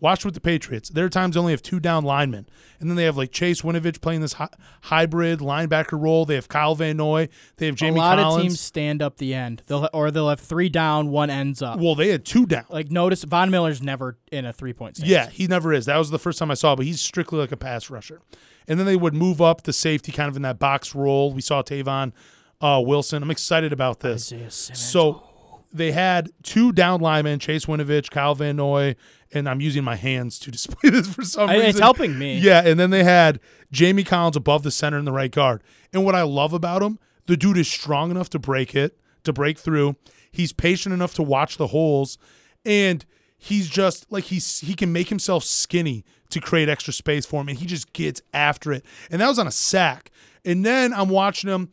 Watch 0.00 0.24
with 0.24 0.34
the 0.34 0.40
Patriots. 0.40 0.88
There 0.88 1.04
are 1.04 1.08
times 1.08 1.34
they 1.34 1.40
only 1.40 1.52
have 1.52 1.62
two 1.62 1.80
down 1.80 2.04
linemen, 2.04 2.46
and 2.78 2.88
then 2.88 2.96
they 2.96 3.04
have 3.04 3.16
like 3.16 3.32
Chase 3.32 3.62
Winovich 3.62 4.00
playing 4.00 4.20
this 4.20 4.34
hy- 4.34 4.48
hybrid 4.82 5.40
linebacker 5.40 6.00
role. 6.00 6.24
They 6.24 6.36
have 6.36 6.48
Kyle 6.48 6.74
Van 6.74 6.96
Noy. 6.96 7.28
They 7.56 7.66
have 7.66 7.74
Jamie 7.74 7.96
a 7.96 8.02
lot 8.02 8.18
Collins. 8.18 8.36
of 8.36 8.42
teams 8.42 8.60
stand 8.60 9.02
up 9.02 9.16
the 9.16 9.34
end. 9.34 9.62
They'll 9.66 9.88
or 9.92 10.10
they'll 10.10 10.28
have 10.28 10.40
three 10.40 10.68
down, 10.68 11.10
one 11.10 11.30
ends 11.30 11.62
up. 11.62 11.80
Well, 11.80 11.94
they 11.94 12.08
had 12.08 12.24
two 12.24 12.46
down. 12.46 12.64
Like 12.68 12.90
notice 12.90 13.24
Von 13.24 13.50
Miller's 13.50 13.82
never 13.82 14.16
in 14.30 14.44
a 14.44 14.52
three 14.52 14.72
point 14.72 14.96
stance. 14.96 15.10
Yeah, 15.10 15.28
he 15.30 15.46
never 15.46 15.72
is. 15.72 15.86
That 15.86 15.96
was 15.96 16.10
the 16.10 16.18
first 16.18 16.38
time 16.38 16.50
I 16.50 16.54
saw, 16.54 16.76
but 16.76 16.86
he's 16.86 17.00
strictly 17.00 17.38
like 17.38 17.52
a 17.52 17.56
pass 17.56 17.90
rusher. 17.90 18.20
And 18.68 18.78
then 18.78 18.86
they 18.86 18.96
would 18.96 19.14
move 19.14 19.40
up 19.40 19.62
the 19.62 19.72
safety 19.72 20.12
kind 20.12 20.28
of 20.28 20.36
in 20.36 20.42
that 20.42 20.58
box 20.58 20.94
role. 20.94 21.32
We 21.32 21.40
saw 21.40 21.62
Tavon 21.62 22.12
uh, 22.60 22.82
Wilson. 22.84 23.22
I'm 23.22 23.30
excited 23.30 23.72
about 23.72 24.00
this. 24.00 24.32
So 24.50 25.24
they 25.72 25.92
had 25.92 26.30
two 26.42 26.72
down 26.72 27.00
linemen, 27.00 27.38
Chase 27.38 27.66
Winovich, 27.66 28.10
Kyle 28.10 28.34
Van 28.34 28.56
Noy, 28.56 28.94
and 29.32 29.48
I'm 29.48 29.60
using 29.60 29.84
my 29.84 29.96
hands 29.96 30.38
to 30.40 30.50
display 30.52 30.90
this 30.90 31.12
for 31.12 31.22
some 31.22 31.48
I- 31.50 31.54
reason. 31.54 31.68
it's 31.70 31.78
helping 31.78 32.18
me. 32.18 32.38
Yeah, 32.38 32.62
and 32.64 32.78
then 32.78 32.90
they 32.90 33.04
had 33.04 33.40
Jamie 33.72 34.04
Collins 34.04 34.36
above 34.36 34.62
the 34.62 34.70
center 34.70 34.98
in 34.98 35.04
the 35.04 35.12
right 35.12 35.30
guard. 35.30 35.62
And 35.92 36.04
what 36.04 36.14
I 36.14 36.22
love 36.22 36.52
about 36.52 36.82
him, 36.82 36.98
the 37.26 37.36
dude 37.36 37.58
is 37.58 37.68
strong 37.68 38.10
enough 38.10 38.30
to 38.30 38.38
break 38.38 38.74
it, 38.74 38.98
to 39.24 39.32
break 39.32 39.58
through. 39.58 39.96
He's 40.30 40.52
patient 40.52 40.92
enough 40.92 41.14
to 41.14 41.22
watch 41.22 41.56
the 41.56 41.68
holes, 41.68 42.18
and 42.64 43.04
he's 43.36 43.68
just 43.68 44.10
like 44.10 44.24
he's 44.24 44.60
he 44.60 44.74
can 44.74 44.92
make 44.92 45.08
himself 45.08 45.44
skinny 45.44 46.04
to 46.30 46.40
create 46.40 46.68
extra 46.68 46.92
space 46.92 47.24
for 47.24 47.40
him, 47.40 47.48
and 47.48 47.58
he 47.58 47.66
just 47.66 47.92
gets 47.92 48.20
after 48.34 48.72
it. 48.72 48.84
And 49.10 49.20
that 49.20 49.28
was 49.28 49.38
on 49.38 49.46
a 49.46 49.50
sack. 49.52 50.10
And 50.44 50.64
then 50.64 50.92
I'm 50.92 51.08
watching 51.08 51.48
him 51.50 51.70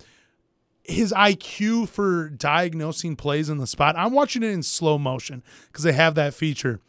his 0.83 1.11
IQ 1.13 1.89
for 1.89 2.29
diagnosing 2.29 3.15
plays 3.15 3.49
in 3.49 3.57
the 3.57 3.67
spot. 3.67 3.95
I'm 3.97 4.13
watching 4.13 4.43
it 4.43 4.51
in 4.51 4.63
slow 4.63 4.97
motion 4.97 5.43
because 5.67 5.83
they 5.83 5.93
have 5.93 6.15
that 6.15 6.33
feature. 6.33 6.79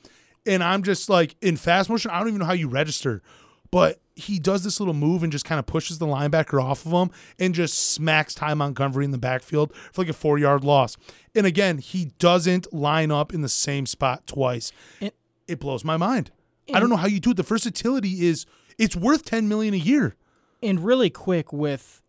And 0.47 0.63
I'm 0.63 0.83
just 0.83 1.09
like 1.09 1.37
in 1.41 1.57
fast 1.57 1.91
motion, 1.91 2.11
I 2.11 2.19
don't 2.19 2.29
even 2.29 2.41
know 2.41 2.47
how 2.47 2.53
you 2.53 2.69
register. 2.69 3.23
But 3.71 4.01
he 4.15 4.39
does 4.39 4.63
this 4.65 4.79
little 4.81 4.95
move 4.95 5.23
and 5.23 5.31
just 5.33 5.45
kind 5.45 5.59
of 5.59 5.67
pushes 5.67 5.99
the 5.99 6.07
linebacker 6.07 6.63
off 6.63 6.87
of 6.87 6.93
him 6.93 7.11
and 7.39 7.55
just 7.55 7.75
smacks 7.93 8.35
Ty 8.35 8.55
Montgomery 8.55 9.05
in 9.05 9.11
the 9.11 9.19
backfield 9.19 9.75
for 9.93 10.03
like 10.03 10.09
a 10.09 10.13
four 10.15 10.39
yard 10.39 10.63
loss. 10.65 10.97
And 11.35 11.47
again, 11.47 11.79
he 11.79 12.13
doesn't 12.19 12.73
line 12.73 13.11
up 13.11 13.35
in 13.35 13.43
the 13.43 13.49
same 13.49 13.85
spot 13.87 14.27
twice. 14.27 14.73
And- 15.01 15.13
it 15.49 15.61
blows 15.61 15.85
my 15.85 15.97
mind. 15.97 16.31
I 16.75 16.81
don't 16.81 16.89
know 16.91 16.97
how 16.97 17.07
you 17.07 17.21
do 17.21 17.31
it. 17.31 17.37
The 17.37 17.45
versatility 17.45 18.27
is 18.27 18.47
it's 18.79 18.97
worth 18.97 19.25
10 19.25 19.49
million 19.49 19.75
a 19.75 19.79
year. 19.79 20.17
and 20.63 20.81
really 20.85 21.11
quick 21.11 21.53
with 21.53 22.03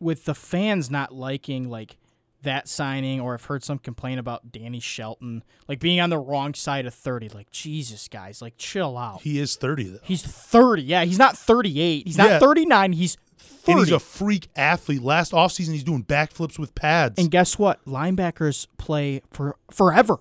with 0.00 0.24
the 0.24 0.34
fans 0.34 0.90
not 0.90 1.14
liking 1.14 1.68
like 1.68 1.96
that 2.42 2.68
signing 2.68 3.20
or 3.20 3.34
I've 3.34 3.44
heard 3.44 3.62
some 3.62 3.78
complain 3.78 4.18
about 4.18 4.50
Danny 4.52 4.80
Shelton 4.80 5.42
like 5.68 5.78
being 5.80 6.00
on 6.00 6.10
the 6.10 6.18
wrong 6.18 6.54
side 6.54 6.86
of 6.86 6.94
30 6.94 7.28
like 7.30 7.50
Jesus 7.50 8.08
guys 8.08 8.40
like 8.40 8.54
chill 8.56 8.96
out. 8.96 9.22
He 9.22 9.38
is 9.38 9.56
30 9.56 9.84
though. 9.84 9.98
He's 10.04 10.22
30. 10.22 10.82
Yeah, 10.82 11.04
he's 11.04 11.18
not 11.18 11.36
38. 11.36 12.06
He's 12.06 12.16
Yeah. 12.16 12.24
not 12.26 12.40
39. 12.40 12.92
He's 12.92 13.16
30. 13.38 13.72
And 13.72 13.80
he's 13.80 13.92
a 13.92 13.98
freak 13.98 14.48
athlete. 14.56 15.02
Last 15.02 15.32
offseason, 15.32 15.72
he's 15.72 15.84
doing 15.84 16.02
backflips 16.04 16.58
with 16.58 16.74
pads. 16.74 17.18
and 17.18 17.30
guess 17.30 17.58
what? 17.58 17.84
Linebackers 17.84 18.66
play 18.78 19.20
for 19.30 19.56
forever. 19.70 20.18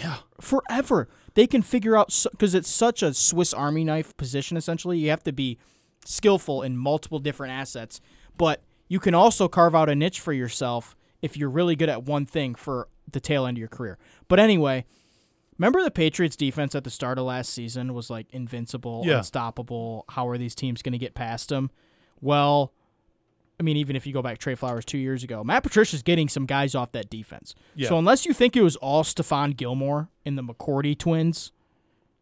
yeah. 0.00 0.18
forever. 0.40 1.08
They 1.34 1.46
can 1.46 1.62
figure 1.62 1.96
out 1.96 2.12
because 2.32 2.54
it's 2.54 2.68
such 2.70 3.02
a 3.02 3.14
Swiss 3.14 3.52
Army 3.54 3.84
knife 3.84 4.16
position. 4.16 4.56
Essentially, 4.56 4.98
you 4.98 5.10
have 5.10 5.22
to 5.24 5.32
be 5.32 5.58
skillful 6.04 6.62
in 6.62 6.76
multiple 6.76 7.18
different 7.18 7.52
assets, 7.52 8.00
but 8.36 8.62
you 8.88 8.98
can 8.98 9.14
also 9.14 9.48
carve 9.48 9.74
out 9.74 9.88
a 9.88 9.94
niche 9.94 10.20
for 10.20 10.32
yourself 10.32 10.96
if 11.22 11.36
you're 11.36 11.50
really 11.50 11.76
good 11.76 11.88
at 11.88 12.04
one 12.04 12.26
thing 12.26 12.54
for 12.54 12.88
the 13.10 13.20
tail 13.20 13.46
end 13.46 13.56
of 13.56 13.60
your 13.60 13.68
career. 13.68 13.98
But 14.28 14.38
anyway, 14.40 14.84
remember 15.58 15.82
the 15.82 15.90
Patriots 15.90 16.36
defense 16.36 16.74
at 16.74 16.84
the 16.84 16.90
start 16.90 17.18
of 17.18 17.24
last 17.24 17.50
season 17.52 17.94
was 17.94 18.10
like 18.10 18.26
invincible, 18.30 19.02
Yeah. 19.06 19.18
unstoppable. 19.18 20.04
How 20.10 20.28
are 20.28 20.38
these 20.38 20.54
teams 20.54 20.82
going 20.82 20.92
to 20.92 20.98
get 20.98 21.14
past 21.14 21.48
them? 21.48 21.70
Well, 22.20 22.72
I 23.58 23.64
mean, 23.64 23.76
even 23.76 23.96
if 23.96 24.06
you 24.06 24.12
go 24.12 24.22
back 24.22 24.38
Trey 24.38 24.54
Flowers 24.54 24.84
two 24.84 24.98
years 24.98 25.24
ago, 25.24 25.42
Matt 25.42 25.64
Patricia's 25.64 26.02
getting 26.02 26.28
some 26.28 26.46
guys 26.46 26.74
off 26.76 26.92
that 26.92 27.10
defense. 27.10 27.54
Yeah. 27.74 27.88
So 27.88 27.98
unless 27.98 28.24
you 28.24 28.32
think 28.32 28.54
it 28.56 28.62
was 28.62 28.76
all 28.76 29.02
Stephon 29.02 29.56
Gilmore 29.56 30.08
and 30.24 30.38
the 30.38 30.42
McCourty 30.42 30.96
twins, 30.96 31.50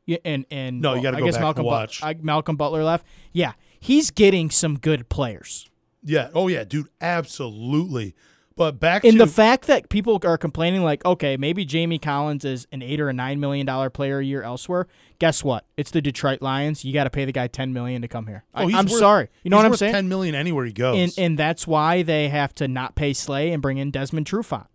yeah, 0.06 0.18
and 0.24 0.46
and 0.50 0.80
No, 0.80 0.94
you 0.94 1.02
gotta 1.02 1.16
I 1.16 1.20
go 1.20 1.26
guess 1.26 1.35
back 1.37 1.59
and 1.59 1.66
Malcolm 1.66 1.66
But- 1.66 2.06
I- 2.06 2.16
Malcolm 2.22 2.56
Butler 2.56 2.85
left. 2.85 3.04
Yeah, 3.32 3.52
he's 3.80 4.11
getting 4.11 4.50
some 4.50 4.78
good 4.78 5.09
players. 5.11 5.68
Yeah. 6.02 6.28
Oh, 6.32 6.46
yeah, 6.48 6.62
dude. 6.64 6.87
Absolutely. 7.00 8.14
But 8.56 8.80
back 8.80 9.04
in 9.04 9.12
to 9.12 9.18
the 9.18 9.26
fact 9.26 9.66
that 9.66 9.90
people 9.90 10.18
are 10.24 10.38
complaining, 10.38 10.82
like, 10.82 11.04
okay, 11.04 11.36
maybe 11.36 11.66
Jamie 11.66 11.98
Collins 11.98 12.42
is 12.42 12.66
an 12.72 12.80
eight 12.80 13.00
or 13.00 13.10
a 13.10 13.12
nine 13.12 13.38
million 13.38 13.66
dollar 13.66 13.90
player 13.90 14.18
a 14.18 14.24
year 14.24 14.42
elsewhere. 14.42 14.86
Guess 15.18 15.44
what? 15.44 15.66
It's 15.76 15.90
the 15.90 16.00
Detroit 16.00 16.40
Lions. 16.40 16.82
You 16.82 16.94
got 16.94 17.04
to 17.04 17.10
pay 17.10 17.26
the 17.26 17.32
guy 17.32 17.48
ten 17.48 17.74
million 17.74 18.00
to 18.00 18.08
come 18.08 18.26
here. 18.26 18.44
Oh, 18.54 18.62
I'm 18.62 18.86
worth- 18.86 18.98
sorry. 18.98 19.28
You 19.42 19.50
know 19.50 19.58
what 19.58 19.66
I'm 19.66 19.76
saying? 19.76 19.92
Ten 19.92 20.08
million 20.08 20.34
anywhere 20.34 20.64
he 20.64 20.72
goes. 20.72 20.96
and 20.96 21.14
and 21.18 21.38
that's 21.38 21.66
why 21.66 22.02
they 22.02 22.30
have 22.30 22.54
to 22.56 22.66
not 22.66 22.94
pay 22.94 23.12
Slay 23.12 23.52
and 23.52 23.60
bring 23.60 23.76
in 23.76 23.90
Desmond 23.90 24.26
Trufant. 24.26 24.66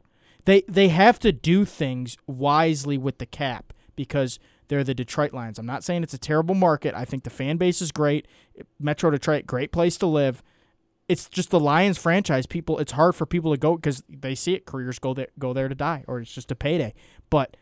They 0.46 0.62
they 0.68 0.90
have 0.90 1.18
to 1.20 1.32
do 1.32 1.66
things 1.66 2.18
wisely 2.28 3.00
with 3.00 3.18
the 3.18 3.26
cap 3.26 3.74
because 3.96 4.38
they're 4.68 4.84
the 4.84 4.94
Detroit 4.94 5.34
Lions. 5.34 5.58
I'm 5.58 5.66
not 5.66 5.84
saying 5.84 6.04
it's 6.04 6.14
a 6.14 6.20
terrible 6.20 6.56
market. 6.56 6.94
I 6.96 7.04
think 7.04 7.24
the 7.24 7.30
fan 7.32 7.58
base 7.58 7.82
is 7.82 7.92
great. 7.92 8.28
Metro 8.80 9.10
Detroit, 9.10 9.48
great 9.48 9.72
place 9.72 9.98
to 9.98 10.06
live. 10.06 10.44
It's 11.12 11.28
just 11.30 11.50
the 11.52 11.60
Lions 11.60 11.98
franchise. 11.98 12.46
People, 12.46 12.80
it's 12.80 12.94
hard 12.94 13.16
for 13.16 13.26
people 13.26 13.52
to 13.52 13.58
go 13.60 13.76
because 13.76 14.04
they 14.10 14.36
see 14.36 14.54
it. 14.54 14.66
Careers 14.66 15.00
go 15.00 15.14
there, 15.14 15.28
go 15.38 15.54
there 15.54 15.68
to 15.68 15.76
die, 15.76 16.04
or 16.08 16.20
it's 16.20 16.34
just 16.34 16.52
a 16.52 16.56
payday. 16.56 16.94
But 17.30 17.58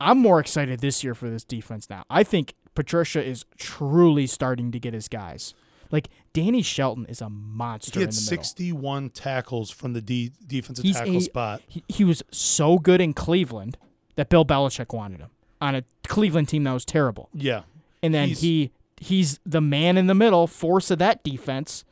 I'm 0.00 0.18
more 0.18 0.38
excited 0.40 0.80
this 0.80 1.02
year 1.02 1.14
for 1.14 1.28
this 1.28 1.44
defense 1.44 1.88
now. 1.90 2.04
I 2.08 2.22
think 2.22 2.54
Patricia 2.74 3.22
is 3.24 3.44
truly 3.56 4.26
starting 4.26 4.70
to 4.72 4.78
get 4.78 4.94
his 4.94 5.08
guys. 5.08 5.54
Like 5.90 6.08
Danny 6.34 6.62
Shelton 6.62 7.06
is 7.06 7.20
a 7.22 7.30
monster 7.30 7.98
he 8.00 8.04
in 8.04 8.08
had 8.08 8.12
the 8.14 8.20
middle. 8.30 8.44
61 8.44 9.10
tackles 9.10 9.70
from 9.70 9.94
the 9.94 10.02
D, 10.02 10.32
defensive 10.46 10.84
He's 10.84 10.96
tackle 10.96 11.16
a- 11.16 11.20
spot. 11.22 11.62
He, 11.66 11.82
he 11.88 12.04
was 12.04 12.22
so 12.30 12.78
good 12.78 13.00
in 13.00 13.14
Cleveland 13.14 13.78
that 14.16 14.28
Bill 14.28 14.44
Belichick 14.44 14.94
wanted 14.94 15.20
him 15.20 15.30
on 15.60 15.74
a 15.74 15.84
Cleveland 16.06 16.48
team 16.48 16.64
that 16.64 16.72
was 16.72 16.84
terrible. 16.84 17.30
Yeah. 17.32 17.62
And 18.02 18.12
then 18.14 18.28
He's- 18.28 18.40
he 18.40 18.70
he's 19.00 19.40
the 19.46 19.60
man 19.62 19.96
in 19.96 20.08
the 20.08 20.14
middle, 20.14 20.46
force 20.46 20.90
of 20.90 20.98
that 20.98 21.22
defense. 21.24 21.84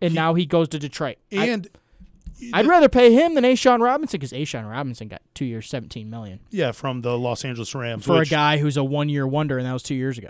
And 0.00 0.14
now 0.14 0.34
he 0.34 0.46
goes 0.46 0.68
to 0.68 0.78
Detroit. 0.78 1.16
I, 1.32 1.46
And 1.46 1.68
I'd 2.52 2.66
rather 2.66 2.88
pay 2.88 3.12
him 3.12 3.34
than 3.34 3.44
A'Shawn 3.44 3.80
Robinson 3.80 4.20
because 4.20 4.32
A'Shawn 4.32 4.70
Robinson 4.70 5.08
got 5.08 5.22
two 5.34 5.44
years, 5.44 5.68
seventeen 5.68 6.08
million 6.08 6.38
yeah, 6.50 6.70
from 6.72 7.00
the 7.00 7.18
Los 7.18 7.44
Angeles 7.44 7.74
Rams. 7.74 8.04
for 8.04 8.18
which 8.18 8.28
a 8.28 8.30
guy 8.30 8.58
who's 8.58 8.76
a 8.76 8.84
one 8.84 9.08
year 9.08 9.26
wonder, 9.26 9.58
and 9.58 9.66
that 9.66 9.72
was 9.72 9.82
two 9.82 9.96
years 9.96 10.18
ago. 10.18 10.28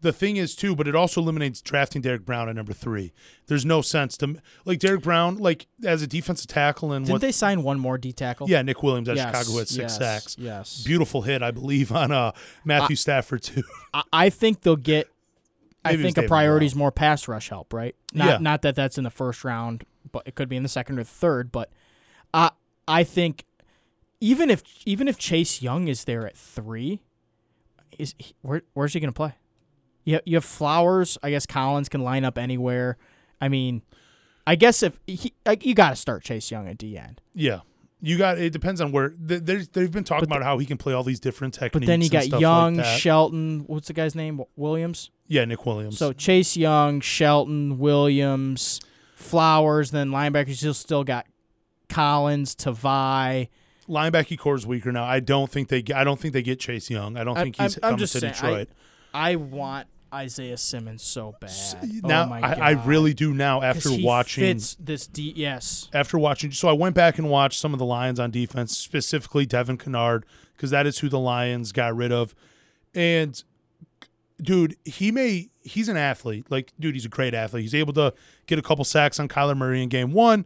the 0.00 0.12
thing 0.14 0.36
is 0.36 0.56
too, 0.56 0.74
but 0.74 0.88
it 0.88 0.96
also 0.96 1.20
eliminates 1.20 1.60
drafting 1.60 2.00
Derrick 2.00 2.24
Brown 2.24 2.48
at 2.48 2.56
number 2.56 2.72
three. 2.72 3.12
There's 3.48 3.66
no 3.66 3.82
sense 3.82 4.16
to 4.18 4.36
like 4.64 4.78
Derrick 4.78 5.02
Brown, 5.02 5.36
like 5.36 5.66
as 5.84 6.00
a 6.00 6.06
defensive 6.06 6.46
tackle 6.46 6.90
and 6.90 7.04
Didn't 7.04 7.20
they 7.20 7.32
sign 7.32 7.62
one 7.62 7.78
more 7.78 7.98
D 7.98 8.12
tackle? 8.14 8.48
yeah, 8.48 8.62
Nick 8.62 8.82
Williams 8.82 9.10
at 9.10 9.16
Yes, 9.16 9.26
Chicago 9.26 9.58
had 9.58 9.68
six 9.68 9.78
yes, 9.78 9.98
sacks. 9.98 10.36
Yes. 10.38 10.82
Beautiful 10.84 11.20
hit, 11.20 11.42
I 11.42 11.50
believe, 11.50 11.92
on 11.92 12.10
uh, 12.12 12.32
Matthew 12.64 12.96
Stafford 12.96 13.42
too. 13.42 13.62
I, 13.92 14.02
I 14.10 14.30
think 14.30 14.62
they'll 14.62 14.76
get. 14.76 15.08
I 15.84 15.90
Maybe 15.90 16.04
was 16.04 16.14
think 16.14 16.24
a 16.26 16.28
priority 16.28 16.66
is 16.66 16.74
more 16.76 16.92
pass 16.92 17.26
rush 17.26 17.48
help, 17.48 17.72
right? 17.72 17.94
Not 18.12 18.26
Yeah. 18.28 18.38
not 18.38 18.62
that 18.62 18.74
that's 18.76 18.98
in 18.98 19.04
the 19.04 19.10
first 19.10 19.44
round, 19.44 19.84
but 20.12 20.22
it 20.26 20.34
could 20.34 20.48
be 20.48 20.56
in 20.56 20.62
the 20.62 20.68
second 20.68 20.98
or 20.98 21.04
third. 21.04 21.50
But 21.50 21.70
I 22.32 22.50
I 22.86 23.04
think 23.04 23.44
even 24.20 24.50
if 24.50 24.62
even 24.86 25.08
if 25.08 25.18
Chase 25.18 25.60
Young 25.62 25.88
is 25.88 26.04
there 26.04 26.26
at 26.26 26.36
three, 26.36 27.02
is 27.98 28.14
he, 28.18 28.34
where 28.42 28.62
where's 28.74 28.92
he 28.92 29.00
gonna 29.00 29.12
play? 29.12 29.34
You 30.04 30.20
you 30.24 30.36
have 30.36 30.44
Flowers. 30.44 31.18
I 31.22 31.30
guess 31.30 31.46
Collins 31.46 31.88
can 31.88 32.02
line 32.02 32.24
up 32.24 32.38
anywhere. 32.38 32.96
I 33.40 33.48
mean, 33.48 33.82
I 34.46 34.54
guess 34.54 34.82
if 34.82 34.98
he 35.06 35.32
like, 35.44 35.64
you 35.66 35.74
got 35.74 35.90
to 35.90 35.96
start 35.96 36.22
Chase 36.22 36.50
Young 36.50 36.68
at 36.68 36.78
D 36.78 36.96
end. 36.96 37.20
Yeah. 37.34 37.60
You 38.04 38.18
got 38.18 38.38
it 38.38 38.52
depends 38.52 38.80
on 38.80 38.90
where 38.90 39.12
there's 39.16 39.68
they've 39.68 39.90
been 39.90 40.02
talking 40.02 40.28
But 40.28 40.36
about 40.38 40.44
how 40.44 40.58
he 40.58 40.66
can 40.66 40.76
play 40.76 40.92
all 40.92 41.04
these 41.04 41.20
different 41.20 41.54
techniques. 41.54 41.72
But 41.74 41.86
then 41.86 42.00
you 42.00 42.10
got 42.10 42.26
Young, 42.40 42.76
like. 42.78 42.98
Shelton. 42.98 43.60
What's 43.68 43.86
the 43.86 43.92
guy's 43.92 44.16
name? 44.16 44.40
Williams. 44.56 45.10
Yeah, 45.32 45.44
Nick 45.46 45.64
Williams. 45.64 45.96
So 45.98 46.12
Chase 46.12 46.56
Young, 46.56 47.00
Shelton, 47.00 47.78
Williams, 47.78 48.80
Flowers, 49.14 49.90
then 49.90 50.10
linebackers. 50.10 50.62
You 50.62 50.72
still 50.74 51.04
got 51.04 51.26
Collins, 51.88 52.54
Tavai. 52.54 53.48
linebacker 53.88 54.38
core 54.38 54.54
is 54.56 54.66
weaker 54.66 54.92
now. 54.92 55.04
I 55.04 55.20
don't 55.20 55.50
think 55.50 55.68
they 55.68 55.82
I 55.94 56.04
don't 56.04 56.20
think 56.20 56.34
they 56.34 56.42
get 56.42 56.60
Chase 56.60 56.90
Young. 56.90 57.16
I 57.16 57.24
don't 57.24 57.36
I- 57.36 57.42
think 57.44 57.56
he's 57.56 57.76
I'm- 57.76 57.80
I'm 57.82 57.90
coming 57.90 57.98
just 57.98 58.12
to 58.14 58.20
saying, 58.20 58.32
I- 58.32 58.36
Detroit. 58.36 58.68
I 59.14 59.36
want 59.36 59.88
Isaiah 60.12 60.56
Simmons 60.58 61.02
so 61.02 61.34
bad. 61.40 61.50
Oh 61.82 62.08
now 62.08 62.24
oh 62.24 62.26
my 62.26 62.40
I, 62.40 62.52
I 62.52 62.70
really 62.84 63.14
do 63.14 63.32
now 63.32 63.62
after 63.62 63.88
watching 63.90 64.44
fits 64.44 64.76
this 64.78 65.06
D. 65.06 65.32
Yes, 65.34 65.88
after 65.94 66.18
watching 66.18 66.52
so 66.52 66.68
I 66.68 66.72
went 66.72 66.94
back 66.94 67.18
and 67.18 67.30
watched 67.30 67.58
some 67.58 67.72
of 67.72 67.78
the 67.78 67.86
Lions 67.86 68.20
on 68.20 68.30
defense, 68.30 68.76
specifically 68.76 69.46
Devin 69.46 69.78
Kennard, 69.78 70.26
because 70.54 70.70
that 70.70 70.86
is 70.86 70.98
who 70.98 71.08
the 71.08 71.18
Lions 71.18 71.72
got 71.72 71.96
rid 71.96 72.12
of. 72.12 72.34
And 72.94 73.42
dude, 74.42 74.76
he 74.84 75.10
may 75.12 75.48
he's 75.62 75.88
an 75.88 75.96
athlete. 75.96 76.46
Like, 76.50 76.72
dude, 76.80 76.94
he's 76.94 77.04
a 77.04 77.08
great 77.08 77.34
athlete. 77.34 77.62
He's 77.62 77.74
able 77.74 77.92
to 77.94 78.12
get 78.46 78.58
a 78.58 78.62
couple 78.62 78.84
sacks 78.84 79.20
on 79.20 79.28
Kyler 79.28 79.56
Murray 79.56 79.82
in 79.82 79.88
game 79.88 80.12
one. 80.12 80.44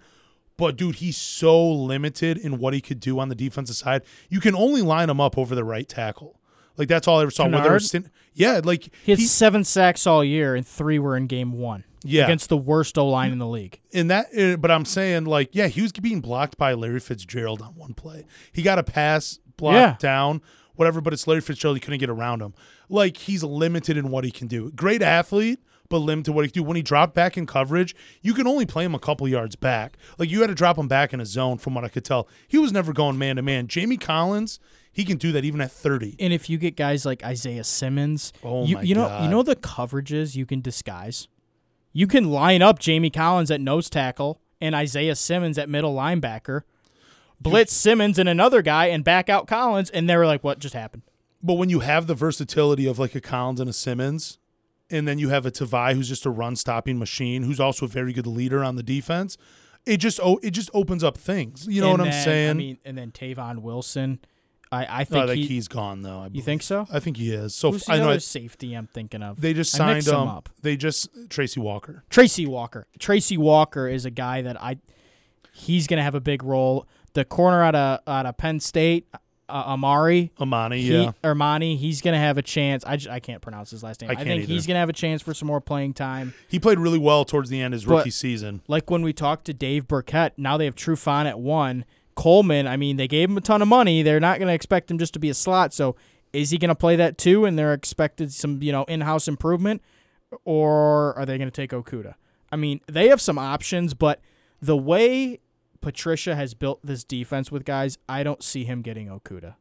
But 0.59 0.77
dude, 0.77 0.97
he's 0.97 1.17
so 1.17 1.71
limited 1.71 2.39
in 2.39 2.59
what 2.59 2.73
he 2.75 2.81
could 2.81 2.99
do 3.01 3.19
on 3.19 3.29
the 3.29 3.35
defensive 3.35 3.77
side. 3.77 4.03
You 4.31 4.41
can 4.41 4.55
only 4.55 4.81
line 4.83 5.11
him 5.11 5.21
up 5.21 5.37
over 5.37 5.55
the 5.55 5.65
right 5.65 5.87
tackle. 5.89 6.41
Like 6.79 6.89
that's 6.89 7.07
all 7.09 7.19
I 7.19 7.23
ever 7.23 7.31
saw. 7.31 7.45
Whether 7.45 7.59
Kennard? 7.59 7.77
it's 7.77 7.87
Stin- 7.89 8.11
yeah, 8.35 8.61
like 8.63 8.91
he 9.05 9.13
had 9.13 9.19
he- 9.19 9.25
seven 9.27 9.65
sacks 9.65 10.07
all 10.07 10.23
year, 10.25 10.55
and 10.55 10.67
three 10.67 10.99
were 10.99 11.17
in 11.17 11.27
game 11.27 11.53
one. 11.53 11.85
Yeah. 12.05 12.25
against 12.25 12.51
the 12.51 12.57
worst 12.57 12.97
O 12.99 13.09
line 13.09 13.33
in 13.33 13.39
the 13.39 13.49
league. 13.49 13.81
in 13.91 14.07
that 14.09 14.27
uh, 14.39 14.57
but 14.59 14.71
i'm 14.71 14.85
saying 14.85 15.25
like 15.25 15.49
yeah 15.57 15.67
he 15.67 15.83
was 15.83 15.91
being 15.91 16.21
blocked 16.21 16.57
by 16.57 16.73
larry 16.73 17.01
fitzgerald 17.01 17.61
on 17.61 17.75
one 17.75 17.95
play 17.95 18.25
he 18.53 18.63
got 18.63 18.79
a 18.79 18.85
pass 18.85 19.41
blocked 19.57 19.75
Yeah. 19.75 19.97
down 19.99 20.41
whatever 20.77 21.01
but 21.01 21.13
it's 21.13 21.27
larry 21.27 21.41
fitzgerald 21.41 21.77
he 21.77 21.81
couldn't 21.81 21.99
get 22.01 22.11
around 22.11 22.41
him. 22.43 22.55
Like 22.89 23.17
he's 23.17 23.43
limited 23.43 23.97
in 23.97 24.11
what 24.11 24.25
he 24.25 24.31
can 24.31 24.47
do. 24.47 24.71
Great 24.73 25.03
athlete 25.03 25.61
but 25.89 25.99
limited 25.99 26.25
to 26.27 26.33
what 26.33 26.45
he 26.45 26.51
can 26.51 26.63
do. 26.63 26.67
When 26.67 26.77
he 26.77 26.83
dropped 26.83 27.15
back 27.15 27.37
in 27.37 27.47
coverage 27.47 27.95
you 28.23 28.35
can 28.35 28.47
only 28.47 28.67
play 28.67 28.85
him 28.85 28.95
a 28.95 28.99
couple 28.99 29.27
yards 29.29 29.57
back. 29.57 29.97
Like 30.19 30.31
you 30.31 30.41
had 30.41 30.49
to 30.49 30.55
drop 30.55 30.79
him 30.79 30.89
back 30.89 31.13
in 31.13 31.21
a 31.21 31.27
zone 31.27 31.59
from 31.59 31.75
what 31.75 31.85
i 31.85 31.89
could 31.89 32.05
tell. 32.05 32.29
He 32.49 32.59
was 32.59 32.73
never 32.73 32.93
going 32.93 33.19
man 33.19 33.37
to 33.37 33.43
man 33.43 33.67
jamie 33.69 33.97
collins 33.97 34.59
he 34.93 35.05
can 35.05 35.19
do 35.19 35.31
that 35.33 35.45
even 35.45 35.61
at 35.61 35.71
30 35.71 36.17
And 36.19 36.33
if 36.33 36.49
you 36.49 36.57
get 36.57 36.75
guys 36.75 37.05
like 37.05 37.23
Isaiah 37.23 37.65
Simmons, 37.65 38.33
Oh 38.43 38.65
you, 38.65 38.77
my 38.77 38.83
you 38.83 38.95
know 38.95 39.07
God. 39.07 39.25
you 39.25 39.31
know 39.31 39.43
the 39.43 39.55
coverages 39.55 40.35
you 40.37 40.47
can 40.47 40.63
disguise. 40.63 41.29
You 41.93 42.07
can 42.07 42.31
line 42.31 42.63
up 42.63 42.79
Jamie 42.79 43.11
Collins 43.11 43.51
at 43.51 43.61
nose 43.61 43.91
tackle 43.91 44.41
and 44.59 44.75
Isaiah 44.75 45.15
Simmons 45.15 45.59
at 45.59 45.69
middle 45.69 45.95
linebacker, 45.95 46.63
blitz 47.41 47.73
Simmons 47.73 48.19
and 48.19 48.29
another 48.29 48.63
guy, 48.63 48.87
and 48.87 49.05
back 49.05 49.29
out 49.29 49.47
Collins, 49.47 49.91
and 49.91 50.09
they 50.09 50.17
were 50.17 50.27
like, 50.27 50.43
"What 50.45 50.59
just 50.59 50.75
happened?" 50.75 51.03
But 51.43 51.55
when 51.55 51.69
you 51.71 51.81
have 51.81 52.07
the 52.07 52.15
versatility 52.15 52.87
of 52.87 52.99
like 52.99 53.15
a 53.15 53.21
Collins 53.21 53.61
and 53.61 53.71
a 53.71 53.73
Simmons, 53.73 54.39
and 54.91 55.07
then 55.07 55.19
you 55.19 55.29
have 55.29 55.47
a 55.47 55.51
Tavai 55.51 55.95
who's 55.95 56.09
just 56.09 56.27
a 56.27 56.31
run 56.31 56.57
stopping 56.57 56.99
machine, 56.99 57.43
who's 57.45 57.61
also 57.61 57.87
a 57.87 57.89
very 57.89 58.13
good 58.13 58.27
leader 58.27 58.65
on 58.65 58.77
the 58.77 58.83
defense, 58.83 59.37
it 59.85 59.99
just 59.99 60.19
oh 60.23 60.39
it 60.43 60.51
just 60.51 60.71
opens 60.75 61.05
up 61.05 61.17
things. 61.19 61.67
You 61.69 61.81
know 61.83 61.91
And 61.91 61.99
what 62.01 62.07
I'm 62.09 62.13
saying? 62.25 62.51
I 62.51 62.55
mean, 62.55 62.79
and 62.85 62.97
then 62.99 63.13
Tavon 63.13 63.59
Wilson, 63.59 64.19
I 64.73 64.85
I 64.85 65.01
I 65.01 65.05
think 65.05 65.27
think 65.29 65.41
he. 65.43 65.47
he's 65.47 65.69
gone 65.69 66.03
though. 66.03 66.19
I 66.21 66.31
you 66.33 66.43
think 66.43 66.63
so? 66.63 66.87
I 66.91 66.99
think 66.99 67.17
he 67.19 67.33
is. 67.33 67.55
So 67.55 67.71
Who's 67.73 67.85
the 67.85 67.93
I 67.93 67.99
know 67.99 68.11
other 68.11 68.21
safety 68.21 68.75
I'm 68.75 68.87
thinking 68.89 69.23
of? 69.23 69.41
they 69.41 69.55
just 69.55 69.71
signed 69.73 70.09
um 70.09 70.27
up. 70.29 70.49
they 70.63 70.77
just 70.77 71.09
Tracy 71.31 71.61
Walker. 71.61 72.03
Tracy 72.11 72.47
Walker. 72.47 72.87
Tracy 72.99 73.37
Walker 73.37 73.87
is 73.87 74.05
a 74.05 74.11
guy 74.11 74.43
that 74.43 74.61
I 74.61 74.79
he's 75.53 75.87
gonna 75.87 76.03
have 76.03 76.15
a 76.17 76.21
big 76.21 76.43
role. 76.43 76.87
The 77.17 77.25
corner 77.25 77.63
out 77.63 77.75
of 77.75 78.01
out 78.07 78.27
of 78.27 78.37
Penn 78.37 78.61
State, 78.61 79.07
uh, 79.49 79.53
Amari. 79.69 80.33
Amani, 80.39 80.83
He, 80.83 80.93
yeah. 80.93 81.13
Armani, 81.25 81.79
he's 81.79 82.03
gonna 82.03 82.19
have 82.19 82.37
a 82.37 82.43
chance. 82.43 82.85
I, 82.85 82.97
j- 82.99 83.11
I 83.11 83.21
can't 83.21 83.41
pronounce 83.41 83.71
his 83.71 83.83
last 83.83 84.03
name. 84.03 84.11
I 84.11 84.15
I, 84.15 84.17
think 84.17 84.43
either. 84.43 84.53
he's 84.53 84.67
gonna 84.67 84.81
have 84.81 84.89
a 84.91 84.93
chance 84.95 85.23
for 85.23 85.33
some 85.33 85.49
more 85.49 85.61
playing 85.63 85.95
time. 85.95 86.35
He 86.47 86.59
played 86.59 86.79
really 86.79 86.99
well 86.99 87.25
towards 87.25 87.49
the 87.49 87.61
end 87.61 87.73
of 87.73 87.79
his 87.79 87.85
But- 87.87 87.97
rookie 87.99 88.11
season. 88.11 88.61
Like 88.69 88.91
when 88.91 89.01
we 89.03 89.13
talked 89.15 89.47
to 89.47 89.55
Dave 89.55 89.89
Birkett, 89.89 90.35
now 90.37 90.57
they 90.59 90.67
have 90.67 90.75
Trufant 90.75 91.27
at 91.27 91.41
one. 91.41 91.85
Coleman, 92.17 92.67
I 92.67 92.77
mean, 92.77 92.97
they 92.99 93.09
gave 93.09 93.31
him 93.31 93.37
a 93.39 93.41
ton 93.41 93.63
of 93.63 93.69
money. 93.69 94.03
They're 94.03 94.21
not 94.21 94.39
gonna 94.39 94.53
expect 94.53 94.91
him 94.91 94.99
just 94.99 95.13
to 95.15 95.19
be 95.19 95.31
a 95.31 95.35
slot. 95.35 95.73
So 95.73 95.97
is 96.35 96.51
he 96.51 96.59
gonna 96.59 96.75
play 96.75 96.97
that 96.97 97.17
too? 97.17 97.45
And 97.47 97.59
they're 97.59 97.73
expected 97.73 98.33
some 98.33 98.63
you 98.63 98.73
know 98.73 98.85
in 98.85 99.01
house 99.01 99.27
improvement, 99.27 99.81
or 100.45 101.15
are 101.19 101.25
they 101.25 101.39
gonna 101.39 101.51
take 101.51 101.71
Okudah? 101.71 102.15
I 102.53 102.57
mean, 102.57 102.81
they 102.87 103.09
have 103.09 103.21
some 103.21 103.39
options, 103.39 103.95
but 103.95 104.21
the 104.61 104.77
way 104.77 105.41
Patricia 105.87 106.35
has 106.35 106.53
built 106.53 106.81
this 106.83 107.05
defense 107.05 107.53
with 107.53 107.65
guys, 107.65 107.97
I 108.09 108.25
don't 108.25 108.43
see 108.43 108.65
him 108.65 108.83
getting 108.83 109.07
Okudah. 109.07 109.55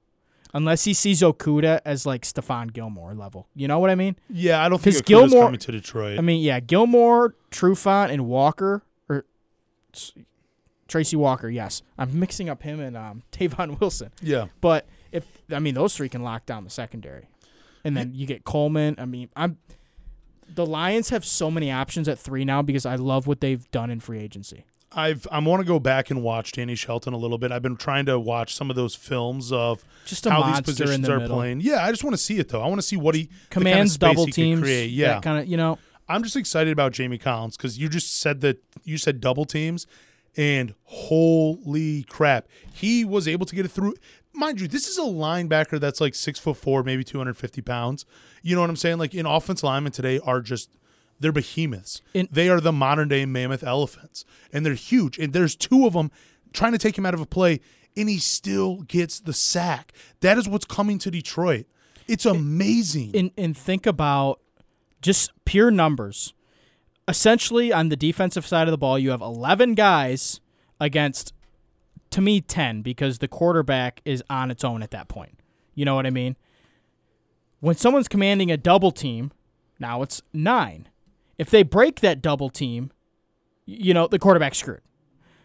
Unless 0.55 0.85
he 0.85 0.93
sees 0.95 1.21
Okudah 1.21 1.81
as 1.85 2.07
like 2.07 2.23
Stephon 2.23 2.73
Gilmore 2.73 3.13
level. 3.13 3.47
You 3.53 3.67
know 3.67 3.77
what 3.77 3.91
I 3.91 3.95
mean? 3.95 4.15
Yeah, 4.27 4.65
I 4.65 4.67
don't 4.67 4.81
think 4.81 4.95
Okudah's 4.95 5.01
Gilmore- 5.03 5.43
coming 5.43 5.59
to 5.59 5.71
Detroit. 5.71 6.17
I 6.17 6.23
mean, 6.23 6.41
yeah, 6.41 6.59
Gilmore, 6.61 7.35
Trufant, 7.51 8.09
and 8.09 8.25
Walker, 8.25 8.81
or 9.07 9.25
Tracy 10.87 11.15
Walker, 11.15 11.47
yes. 11.47 11.83
I'm 11.95 12.19
mixing 12.19 12.49
up 12.49 12.63
him 12.63 12.79
and 12.79 12.97
um, 12.97 13.21
Tavon 13.31 13.79
Wilson. 13.79 14.09
yeah. 14.19 14.47
But 14.61 14.87
if 15.11 15.27
I 15.51 15.59
mean 15.59 15.75
those 15.75 15.95
three 15.95 16.09
can 16.09 16.23
lock 16.23 16.47
down 16.47 16.63
the 16.63 16.71
secondary. 16.71 17.29
And 17.83 17.95
then 17.95 18.13
you 18.15 18.25
get 18.25 18.45
Coleman. 18.45 18.95
I 18.97 19.05
mean, 19.05 19.29
I'm 19.35 19.59
the 20.55 20.65
Lions 20.65 21.09
have 21.09 21.23
so 21.23 21.51
many 21.51 21.71
options 21.71 22.07
at 22.09 22.17
three 22.17 22.45
now 22.45 22.63
because 22.63 22.83
I 22.83 22.95
love 22.95 23.27
what 23.27 23.41
they've 23.41 23.69
done 23.69 23.91
in 23.91 23.99
free 23.99 24.17
agency. 24.17 24.65
I've 24.95 25.27
I 25.31 25.39
want 25.39 25.59
to 25.61 25.65
go 25.67 25.79
back 25.79 26.09
and 26.09 26.23
watch 26.23 26.53
Danny 26.53 26.75
Shelton 26.75 27.13
a 27.13 27.17
little 27.17 27.37
bit. 27.37 27.51
I've 27.51 27.61
been 27.61 27.75
trying 27.75 28.05
to 28.05 28.17
watch 28.17 28.55
some 28.55 28.69
of 28.69 28.75
those 28.77 28.95
films 28.95 29.51
of 29.51 29.83
Just 30.05 30.23
how 30.25 30.41
these 30.51 30.61
positions 30.61 31.05
the 31.05 31.13
are 31.13 31.19
middle. 31.19 31.35
playing. 31.35 31.61
Yeah, 31.61 31.83
I 31.83 31.91
just 31.91 32.03
want 32.03 32.13
to 32.13 32.21
see 32.21 32.39
it 32.39 32.49
though. 32.49 32.61
I 32.61 32.67
want 32.67 32.77
to 32.79 32.87
see 32.87 32.95
what 32.95 33.13
he 33.15 33.23
the 33.23 33.27
kind 33.27 33.37
of 33.43 33.51
Commands 33.51 33.97
double 33.97 34.25
teams. 34.27 34.61
create. 34.61 34.91
Yeah, 34.91 35.15
That 35.15 35.23
kind 35.23 35.39
of 35.41 35.47
you 35.47 35.57
know. 35.57 35.77
I'm 36.07 36.21
just 36.23 36.35
excited 36.35 36.71
about 36.71 36.91
Jamie 36.93 37.17
Collins 37.17 37.57
because 37.57 37.77
you 37.79 37.89
just 37.89 38.19
said 38.19 38.41
that 38.41 38.63
you 38.83 38.97
said 38.97 39.19
double 39.19 39.43
teams, 39.45 39.85
And 40.37 40.73
holy 40.83 42.03
crap, 42.03 42.47
he 42.73 43.03
was 43.05 43.27
able 43.27 43.45
to 43.45 43.55
get 43.55 43.65
it 43.65 43.69
through. 43.69 43.95
Mind 44.33 44.59
you, 44.59 44.67
this 44.67 44.87
is 44.87 44.97
a 44.97 45.01
linebacker 45.01 45.79
that's 45.79 46.01
like 46.01 46.13
six 46.13 46.39
foot 46.39 46.57
four, 46.57 46.83
maybe 46.83 47.03
250 47.03 47.61
pounds. 47.61 48.05
You 48.43 48.53
know 48.55 48.61
what 48.61 48.69
I'm 48.69 48.75
saying? 48.75 48.97
Like 48.97 49.13
in 49.15 49.25
offense 49.25 49.63
linemen 49.63 49.91
today 49.93 50.19
are 50.23 50.41
just 50.41 50.69
they're 51.19 51.31
behemoths. 51.31 52.01
In- 52.13 52.27
they 52.31 52.49
are 52.49 52.59
the 52.59 52.71
modern 52.71 53.07
day 53.07 53.25
mammoth 53.25 53.63
elephants, 53.63 54.25
and 54.51 54.65
they're 54.65 54.73
huge. 54.73 55.17
And 55.17 55.33
there's 55.33 55.55
two 55.55 55.85
of 55.85 55.93
them 55.93 56.11
trying 56.53 56.71
to 56.73 56.77
take 56.77 56.97
him 56.97 57.05
out 57.05 57.13
of 57.13 57.21
a 57.21 57.25
play, 57.25 57.59
and 57.97 58.09
he 58.09 58.17
still 58.19 58.81
gets 58.83 59.19
the 59.19 59.33
sack. 59.33 59.93
That 60.21 60.37
is 60.37 60.47
what's 60.47 60.65
coming 60.65 60.99
to 60.99 61.11
Detroit. 61.11 61.65
It's 62.07 62.25
amazing. 62.25 63.11
and 63.15 63.31
and 63.37 63.57
think 63.57 63.85
about 63.85 64.39
just 65.01 65.31
pure 65.45 65.71
numbers. 65.71 66.33
Essentially, 67.07 67.71
on 67.71 67.89
the 67.89 67.95
defensive 67.95 68.45
side 68.45 68.67
of 68.67 68.71
the 68.71 68.77
ball, 68.77 68.97
you 68.97 69.11
have 69.11 69.21
11 69.21 69.75
guys 69.75 70.41
against, 70.79 71.33
to 72.09 72.19
me, 72.19 72.41
10 72.41 72.81
because 72.81 73.19
the 73.19 73.27
quarterback 73.27 74.01
is 74.05 74.23
on 74.29 74.49
its 74.49 74.63
own 74.63 74.81
at 74.81 74.89
that 74.91 75.07
point. 75.07 75.39
You 75.75 75.85
know 75.85 75.93
what 75.93 76.07
I 76.07 76.09
mean? 76.09 76.35
When 77.59 77.75
someone's 77.75 78.07
commanding 78.07 78.49
a 78.51 78.57
double 78.57 78.91
team, 78.91 79.31
now 79.79 80.01
it's 80.01 80.21
nine. 80.33 80.87
If 81.37 81.49
they 81.49 81.63
break 81.63 81.99
that 82.01 82.21
double 82.21 82.49
team, 82.49 82.91
you 83.65 83.93
know, 83.93 84.07
the 84.07 84.19
quarterback's 84.19 84.59
screwed. 84.59 84.81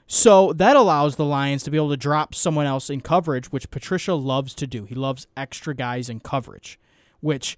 So 0.07 0.53
that 0.55 0.74
allows 0.74 1.16
the 1.16 1.24
Lions 1.24 1.62
to 1.62 1.70
be 1.70 1.76
able 1.76 1.91
to 1.91 1.97
drop 1.97 2.34
someone 2.34 2.66
else 2.66 2.91
in 2.91 3.01
coverage, 3.01 3.53
which 3.53 3.70
Patricia 3.70 4.14
loves 4.14 4.55
to 4.55 4.66
do. 4.66 4.84
He 4.84 4.95
loves 4.95 5.28
extra 5.36 5.74
guys 5.74 6.09
in 6.09 6.18
coverage, 6.18 6.80
which 7.20 7.57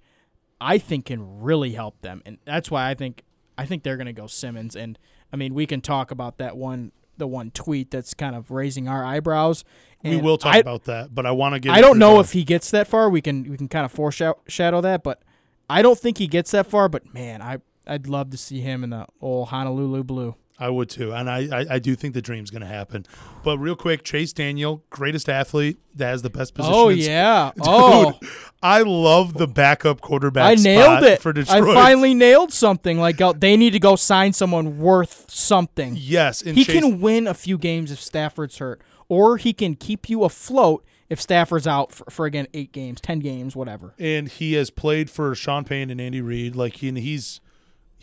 I 0.61 0.77
think 0.77 1.05
can 1.05 1.41
really 1.41 1.71
help 1.71 1.99
them. 2.01 2.21
And 2.25 2.37
that's 2.45 2.69
why 2.69 2.89
I 2.89 2.93
think 2.93 3.23
I 3.57 3.65
think 3.65 3.83
they're 3.83 3.97
going 3.97 4.07
to 4.07 4.13
go 4.13 4.27
Simmons. 4.27 4.75
And 4.75 4.99
I 5.31 5.35
mean, 5.35 5.53
we 5.53 5.65
can 5.65 5.81
talk 5.81 6.11
about 6.11 6.37
that 6.37 6.55
one 6.55 6.91
the 7.17 7.27
one 7.27 7.51
tweet 7.51 7.91
that's 7.91 8.13
kind 8.13 8.35
of 8.35 8.51
raising 8.51 8.87
our 8.87 9.05
eyebrows. 9.05 9.63
we 10.03 10.17
will 10.17 10.37
talk 10.37 10.55
I, 10.55 10.59
about 10.59 10.85
that, 10.85 11.13
but 11.13 11.25
I 11.25 11.31
want 11.31 11.53
to 11.53 11.59
get. 11.59 11.73
I 11.73 11.81
don't 11.81 11.99
know 11.99 12.19
if 12.19 12.33
he 12.33 12.43
gets 12.43 12.71
that 12.71 12.87
far. 12.87 13.09
We 13.09 13.21
can 13.21 13.49
we 13.49 13.57
can 13.57 13.67
kind 13.67 13.85
of 13.85 13.91
foreshadow 13.91 14.81
that, 14.81 15.03
but 15.03 15.21
I 15.69 15.81
don't 15.81 15.97
think 15.97 16.17
he 16.17 16.27
gets 16.27 16.51
that 16.51 16.67
far. 16.67 16.89
But 16.89 17.13
man, 17.13 17.41
I 17.41 17.57
I'd 17.87 18.07
love 18.07 18.29
to 18.31 18.37
see 18.37 18.61
him 18.61 18.83
in 18.83 18.91
the 18.91 19.05
old 19.21 19.49
Honolulu 19.49 20.03
blue. 20.03 20.35
I 20.59 20.69
would 20.69 20.87
too, 20.89 21.11
and 21.11 21.29
I, 21.29 21.39
I, 21.51 21.65
I 21.71 21.79
do 21.79 21.95
think 21.95 22.13
the 22.13 22.21
dream's 22.21 22.51
going 22.51 22.61
to 22.61 22.67
happen. 22.67 23.05
But 23.43 23.57
real 23.57 23.75
quick, 23.75 24.03
Chase 24.03 24.31
Daniel, 24.31 24.83
greatest 24.91 25.27
athlete 25.27 25.79
that 25.95 26.05
has 26.05 26.21
the 26.21 26.29
best 26.29 26.53
position. 26.53 26.73
Oh 26.75 26.89
yeah. 26.89 27.51
Dude, 27.55 27.63
oh, 27.67 28.19
I 28.61 28.83
love 28.83 29.33
the 29.33 29.47
backup 29.47 29.99
quarterback. 29.99 30.51
I 30.51 30.55
nailed 30.61 30.99
spot 30.99 31.03
it. 31.03 31.21
for 31.21 31.33
I 31.37 31.59
finally 31.73 32.13
nailed 32.13 32.53
something. 32.53 32.99
Like 32.99 33.19
uh, 33.19 33.33
they 33.35 33.57
need 33.57 33.71
to 33.71 33.79
go 33.79 33.95
sign 33.95 34.31
someone 34.31 34.77
worth 34.77 35.25
something. 35.29 35.95
yes, 35.97 36.41
He 36.41 36.63
Chase, 36.63 36.79
can 36.79 37.01
win 37.01 37.25
a 37.27 37.33
few 37.33 37.57
games 37.57 37.91
if 37.91 37.99
Stafford's 37.99 38.59
hurt, 38.59 38.79
or 39.09 39.37
he 39.37 39.53
can 39.53 39.75
keep 39.75 40.07
you 40.07 40.23
afloat 40.23 40.85
if 41.09 41.19
Stafford's 41.19 41.67
out 41.67 41.91
for, 41.91 42.05
for 42.09 42.25
again 42.27 42.47
eight 42.53 42.71
games, 42.71 43.01
ten 43.01 43.19
games, 43.19 43.55
whatever. 43.55 43.95
and 43.97 44.29
he 44.29 44.53
has 44.53 44.69
played 44.69 45.09
for 45.09 45.33
Sean 45.33 45.63
Payton 45.63 45.89
and 45.89 45.99
Andy 45.99 46.21
Reid. 46.21 46.55
Like 46.55 46.75
he, 46.77 46.89
and 46.89 46.97
he's 46.99 47.41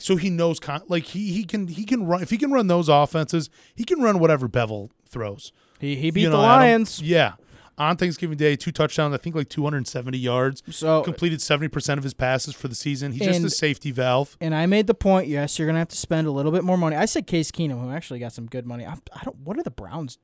so 0.01 0.17
he 0.17 0.31
knows 0.31 0.59
con- 0.61 0.83
like 0.89 1.05
he 1.05 1.33
he 1.33 1.45
can 1.45 1.69
he 1.69 1.85
can 1.85 2.07
run 2.07 2.23
if 2.23 2.31
he 2.31 2.37
can 2.39 2.51
run 2.51 2.67
those 2.67 2.89
offenses, 2.89 3.51
he 3.75 3.85
can 3.85 4.01
run 4.01 4.19
whatever 4.19 4.49
Bevell 4.49 4.91
throws. 5.07 5.53
He 5.79 5.97
he 5.97 6.11
beat 6.11 6.23
You 6.23 6.31
the 6.31 6.37
know, 6.37 6.43
Adam? 6.45 6.61
Lions. 6.61 7.01
Yeah. 7.03 7.35
On 7.79 7.97
Thanksgiving 7.97 8.37
Day, 8.37 8.57
two 8.57 8.73
touchdowns, 8.73 9.15
I 9.15 9.17
think 9.17 9.35
like 9.35 9.49
270 9.49 10.19
yards. 10.19 10.63
So 10.69 10.99
uh, 11.01 11.03
Completed 11.03 11.39
70% 11.39 11.97
of 11.97 12.03
his 12.05 12.13
passes 12.13 12.55
for 12.55 12.69
the 12.69 12.75
season. 12.75 13.13
He's 13.13 13.23
just 13.27 13.43
a 13.43 13.49
safety 13.49 13.91
valve. 13.91 14.37
and 14.39 14.55
I 14.55 14.67
made 14.67 14.87
the 14.87 14.93
point. 14.93 15.29
Yes, 15.29 15.59
you're 15.59 15.67
gonna 15.67 15.79
have 15.79 15.89
to 15.89 15.97
spend 15.97 16.27
a 16.27 16.31
little 16.31 16.53
bit 16.53 16.63
more 16.63 16.77
money. 16.77 16.95
I 16.97 17.07
said 17.07 17.27
Case 17.27 17.51
Keenum, 17.51 17.81
who 17.81 17.91
actually 17.91 18.19
got 18.21 18.35
some 18.35 18.45
good 18.47 18.67
money. 18.67 18.85
I, 18.85 18.93
I 19.15 19.25
don't. 19.25 19.37
What 19.39 19.59
are 19.59 19.63
the 19.63 19.71
Browns? 19.71 20.19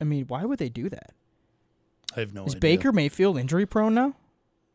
I 0.00 0.04
mean, 0.04 0.26
why 0.28 0.44
would 0.44 0.60
they 0.60 0.68
do 0.68 0.88
that? 0.88 1.10
I 2.16 2.20
have 2.20 2.32
no 2.32 2.44
Is 2.44 2.52
idea. 2.52 2.60
Baker 2.60 2.92
Mayfield 2.92 3.38
injury 3.38 3.66
prone 3.66 3.94
now? 3.94 4.14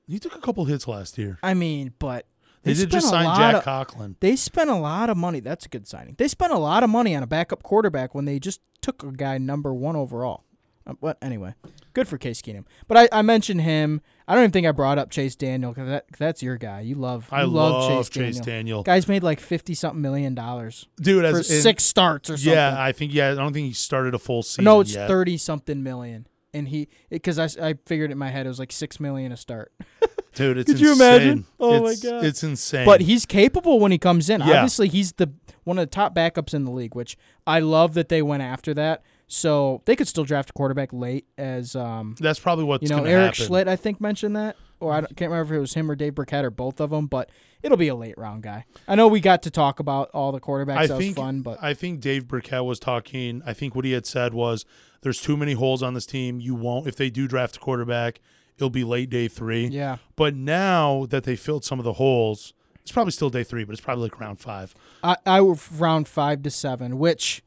He 0.06 0.20
took 0.20 0.36
a 0.36 0.42
couple 0.42 0.66
hits 0.66 0.88
last 0.90 1.18
year. 1.18 1.40
I 1.42 1.54
mean, 1.54 1.94
but 2.00 2.26
They, 2.64 2.74
they, 2.74 2.82
did 2.82 2.92
just 2.92 3.10
sign 3.10 3.36
Jack 3.38 3.56
of, 3.56 3.64
Conklin. 3.64 4.16
They 4.20 4.36
spent 4.36 4.70
a 4.70 4.76
lot 4.76 5.10
of 5.10 5.18
money. 5.18 5.40
That's 5.40 5.66
a 5.66 5.70
good 5.70 5.88
signing. 5.88 6.16
They 6.18 6.28
spent 6.28 6.52
a 6.52 6.58
lot 6.58 6.84
of 6.84 6.90
money 6.90 7.16
on 7.16 7.24
a 7.24 7.28
backup 7.28 7.64
quarterback 7.64 8.14
when 8.14 8.26
they 8.26 8.40
just 8.40 8.62
took 8.82 9.04
a 9.04 9.12
guy 9.12 9.38
number 9.38 9.74
one 9.74 9.96
overall. 9.96 10.44
Uh, 10.86 10.94
but 11.00 11.18
anyway, 11.22 11.54
good 11.94 12.08
for 12.08 12.18
Case 12.18 12.42
Keenum. 12.42 12.66
But 12.88 12.98
I, 12.98 13.20
I 13.20 13.22
mentioned 13.22 13.62
him. 13.62 14.02
I 14.28 14.34
don't 14.34 14.44
even 14.44 14.52
think 14.52 14.68
I 14.68 14.72
brought 14.72 14.98
up 14.98 15.10
Chase 15.10 15.36
Daniel 15.36 15.72
because 15.72 15.90
that, 15.90 16.06
that's 16.18 16.42
your 16.44 16.58
guy. 16.58 16.82
You 16.82 16.96
love. 16.96 17.28
You 17.32 17.38
I 17.38 17.44
love, 17.44 17.72
love, 17.72 17.90
Chase, 17.90 18.10
Chase 18.10 18.36
Daniel. 18.36 18.46
Daniel. 18.46 18.84
Guy's 18.84 19.08
made 19.08 19.24
like 19.24 19.40
fifty 19.40 19.74
something 19.74 20.02
million 20.02 20.36
dollars 20.36 20.88
Dude, 21.02 21.26
as 21.26 21.32
for 21.32 21.38
in- 21.38 21.62
six 21.62 21.84
starts 21.84 22.30
or 22.30 22.38
something. 22.38 22.54
Yeah, 22.54 22.76
I 22.78 22.92
think 22.92 23.14
yeah. 23.14 23.32
I 23.32 23.36
don't 23.36 23.54
think 23.54 23.68
he 23.68 23.74
started 23.74 24.14
a 24.14 24.20
full 24.20 24.44
season. 24.44 24.66
no, 24.66 24.80
it's 24.80 24.96
yet. 24.96 25.08
thirty 25.08 25.38
something 25.38 25.84
million. 25.84 26.28
And 26.52 26.68
he, 26.68 26.88
because 27.12 27.38
I, 27.38 27.48
I 27.64 27.76
figured 27.86 28.10
in 28.10 28.18
my 28.18 28.30
head 28.30 28.48
it 28.48 28.50
was 28.50 28.58
like 28.58 28.72
six 28.72 29.00
million 29.00 29.32
a 29.32 29.38
start. 29.38 29.72
Dude, 30.36 30.58
it's 30.58 30.72
Could 30.72 30.80
you 30.80 30.92
insane. 30.92 31.22
imagine? 31.22 31.46
Oh 31.60 31.84
my 31.84 31.96
God. 31.96 32.24
it's 32.24 32.44
insane. 32.44 32.86
But 32.86 33.02
he's 33.02 33.26
capable 33.26 33.80
when 33.80 33.92
he 33.92 33.98
comes 33.98 34.30
in. 34.30 34.42
Yeah. 34.42 34.58
Obviously, 34.58 34.88
he's 34.88 35.14
the 35.14 35.32
one 35.64 35.78
of 35.78 35.84
the 35.84 35.92
top 35.92 36.16
backups 36.16 36.54
in 36.54 36.66
the 36.66 36.72
league, 36.72 36.96
which 36.96 37.18
I 37.48 37.60
love 37.60 37.94
that 37.96 38.10
they 38.10 38.22
went 38.22 38.44
after 38.44 38.74
that. 38.76 39.04
So 39.28 39.82
they 39.86 39.96
could 39.96 40.08
still 40.08 40.24
draft 40.24 40.50
a 40.50 40.54
quarterback 40.54 40.92
late, 40.92 41.28
as 41.38 41.76
um, 41.76 42.16
that's 42.20 42.40
probably 42.40 42.66
what's 42.66 42.82
you 42.84 42.90
know, 42.96 43.04
Eric 43.04 43.36
happen. 43.36 43.46
Schlitt 43.54 43.68
I 43.68 43.76
think 43.76 44.02
mentioned 44.02 44.36
that, 44.36 44.56
or 44.80 44.92
I 44.92 45.02
don't- 45.02 45.16
can't 45.16 45.30
remember 45.30 45.54
if 45.54 45.58
it 45.58 45.62
was 45.62 45.74
him 45.76 45.90
or 45.92 45.96
Dave 45.96 46.16
Birkett 46.16 46.44
or 46.44 46.50
both 46.50 46.80
of 46.82 46.90
them, 46.90 47.06
but 47.06 47.30
it'll 47.62 47.78
be 47.78 47.90
a 47.90 47.96
late 47.96 48.18
round 48.18 48.42
guy. 48.42 48.66
I 48.88 48.96
know 48.96 49.08
we 49.08 49.20
got 49.20 49.44
to 49.44 49.52
talk 49.52 49.80
about 49.80 50.10
all 50.16 50.32
the 50.32 50.40
quarterbacks. 50.40 50.78
I 50.78 50.88
that 50.88 50.98
think 50.98 51.16
was 51.16 51.24
fun, 51.26 51.42
but 51.42 51.60
I 51.62 51.76
think 51.76 52.02
Dave 52.02 52.28
Birkett 52.28 52.64
was 52.66 52.80
talking. 52.80 53.44
I 53.46 53.54
think 53.54 53.76
what 53.76 53.86
he 53.86 53.92
had 53.92 54.08
said 54.08 54.34
was, 54.34 54.66
"There's 55.02 55.22
too 55.22 55.38
many 55.38 55.54
holes 55.54 55.84
on 55.84 55.94
this 55.94 56.08
team. 56.08 56.40
You 56.40 56.56
won't 56.56 56.88
if 56.88 56.96
they 56.96 57.12
do 57.12 57.28
draft 57.28 57.58
a 57.58 57.60
quarterback. 57.60 58.22
It'll 58.60 58.70
be 58.70 58.84
late 58.84 59.10
day 59.10 59.30
three. 59.30 59.68
yeah, 59.68 59.98
But 60.18 60.36
now 60.36 61.06
that 61.10 61.24
they 61.24 61.38
filled 61.38 61.64
some 61.64 61.80
of 61.80 61.86
the 61.86 61.94
holes, 61.94 62.54
it's 62.82 62.92
probably 62.92 63.12
still 63.12 63.30
day 63.30 63.44
three, 63.44 63.64
but 63.64 63.72
it's 63.72 63.82
probably 63.82 64.04
like 64.04 64.20
round 64.20 64.40
five. 64.40 64.76
I 65.02 65.16
I 65.26 65.40
round 65.40 66.08
five 66.08 66.44
to 66.44 66.50
seven. 66.50 67.00
Which, 67.00 67.42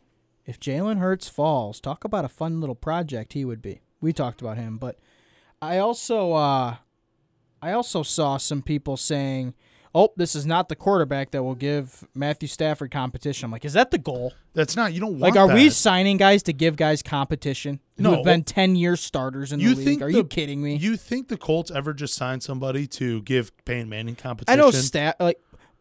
if 0.47 0.59
Jalen 0.59 0.99
Hurts 0.99 1.29
falls, 1.29 1.81
talk 1.81 2.05
about 2.05 2.25
a 2.25 2.29
fun 2.29 2.61
little 2.61 2.75
project 2.75 3.35
he 3.35 3.45
would 3.45 3.61
be. 3.61 3.83
We 4.01 4.13
talked 4.13 4.41
about 4.41 4.57
him, 4.57 4.79
but 4.79 4.99
I 5.61 5.79
also 5.79 6.33
uh, 6.33 6.77
I 7.61 7.73
also 7.73 8.03
saw 8.03 8.39
some 8.39 8.63
people 8.63 8.97
saying, 8.97 9.55
"Oh, 9.95 10.11
this 10.17 10.35
is 10.35 10.47
not 10.47 10.69
the 10.69 10.77
quarterback 10.77 11.31
that 11.33 11.43
will 11.43 11.55
give 11.55 12.07
Matthew 12.15 12.49
Stafford 12.49 12.91
competition." 12.91 13.47
I'm 13.47 13.51
like, 13.53 13.65
is 13.65 13.73
that 13.75 13.91
the 13.91 13.99
goal? 13.99 14.33
That's 14.55 14.77
not. 14.77 14.93
You 14.93 15.01
don't 15.01 15.19
Like, 15.19 15.35
want 15.35 15.51
are 15.51 15.55
we 15.55 15.71
signing 15.71 16.17
guys 16.17 16.43
to 16.45 16.53
give 16.53 16.77
guys 16.77 17.03
competition 17.03 17.81
who 17.97 18.03
No. 18.05 18.15
have 18.17 18.25
been 18.25 18.45
ten 18.45 18.77
year 18.77 18.97
starters 18.97 19.53
in 19.53 19.61
You 19.61 19.71
the 19.71 19.77
league? 19.77 19.85
think 19.87 20.03
Are 20.03 20.11
the- 20.11 20.19
you 20.19 20.25
kidding 20.25 20.63
me? 20.63 20.77
You 20.77 20.97
think 20.97 21.29
the 21.29 21.37
Colts 21.37 21.71
ever 21.71 21.93
just 21.95 22.15
signed 22.15 22.43
somebody 22.43 22.87
to 22.89 23.23
give 23.23 23.53
Peyton 23.65 23.89
Manning 23.89 24.15
competition? 24.17 24.59
I 24.59 24.63
know 24.63 24.71
stat 24.71 25.17
like, 25.21 25.39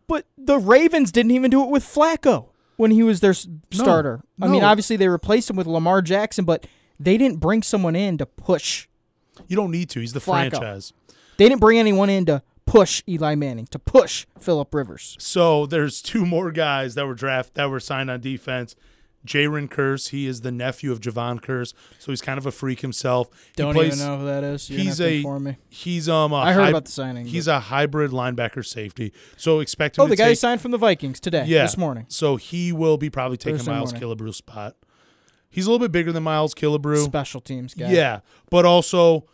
but 0.07 0.25
the 0.37 0.57
Ravens 0.59 1.11
didn't 1.11 1.31
even 1.31 1.49
do 1.51 1.63
it 1.63 1.69
with 1.69 1.83
Flacco 1.83 2.47
when 2.77 2.91
he 2.91 3.03
was 3.03 3.19
their 3.21 3.33
No, 3.47 3.59
starter. 3.83 4.21
I 4.41 4.47
mean, 4.47 4.63
obviously 4.63 4.95
they 4.97 5.07
replaced 5.07 5.49
him 5.49 5.55
with 5.55 5.67
Lamar 5.67 6.01
Jackson, 6.01 6.45
but 6.45 6.65
they 6.99 7.17
didn't 7.17 7.39
bring 7.39 7.63
someone 7.63 7.95
in 7.95 8.17
to 8.17 8.25
push. 8.25 8.87
You 9.47 9.55
don't 9.55 9.71
need 9.71 9.89
to. 9.91 9.99
He's 10.01 10.13
the 10.13 10.19
Flacco. 10.19 10.49
franchise. 10.51 10.93
They 11.37 11.47
didn't 11.49 11.61
bring 11.61 11.79
anyone 11.79 12.09
in 12.09 12.25
to 12.27 12.43
push 12.71 13.03
Eli 13.07 13.35
Manning, 13.35 13.67
to 13.67 13.79
push 13.79 14.25
Philip 14.39 14.73
Rivers. 14.73 15.17
So 15.19 15.65
there's 15.65 16.01
two 16.01 16.25
more 16.25 16.51
guys 16.51 16.95
that 16.95 17.05
were 17.05 17.13
draft 17.13 17.53
that 17.55 17.69
were 17.69 17.79
signed 17.79 18.09
on 18.09 18.21
defense. 18.21 18.75
Jayron 19.27 19.69
Kearse, 19.69 20.09
he 20.09 20.25
is 20.25 20.41
the 20.41 20.51
nephew 20.51 20.91
of 20.91 20.99
Jevon 20.99 21.41
Kearse, 21.41 21.75
so 21.99 22.11
he's 22.11 22.23
kind 22.23 22.39
of 22.39 22.47
a 22.47 22.51
freak 22.51 22.79
himself. 22.79 23.29
Don't 23.55 23.75
plays- 23.75 23.93
even 24.01 24.07
know 24.07 24.17
who 24.17 24.25
that 24.25 24.43
is. 24.43 24.67
You're 24.67 24.79
he's 24.79 24.97
gonna 24.97 25.11
have 25.11 25.43
to 25.43 25.49
a-. 25.49 25.57
He's 25.69 26.09
um. 26.09 26.31
A 26.31 26.37
I 26.37 26.53
heard 26.53 26.63
hy- 26.63 26.69
about 26.69 26.85
the 26.85 26.91
signing. 26.91 27.27
He's 27.27 27.45
but- 27.45 27.57
a 27.57 27.59
hybrid 27.59 28.09
linebacker 28.09 28.65
safety, 28.65 29.13
so 29.37 29.59
expect 29.59 29.97
him 29.99 30.05
oh, 30.05 30.07
the 30.07 30.15
guy 30.15 30.29
take. 30.29 30.39
signed 30.39 30.59
from 30.59 30.71
the 30.71 30.79
Vikings 30.79 31.19
today, 31.19 31.45
yeah, 31.45 31.61
this 31.61 31.77
morning. 31.77 32.07
So 32.09 32.37
he 32.37 32.71
will 32.71 32.97
be 32.97 33.11
probably 33.11 33.37
taking 33.37 33.57
Thursday 33.57 33.71
Miles 33.71 33.93
morning. 33.93 34.17
Killebrew's 34.17 34.37
spot. 34.37 34.75
He's 35.51 35.67
a 35.67 35.69
little 35.69 35.85
bit 35.85 35.91
bigger 35.91 36.11
than 36.11 36.23
Miles 36.23 36.55
Killebrew. 36.55 37.03
Special 37.03 37.41
teams 37.41 37.75
guy. 37.75 37.91
Yeah, 37.91 38.21
but 38.49 38.65
also 38.65 39.25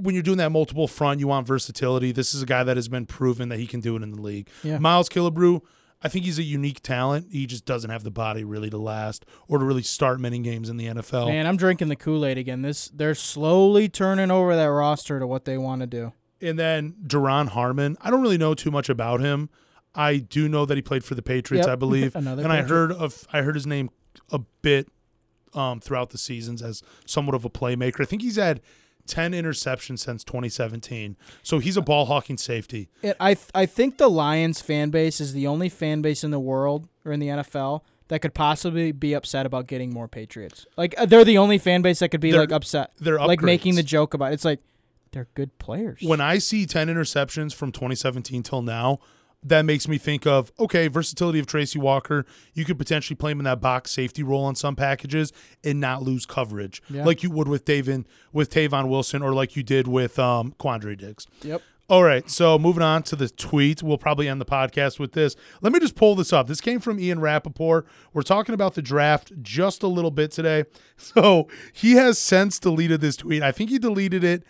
when 0.00 0.14
you're 0.14 0.22
doing 0.22 0.38
that 0.38 0.50
multiple 0.50 0.86
front, 0.88 1.20
you 1.20 1.28
want 1.28 1.46
versatility. 1.46 2.12
This 2.12 2.34
is 2.34 2.42
a 2.42 2.46
guy 2.46 2.62
that 2.64 2.76
has 2.76 2.88
been 2.88 3.06
proven 3.06 3.48
that 3.48 3.58
he 3.58 3.66
can 3.66 3.80
do 3.80 3.96
it 3.96 4.02
in 4.02 4.10
the 4.10 4.20
league. 4.20 4.48
Yeah. 4.62 4.78
Miles 4.78 5.08
Killebrew, 5.08 5.60
I 6.02 6.08
think 6.08 6.24
he's 6.24 6.38
a 6.38 6.42
unique 6.42 6.82
talent. 6.82 7.28
He 7.30 7.46
just 7.46 7.64
doesn't 7.64 7.90
have 7.90 8.02
the 8.04 8.10
body 8.10 8.44
really 8.44 8.70
to 8.70 8.78
last 8.78 9.24
or 9.48 9.58
to 9.58 9.64
really 9.64 9.82
start 9.82 10.20
many 10.20 10.38
games 10.40 10.68
in 10.68 10.76
the 10.76 10.86
NFL. 10.86 11.28
Man, 11.28 11.46
I'm 11.46 11.56
drinking 11.56 11.88
the 11.88 11.96
Kool 11.96 12.26
Aid 12.26 12.38
again. 12.38 12.62
This 12.62 12.88
they're 12.88 13.14
slowly 13.14 13.88
turning 13.88 14.30
over 14.30 14.54
that 14.56 14.64
roster 14.64 15.18
to 15.20 15.26
what 15.26 15.44
they 15.44 15.56
want 15.56 15.80
to 15.80 15.86
do. 15.86 16.12
And 16.40 16.58
then 16.58 16.96
Duron 17.06 17.48
Harmon, 17.48 17.96
I 18.00 18.10
don't 18.10 18.20
really 18.20 18.38
know 18.38 18.54
too 18.54 18.70
much 18.72 18.88
about 18.88 19.20
him. 19.20 19.48
I 19.94 20.16
do 20.16 20.48
know 20.48 20.64
that 20.66 20.76
he 20.76 20.82
played 20.82 21.04
for 21.04 21.14
the 21.14 21.22
Patriots, 21.22 21.66
Yep. 21.66 21.72
I 21.72 21.76
believe, 21.76 22.16
Another 22.16 22.42
and 22.42 22.52
I 22.52 22.62
heard 22.62 22.90
of 22.92 23.26
I 23.32 23.42
heard 23.42 23.54
his 23.54 23.66
name 23.66 23.90
a 24.30 24.40
bit 24.62 24.88
um, 25.54 25.80
throughout 25.80 26.10
the 26.10 26.18
seasons 26.18 26.62
as 26.62 26.82
somewhat 27.06 27.34
of 27.34 27.44
a 27.44 27.50
playmaker. 27.50 28.00
I 28.00 28.04
think 28.06 28.22
he's 28.22 28.36
had 28.36 28.60
ten 29.06 29.32
interceptions 29.32 29.98
since 30.00 30.24
2017, 30.24 31.16
so 31.42 31.58
he's 31.58 31.76
a 31.76 31.82
ball 31.82 32.06
hawking 32.06 32.38
safety. 32.38 32.88
It, 33.02 33.16
I 33.20 33.34
th- 33.34 33.48
I 33.54 33.66
think 33.66 33.98
the 33.98 34.08
Lions 34.08 34.60
fan 34.60 34.90
base 34.90 35.20
is 35.20 35.32
the 35.32 35.46
only 35.46 35.68
fan 35.68 36.02
base 36.02 36.24
in 36.24 36.30
the 36.30 36.40
world 36.40 36.88
or 37.04 37.12
in 37.12 37.20
the 37.20 37.28
NFL 37.28 37.82
that 38.08 38.20
could 38.20 38.34
possibly 38.34 38.92
be 38.92 39.14
upset 39.14 39.46
about 39.46 39.66
getting 39.66 39.92
more 39.92 40.06
Patriots. 40.08 40.66
Like 40.76 40.94
uh, 40.98 41.06
they're 41.06 41.24
the 41.24 41.38
only 41.38 41.58
fan 41.58 41.82
base 41.82 42.00
that 42.00 42.10
could 42.10 42.20
be 42.20 42.30
They're- 42.30 42.40
like 42.40 42.52
upset, 42.52 42.92
They're 42.98 43.18
like 43.18 43.40
making 43.42 43.74
the 43.76 43.82
joke 43.82 44.14
about. 44.14 44.30
It. 44.32 44.34
It's 44.34 44.44
like 44.44 44.60
they're 45.12 45.28
good 45.34 45.58
players. 45.58 46.00
when 46.02 46.20
I 46.22 46.38
see 46.38 46.64
10 46.64 46.88
interceptions 46.88 47.54
from 47.54 47.70
2017 47.72 48.42
till 48.42 48.62
now, 48.62 48.98
that 49.44 49.64
makes 49.64 49.88
me 49.88 49.98
think 49.98 50.26
of 50.26 50.52
okay, 50.58 50.88
versatility 50.88 51.38
of 51.38 51.46
Tracy 51.46 51.78
Walker. 51.78 52.24
You 52.54 52.64
could 52.64 52.78
potentially 52.78 53.16
play 53.16 53.32
him 53.32 53.40
in 53.40 53.44
that 53.44 53.60
box 53.60 53.90
safety 53.90 54.22
role 54.22 54.44
on 54.44 54.54
some 54.54 54.76
packages 54.76 55.32
and 55.64 55.80
not 55.80 56.02
lose 56.02 56.26
coverage, 56.26 56.82
Yeah. 56.88 57.04
like 57.04 57.22
you 57.22 57.30
would 57.30 57.48
with 57.48 57.64
Davin 57.64 58.04
with 58.32 58.50
Tavon 58.50 58.88
Wilson 58.88 59.22
or 59.22 59.32
like 59.34 59.56
you 59.56 59.62
did 59.62 59.88
with 59.88 60.18
um, 60.18 60.54
Quandre 60.58 60.96
Diggs. 60.96 61.26
yep. 61.42 61.60
All 61.88 62.04
right, 62.04 62.30
so 62.30 62.58
moving 62.58 62.82
on 62.82 63.02
to 63.02 63.16
the 63.16 63.28
tweet. 63.28 63.82
We'll 63.82 63.98
probably 63.98 64.26
end 64.26 64.40
the 64.40 64.46
podcast 64.46 64.98
with 64.98 65.12
this. 65.12 65.36
Let 65.60 65.74
me 65.74 65.80
just 65.80 65.94
pull 65.94 66.14
this 66.14 66.32
up. 66.32 66.46
This 66.46 66.60
came 66.60 66.80
from 66.80 66.98
Ian 66.98 67.20
Rapoport. 67.20 67.86
We're 68.14 68.22
talking 68.22 68.54
about 68.54 68.74
the 68.74 68.80
draft 68.80 69.32
just 69.42 69.82
a 69.82 69.88
little 69.88 70.12
bit 70.12 70.30
today. 70.30 70.64
So 70.96 71.48
he 71.72 71.94
has 71.94 72.16
since 72.18 72.58
deleted 72.60 73.00
this 73.02 73.16
tweet. 73.16 73.42
I 73.42 73.50
think 73.52 73.68
he 73.70 73.78
deleted 73.80 74.22
it 74.24 74.44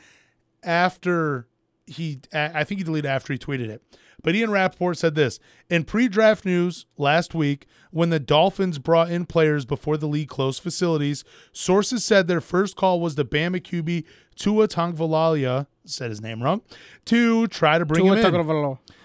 after 0.62 1.46
he, 1.86 2.20
I 2.32 2.60
I 2.60 2.64
think 2.64 2.80
he 2.80 2.84
deleted 2.84 3.06
it 3.06 3.12
after 3.12 3.32
he 3.32 3.38
tweeted 3.38 3.68
it. 3.68 3.82
But 4.22 4.34
Ian 4.36 4.50
Rapoport 4.50 4.98
said 4.98 5.14
this 5.14 5.40
in 5.68 5.84
pre 5.84 6.08
draft 6.08 6.44
news 6.44 6.86
last 6.96 7.34
week 7.34 7.66
when 7.90 8.10
the 8.10 8.20
Dolphins 8.20 8.78
brought 8.78 9.10
in 9.10 9.26
players 9.26 9.64
before 9.64 9.96
the 9.96 10.06
league 10.06 10.28
closed 10.28 10.62
facilities. 10.62 11.24
Sources 11.52 12.04
said 12.04 12.28
their 12.28 12.40
first 12.40 12.76
call 12.76 13.00
was 13.00 13.16
to 13.16 13.24
Bama 13.24 13.60
QB 13.60 14.04
Tua 14.36 14.68
Tagovailoa, 14.68 15.66
said 15.84 16.10
his 16.10 16.20
name 16.20 16.42
wrong, 16.42 16.62
to 17.06 17.46
try 17.48 17.78
to 17.78 17.84
bring 17.84 18.06
him 18.06 18.12
in. 18.14 18.22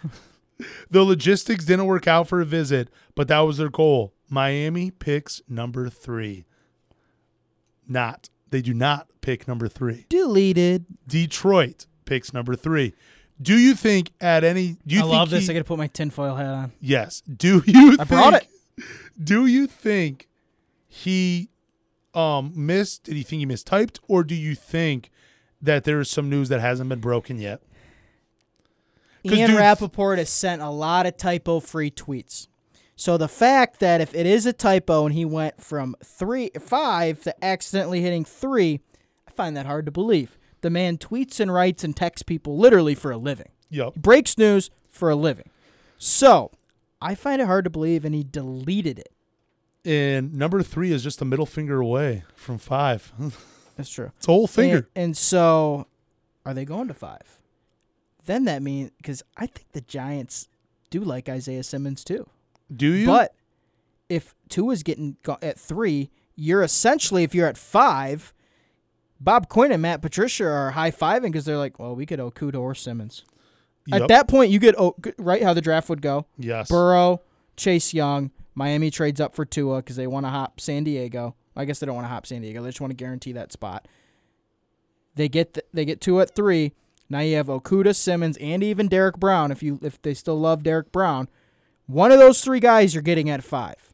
The 0.90 1.04
logistics 1.04 1.66
didn't 1.66 1.86
work 1.86 2.08
out 2.08 2.28
for 2.28 2.42
a 2.42 2.46
visit, 2.46 2.90
but 3.14 3.28
that 3.28 3.40
was 3.42 3.58
their 3.58 3.70
goal. 3.70 4.14
Miami 4.30 4.90
picks 4.92 5.42
number 5.48 5.90
three. 5.90 6.46
Not. 7.88 8.30
They 8.50 8.62
do 8.62 8.74
not 8.74 9.08
pick 9.22 9.48
number 9.48 9.68
three. 9.68 10.06
Deleted. 10.10 10.86
Detroit 11.06 11.87
picks 12.08 12.34
number 12.34 12.56
three. 12.56 12.94
Do 13.40 13.56
you 13.56 13.76
think 13.76 14.10
at 14.20 14.44
any? 14.44 14.78
Do 14.88 14.96
you 14.96 15.02
I 15.02 15.04
think 15.04 15.14
love 15.14 15.30
this. 15.30 15.46
he- 15.46 15.52
I 15.52 15.54
got 15.54 15.60
to 15.60 15.64
put 15.66 15.78
my 15.78 15.86
tinfoil 15.88 16.34
hat 16.36 16.48
on. 16.48 16.72
yes. 16.82 17.22
Do 17.22 17.62
you? 17.68 17.96
I 18.00 18.04
brought 18.04 18.34
it. 18.34 18.48
Do 19.24 19.46
you 19.46 19.68
think 19.68 20.28
he 20.88 21.50
um 22.16 22.52
missed? 22.56 23.04
Did 23.04 23.16
he 23.16 23.22
think 23.24 23.40
he 23.42 23.46
mistyped, 23.46 24.00
or 24.08 24.24
do 24.24 24.34
you 24.34 24.56
think 24.56 25.12
that 25.62 25.84
there 25.84 26.00
is 26.00 26.10
some 26.10 26.30
news 26.30 26.50
that 26.50 26.62
hasn't 26.62 26.90
been 26.90 27.00
broken 27.00 27.38
yet? 27.38 27.62
Ian 29.24 29.50
dude- 29.52 29.60
Rapoport 29.60 30.18
has 30.20 30.30
sent 30.30 30.62
a 30.62 30.70
lot 30.70 31.06
of 31.06 31.18
typo 31.18 31.60
free 31.60 31.92
tweets. 31.92 32.48
So 32.96 33.18
the 33.18 33.28
fact 33.28 33.80
that 33.80 34.02
if 34.02 34.16
it 34.16 34.26
is 34.26 34.46
a 34.48 34.54
typo 34.54 35.06
and 35.06 35.14
he 35.14 35.26
went 35.26 35.62
from 35.62 35.96
three 36.04 36.50
five 36.60 37.22
to 37.24 37.46
accidentally 37.46 38.02
hitting 38.02 38.26
three, 38.26 38.80
I 39.28 39.32
find 39.32 39.56
that 39.56 39.66
hard 39.68 39.86
to 39.86 39.92
believe. 39.92 40.38
The 40.68 40.72
man 40.72 40.98
tweets 40.98 41.40
and 41.40 41.54
writes 41.54 41.86
and 41.86 41.96
texts 41.96 42.24
people 42.24 42.58
literally 42.58 42.94
for 42.94 43.10
a 43.10 43.16
living. 43.16 43.48
Yep. 43.70 43.94
He 43.94 44.00
breaks 44.02 44.38
news 44.38 44.70
for 44.90 45.10
a 45.10 45.16
living. 45.16 45.50
So 45.98 46.52
I 47.02 47.16
find 47.16 47.42
it 47.42 47.46
hard 47.46 47.64
to 47.64 47.70
believe 47.70 48.04
and 48.04 48.14
he 48.14 48.26
deleted 48.30 49.00
it. 49.00 49.14
And 49.86 50.34
number 50.34 50.62
three 50.64 50.92
is 50.92 51.06
just 51.06 51.22
a 51.22 51.26
middle 51.26 51.46
finger 51.46 51.80
away 51.80 52.26
from 52.36 52.58
five. 52.58 53.14
That's 53.78 53.90
true. 53.90 54.12
it's 54.18 54.28
a 54.28 54.32
whole 54.32 54.46
finger. 54.46 54.90
And, 54.94 55.06
and 55.06 55.18
so, 55.18 55.88
are 56.46 56.54
they 56.54 56.66
going 56.66 56.90
to 56.90 56.94
five? 56.94 57.40
Then 58.26 58.44
that 58.44 58.62
means 58.62 58.92
because 58.98 59.24
I 59.38 59.46
think 59.46 59.72
the 59.72 59.80
Giants 59.80 60.50
do 60.90 61.00
like 61.00 61.30
Isaiah 61.30 61.64
Simmons 61.64 62.04
too. 62.04 62.28
Do 62.76 62.92
you? 62.92 63.06
But 63.06 63.34
if 64.10 64.36
two 64.50 64.70
is 64.72 64.84
getting 64.84 65.16
go- 65.24 65.38
at 65.42 65.58
three, 65.58 66.10
you're 66.36 66.62
essentially 66.62 67.24
if 67.24 67.34
you're 67.34 67.48
at 67.48 67.58
five. 67.58 68.34
Bob 69.20 69.50
Quinn 69.50 69.72
and 69.72 69.82
Matt 69.82 70.02
Patricia 70.02 70.46
are 70.46 70.72
high 70.72 70.92
fiving 70.92 71.24
because 71.24 71.46
they're 71.46 71.58
like, 71.58 71.80
well, 71.80 71.96
we 71.96 72.06
could 72.06 72.20
Okudah 72.20 72.60
or 72.60 72.76
Simmons. 72.76 73.24
Yep. 73.88 74.02
At 74.02 74.08
that 74.10 74.28
point, 74.28 74.52
you 74.52 74.60
get 74.60 74.76
o- 74.78 74.96
right 75.18 75.42
how 75.42 75.54
the 75.54 75.62
draft 75.62 75.90
would 75.90 76.02
go. 76.02 76.26
yes. 76.38 76.70
Burrow, 76.70 77.22
Chase 77.56 77.94
Young, 77.94 78.32
Miami 78.54 78.92
trades 78.92 79.20
up 79.22 79.34
for 79.34 79.46
Tua 79.46 79.78
because 79.78 79.96
they 79.96 80.08
want 80.08 80.26
to 80.26 80.30
hop 80.30 80.60
San 80.60 80.84
Diego. 80.84 81.36
I 81.56 81.66
guess 81.66 81.80
they 81.80 81.86
don't 81.88 81.96
want 81.96 82.06
to 82.06 82.10
hop 82.10 82.28
San 82.28 82.42
Diego. 82.42 82.62
They 82.62 82.70
just 82.70 82.82
want 82.82 82.92
to 82.92 82.96
guarantee 82.96 83.32
that 83.32 83.52
spot. 83.52 83.88
They 85.16 85.28
get 85.30 85.54
th- 85.56 85.66
they 85.74 85.86
get 85.86 86.02
Tua 86.02 86.24
at 86.24 86.36
three. 86.36 86.74
Now 87.10 87.22
you 87.22 87.38
have 87.38 87.48
Okudah, 87.48 87.96
Simmons, 87.96 88.38
and 88.38 88.62
even 88.64 88.88
Derrick 88.88 89.18
Brown. 89.18 89.52
If 89.52 89.64
you 89.64 89.80
if 89.82 90.02
they 90.02 90.14
still 90.14 90.40
love 90.40 90.62
Derrick 90.64 90.92
Brown, 90.92 91.30
one 91.88 92.12
of 92.12 92.20
those 92.20 92.42
three 92.42 92.60
guys 92.60 92.94
you're 92.94 93.02
getting 93.02 93.30
at 93.30 93.44
five. 93.44 93.94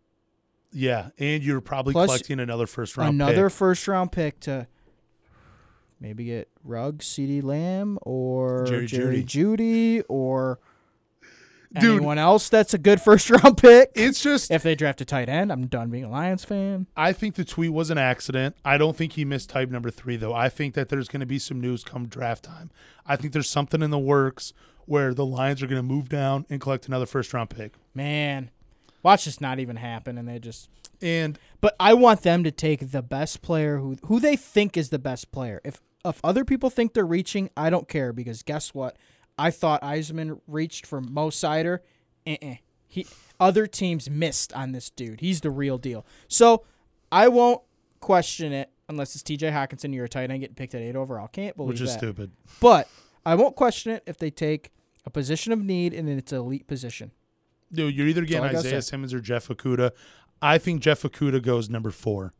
yeah, 0.73 1.09
and 1.19 1.43
you're 1.43 1.61
probably 1.61 1.93
Plus 1.93 2.07
collecting 2.09 2.39
another 2.39 2.65
first 2.67 2.97
round. 2.97 3.13
Another 3.13 3.45
pick. 3.49 3.53
first 3.57 3.87
round 3.87 4.11
pick 4.11 4.39
to 4.41 4.67
maybe 6.03 6.25
get 6.25 6.49
Ruggs, 6.63 7.07
CeeDee 7.07 7.41
Lamb, 7.41 7.97
or 8.03 8.65
Jerry 8.67 8.85
Jerry, 8.85 9.23
Jeudy. 9.23 9.25
Judy, 9.25 10.01
or 10.09 10.59
Dude. 11.73 11.95
anyone 11.95 12.19
else 12.19 12.49
that's 12.49 12.73
a 12.75 12.77
good 12.77 13.01
first 13.01 13.29
round 13.31 13.57
pick. 13.57 13.91
It's 13.95 14.21
just 14.21 14.51
If 14.51 14.61
they 14.61 14.75
draft 14.75 15.01
a 15.01 15.05
tight 15.05 15.29
end, 15.29 15.51
I'm 15.51 15.65
done 15.65 15.89
being 15.89 16.03
a 16.03 16.09
Lions 16.09 16.45
fan. 16.45 16.85
I 16.95 17.13
think 17.13 17.33
the 17.35 17.45
tweet 17.45 17.73
was 17.73 17.89
an 17.89 17.97
accident. 17.97 18.55
I 18.63 18.77
don't 18.77 18.95
think 18.95 19.13
he 19.13 19.25
missed 19.25 19.49
type 19.49 19.69
number 19.71 19.89
three 19.89 20.17
though. 20.17 20.33
I 20.33 20.49
think 20.49 20.75
that 20.75 20.89
there's 20.89 21.07
going 21.07 21.21
to 21.21 21.25
be 21.25 21.39
some 21.39 21.59
news 21.59 21.83
come 21.83 22.05
draft 22.07 22.43
time. 22.43 22.69
I 23.07 23.15
think 23.15 23.33
there's 23.33 23.49
something 23.49 23.81
in 23.81 23.89
the 23.89 23.97
works 23.97 24.53
where 24.85 25.13
the 25.13 25.25
Lions 25.25 25.63
are 25.63 25.67
going 25.67 25.81
to 25.81 25.87
move 25.87 26.09
down 26.09 26.45
and 26.49 26.59
collect 26.61 26.87
another 26.87 27.05
first 27.05 27.33
round 27.33 27.49
pick. 27.49 27.73
Man, 27.95 28.51
watch 29.01 29.25
this 29.25 29.39
not 29.41 29.59
even 29.59 29.77
happen, 29.77 30.17
and 30.17 30.27
they 30.27 30.37
just. 30.39 30.69
And 31.01 31.39
But 31.59 31.75
I 31.79 31.93
want 31.95 32.21
them 32.21 32.43
to 32.43 32.51
take 32.51 32.91
the 32.91 33.01
best 33.01 33.41
player 33.41 33.77
who 33.79 33.95
who 34.05 34.19
they 34.19 34.35
think 34.35 34.77
is 34.77 34.89
the 34.89 34.99
best 34.99 35.31
player. 35.31 35.59
If 35.63 35.81
if 36.05 36.19
other 36.23 36.45
people 36.45 36.69
think 36.69 36.93
they're 36.93 37.05
reaching, 37.05 37.49
I 37.55 37.69
don't 37.69 37.87
care 37.87 38.13
because 38.13 38.43
guess 38.43 38.73
what? 38.73 38.97
I 39.37 39.51
thought 39.51 39.81
Eisman 39.81 40.39
reached 40.47 40.85
for 40.85 41.01
Mo 41.01 41.29
Sider. 41.29 41.81
Uh-uh. 42.27 42.55
He 42.87 43.07
other 43.39 43.65
teams 43.65 44.09
missed 44.09 44.53
on 44.53 44.71
this 44.71 44.89
dude. 44.89 45.21
He's 45.21 45.41
the 45.41 45.49
real 45.49 45.77
deal. 45.77 46.05
So 46.27 46.63
I 47.11 47.27
won't 47.27 47.61
question 47.99 48.53
it 48.53 48.69
unless 48.87 49.15
it's 49.15 49.23
T.J. 49.23 49.49
Hockenson. 49.49 49.93
You're 49.93 50.05
a 50.05 50.09
tight 50.09 50.29
end 50.29 50.41
getting 50.41 50.55
picked 50.55 50.75
at 50.75 50.81
eight 50.81 50.95
overall. 50.95 51.27
Can't 51.27 51.57
believe 51.57 51.69
which 51.69 51.81
is 51.81 51.91
that. 51.93 51.99
stupid. 51.99 52.31
But 52.59 52.87
I 53.25 53.35
won't 53.35 53.55
question 53.55 53.91
it 53.93 54.03
if 54.05 54.17
they 54.17 54.29
take 54.29 54.71
a 55.05 55.09
position 55.09 55.51
of 55.51 55.63
need 55.63 55.93
and 55.93 56.07
then 56.07 56.17
it's 56.17 56.31
an 56.31 56.39
elite 56.39 56.67
position. 56.67 57.11
Dude, 57.71 57.95
you're 57.95 58.07
either 58.07 58.21
getting 58.21 58.39
all 58.39 58.49
I 58.49 58.53
gotta 58.53 58.67
Isaiah. 58.67 58.81
Simmons 58.83 59.13
or 59.13 59.19
Jeff 59.19 59.47
Okudah. 59.47 59.91
I 60.41 60.59
think 60.59 60.81
Jeff 60.81 61.01
Okudah 61.01 61.41
goes 61.41 61.69
number 61.69 61.89
four 61.89 62.33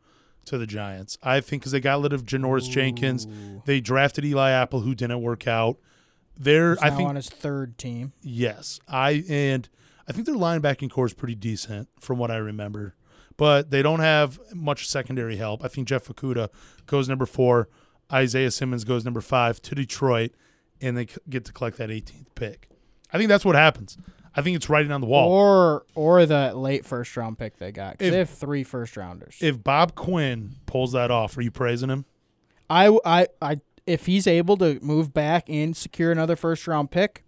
to 0.45 0.57
the 0.57 0.67
Giants. 0.67 1.17
I 1.23 1.39
think 1.41 1.61
because 1.61 1.71
they 1.71 1.79
got 1.79 2.01
rid 2.01 2.13
of 2.13 2.25
Janoris 2.25 2.69
Jenkins, 2.69 3.27
they 3.65 3.79
drafted 3.79 4.25
Eli 4.25 4.51
Apple, 4.51 4.81
who 4.81 4.95
didn't 4.95 5.21
work 5.21 5.47
out. 5.47 5.77
They're, 6.37 6.77
I 6.81 6.89
think, 6.89 7.09
on 7.09 7.15
his 7.15 7.29
third 7.29 7.77
team. 7.77 8.13
Yes, 8.21 8.79
I 8.87 9.23
and 9.29 9.69
I 10.07 10.11
think 10.13 10.25
their 10.25 10.35
linebacking 10.35 10.89
core 10.89 11.05
is 11.05 11.13
pretty 11.13 11.35
decent 11.35 11.89
from 11.99 12.17
what 12.17 12.31
I 12.31 12.37
remember, 12.37 12.95
but 13.37 13.69
they 13.69 13.81
don't 13.81 13.99
have 13.99 14.39
much 14.53 14.87
secondary 14.87 15.37
help. 15.37 15.63
I 15.63 15.67
think 15.67 15.87
Jeff 15.87 16.07
Okudah 16.07 16.49
goes 16.87 17.07
number 17.07 17.25
four, 17.25 17.69
Isaiah 18.11 18.51
Simmons 18.51 18.83
goes 18.83 19.05
number 19.05 19.21
five 19.21 19.61
to 19.61 19.75
Detroit, 19.75 20.31
and 20.81 20.97
they 20.97 21.07
get 21.29 21.45
to 21.45 21.53
collect 21.53 21.77
that 21.77 21.89
18th 21.89 22.25
pick. 22.35 22.69
I 23.11 23.17
think 23.17 23.29
that's 23.29 23.45
what 23.45 23.55
happens. 23.55 23.97
I 24.35 24.41
think 24.41 24.55
it's 24.55 24.69
writing 24.69 24.91
on 24.91 25.01
the 25.01 25.07
wall. 25.07 25.29
Or 25.31 25.85
or 25.95 26.25
the 26.25 26.53
late 26.55 26.85
first 26.85 27.15
round 27.15 27.37
pick 27.37 27.57
they 27.57 27.71
got. 27.71 27.97
If- 27.99 28.11
they 28.11 28.17
have 28.17 28.29
three 28.29 28.63
first 28.63 28.97
rounders. 28.97 29.37
if 29.41 29.63
Bob 29.63 29.95
Quinn 29.95 30.55
pulls 30.65 30.91
that 30.93 31.11
off, 31.11 31.37
are 31.37 31.41
you 31.41 31.51
praising 31.51 31.89
him? 31.89 32.05
I, 32.69 32.97
I, 33.05 33.27
I, 33.41 33.59
if 33.85 34.05
he's 34.05 34.25
able 34.25 34.57
to 34.57 34.79
move 34.81 35.13
back 35.13 35.49
and 35.49 35.75
secure 35.77 36.11
another 36.11 36.35
first 36.35 36.65
round 36.67 36.89
pick, 36.89 37.23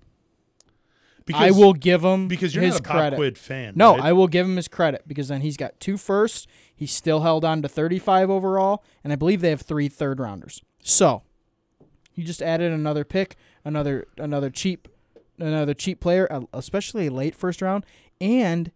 because, 1.25 1.41
I 1.41 1.51
will 1.51 1.73
give 1.73 2.03
him 2.03 2.27
because 2.27 2.53
you're 2.55 2.63
his 2.63 2.75
not 2.75 2.79
a 2.79 2.83
Bob 2.83 2.91
credit. 2.93 3.15
Quinn 3.17 3.35
fan. 3.35 3.73
No, 3.75 3.91
right? 3.93 4.05
I 4.05 4.13
will 4.13 4.27
give 4.27 4.45
him 4.45 4.55
his 4.55 4.67
credit 4.67 5.03
because 5.07 5.27
then 5.27 5.41
he's 5.41 5.57
got 5.57 5.79
two 5.79 5.97
firsts. 5.97 6.47
He's 6.75 6.91
still 6.91 7.21
held 7.21 7.43
on 7.43 7.61
to 7.63 7.67
35 7.67 8.29
overall, 8.29 8.83
and 9.03 9.11
I 9.11 9.15
believe 9.15 9.41
they 9.41 9.49
have 9.49 9.61
three 9.61 9.87
third 9.87 10.19
rounders. 10.19 10.61
So, 10.83 11.23
you 12.13 12.23
just 12.23 12.41
added 12.41 12.71
another 12.71 13.03
pick, 13.03 13.35
another 13.63 14.07
another 14.17 14.49
cheap, 14.49 14.87
another 15.37 15.73
cheap 15.73 15.99
player, 15.99 16.27
uh, 16.31 16.41
especially 16.53 17.07
a 17.07 17.11
late 17.11 17.35
first 17.35 17.61
round, 17.61 17.85
and 18.19 18.71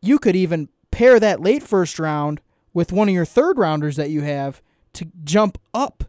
you 0.00 0.18
could 0.18 0.36
even 0.36 0.68
pair 0.90 1.18
that 1.20 1.40
late 1.40 1.62
first 1.62 1.98
round 1.98 2.40
with 2.72 2.92
one 2.92 3.08
of 3.08 3.14
your 3.14 3.24
third 3.24 3.58
rounders 3.58 3.96
that 3.96 4.10
you 4.10 4.22
have 4.22 4.62
to 4.92 5.08
jump 5.24 5.58
up 5.74 6.04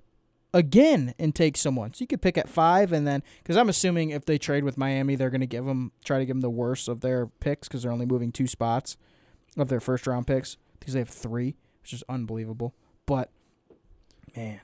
again 0.54 1.14
and 1.20 1.36
take 1.36 1.58
someone. 1.58 1.93
So 1.93 2.02
you 2.02 2.08
could 2.08 2.22
pick 2.22 2.38
at 2.38 2.50
five, 2.50 2.91
and 2.91 3.06
then 3.06 3.24
because 3.43 3.58
I'm 3.58 3.70
assuming 3.70 4.10
if 4.10 4.26
they 4.26 4.38
trade 4.38 4.64
with 4.64 4.78
Miami, 4.78 5.16
they're 5.16 5.30
going 5.30 5.41
to 5.41 5.48
give 5.48 5.66
them 5.66 5.91
try 6.04 6.20
to 6.20 6.26
give 6.26 6.36
them 6.36 6.41
the 6.41 6.50
worst 6.50 6.88
of 6.88 7.02
their 7.02 7.28
picks 7.28 7.68
because 7.68 7.84
they're 7.84 7.91
only 7.91 8.06
moving 8.06 8.32
two 8.32 8.48
spots 8.48 8.98
of 9.58 9.70
their 9.70 9.80
first 9.80 10.08
round 10.08 10.28
picks 10.28 10.58
because 10.80 10.93
they 10.93 11.00
have 11.00 11.10
three, 11.10 11.56
which 11.82 11.93
is 11.93 12.04
unbelievable. 12.10 12.74
But 13.06 13.30
man, 14.36 14.62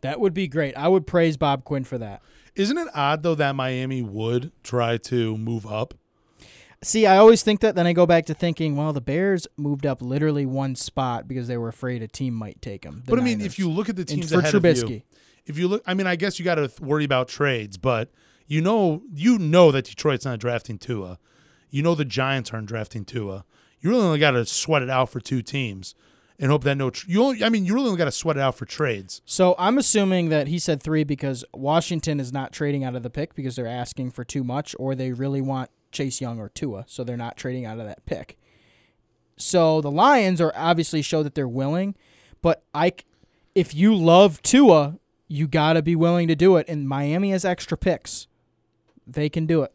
that 0.00 0.20
would 0.20 0.34
be 0.34 0.48
great. 0.48 0.76
I 0.76 0.88
would 0.88 1.06
praise 1.06 1.36
Bob 1.36 1.64
Quinn 1.64 1.84
for 1.84 1.98
that. 1.98 2.22
Isn't 2.54 2.78
it 2.78 2.88
odd 2.94 3.22
though 3.22 3.34
that 3.34 3.54
Miami 3.54 4.02
would 4.02 4.52
try 4.62 4.96
to 4.98 5.36
move 5.38 5.66
up? 5.66 5.94
See, 6.84 7.06
I 7.06 7.16
always 7.16 7.42
think 7.42 7.60
that. 7.60 7.76
Then 7.76 7.86
I 7.86 7.92
go 7.92 8.06
back 8.06 8.26
to 8.26 8.34
thinking, 8.34 8.74
well, 8.74 8.92
the 8.92 9.00
Bears 9.00 9.46
moved 9.56 9.86
up 9.86 10.02
literally 10.02 10.44
one 10.44 10.74
spot 10.74 11.28
because 11.28 11.46
they 11.46 11.56
were 11.56 11.68
afraid 11.68 12.02
a 12.02 12.08
team 12.08 12.34
might 12.34 12.60
take 12.60 12.82
them. 12.82 13.04
But 13.06 13.20
I 13.20 13.22
mean, 13.22 13.40
if 13.40 13.58
you 13.58 13.70
look 13.70 13.88
at 13.88 13.94
the 13.94 14.02
and 14.02 14.08
teams 14.08 14.32
for 14.32 14.40
ahead 14.40 14.52
Trubisky, 14.52 14.82
of 14.82 14.90
you, 14.90 15.02
if 15.46 15.58
you 15.58 15.68
look, 15.68 15.82
I 15.86 15.94
mean, 15.94 16.08
I 16.08 16.16
guess 16.16 16.38
you 16.38 16.44
got 16.44 16.56
to 16.56 16.70
worry 16.80 17.04
about 17.04 17.28
trades, 17.28 17.78
but 17.78 18.10
you 18.48 18.60
know, 18.60 19.02
you 19.14 19.38
know 19.38 19.70
that 19.70 19.84
Detroit's 19.84 20.24
not 20.24 20.40
drafting 20.40 20.76
Tua. 20.76 21.18
You 21.70 21.82
know 21.82 21.94
the 21.94 22.04
Giants 22.04 22.52
aren't 22.52 22.66
drafting 22.66 23.04
Tua. 23.04 23.44
You 23.80 23.90
really 23.90 24.02
only 24.02 24.18
got 24.18 24.32
to 24.32 24.44
sweat 24.44 24.82
it 24.82 24.90
out 24.90 25.08
for 25.08 25.20
two 25.20 25.40
teams 25.40 25.94
and 26.42 26.50
hope 26.50 26.64
that 26.64 26.76
no. 26.76 26.90
Tr- 26.90 27.08
you, 27.08 27.22
only, 27.22 27.44
I 27.44 27.48
mean, 27.48 27.64
you 27.64 27.72
really 27.72 27.86
only 27.86 27.98
got 27.98 28.06
to 28.06 28.12
sweat 28.12 28.36
it 28.36 28.40
out 28.40 28.56
for 28.56 28.66
trades. 28.66 29.22
So 29.24 29.54
I'm 29.58 29.78
assuming 29.78 30.28
that 30.30 30.48
he 30.48 30.58
said 30.58 30.82
three 30.82 31.04
because 31.04 31.44
Washington 31.54 32.18
is 32.18 32.32
not 32.32 32.52
trading 32.52 32.82
out 32.82 32.96
of 32.96 33.04
the 33.04 33.10
pick 33.10 33.36
because 33.36 33.54
they're 33.54 33.66
asking 33.68 34.10
for 34.10 34.24
too 34.24 34.42
much, 34.42 34.74
or 34.78 34.96
they 34.96 35.12
really 35.12 35.40
want 35.40 35.70
Chase 35.92 36.20
Young 36.20 36.40
or 36.40 36.48
Tua, 36.48 36.84
so 36.88 37.04
they're 37.04 37.16
not 37.16 37.36
trading 37.36 37.64
out 37.64 37.78
of 37.78 37.86
that 37.86 38.04
pick. 38.06 38.38
So 39.36 39.80
the 39.80 39.90
Lions 39.90 40.40
are 40.40 40.52
obviously 40.56 41.00
show 41.00 41.22
that 41.22 41.36
they're 41.36 41.46
willing, 41.46 41.94
but 42.42 42.64
I, 42.74 42.94
if 43.54 43.72
you 43.72 43.94
love 43.94 44.42
Tua, 44.42 44.98
you 45.28 45.46
got 45.46 45.74
to 45.74 45.82
be 45.82 45.94
willing 45.94 46.26
to 46.26 46.34
do 46.34 46.56
it. 46.56 46.66
And 46.68 46.88
Miami 46.88 47.30
has 47.30 47.44
extra 47.44 47.78
picks; 47.78 48.26
they 49.06 49.28
can 49.28 49.46
do 49.46 49.62
it. 49.62 49.72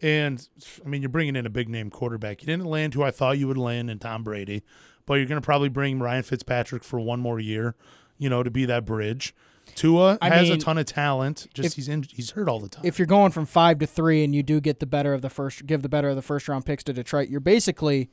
And 0.00 0.48
I 0.84 0.88
mean, 0.88 1.02
you're 1.02 1.10
bringing 1.10 1.36
in 1.36 1.44
a 1.44 1.50
big 1.50 1.68
name 1.68 1.90
quarterback. 1.90 2.42
You 2.42 2.46
didn't 2.46 2.64
land 2.64 2.94
who 2.94 3.02
I 3.02 3.10
thought 3.10 3.38
you 3.38 3.46
would 3.46 3.58
land 3.58 3.90
in 3.90 3.98
Tom 3.98 4.24
Brady, 4.24 4.64
but 5.06 5.14
you're 5.14 5.26
going 5.26 5.40
to 5.40 5.44
probably 5.44 5.68
bring 5.68 5.98
Ryan 6.00 6.22
Fitzpatrick 6.22 6.84
for 6.84 6.98
one 7.00 7.20
more 7.20 7.40
year, 7.40 7.74
you 8.18 8.28
know, 8.30 8.42
to 8.42 8.50
be 8.50 8.64
that 8.66 8.84
bridge. 8.84 9.34
Tua 9.74 10.18
I 10.20 10.28
has 10.28 10.48
mean, 10.48 10.58
a 10.58 10.60
ton 10.60 10.76
of 10.78 10.86
talent. 10.86 11.46
Just 11.54 11.66
if- 11.68 11.74
he's 11.76 11.88
in, 11.88 12.02
he's 12.02 12.32
hurt 12.32 12.48
all 12.48 12.58
the 12.60 12.68
time. 12.68 12.84
if 12.84 12.98
you're 12.98 13.06
going 13.06 13.30
from 13.32 13.46
five 13.46 13.78
to 13.78 13.86
three 13.86 14.24
and 14.24 14.34
you 14.34 14.42
do 14.42 14.60
get 14.60 14.80
the 14.80 14.86
better 14.86 15.14
of 15.14 15.22
the 15.22 15.30
first, 15.30 15.66
give 15.66 15.82
the 15.82 15.88
better 15.88 16.08
of 16.08 16.16
the 16.16 16.22
first 16.22 16.48
round 16.48 16.66
picks 16.66 16.82
to 16.84 16.92
Detroit, 16.92 17.28
you're 17.28 17.40
basically 17.40 18.10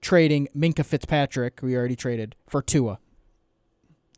trading 0.00 0.48
Minkah 0.56 0.84
Fitzpatrick, 0.86 1.58
who 1.60 1.66
you 1.68 1.76
already 1.76 1.96
traded, 1.96 2.36
for 2.48 2.62
Tua. 2.62 2.98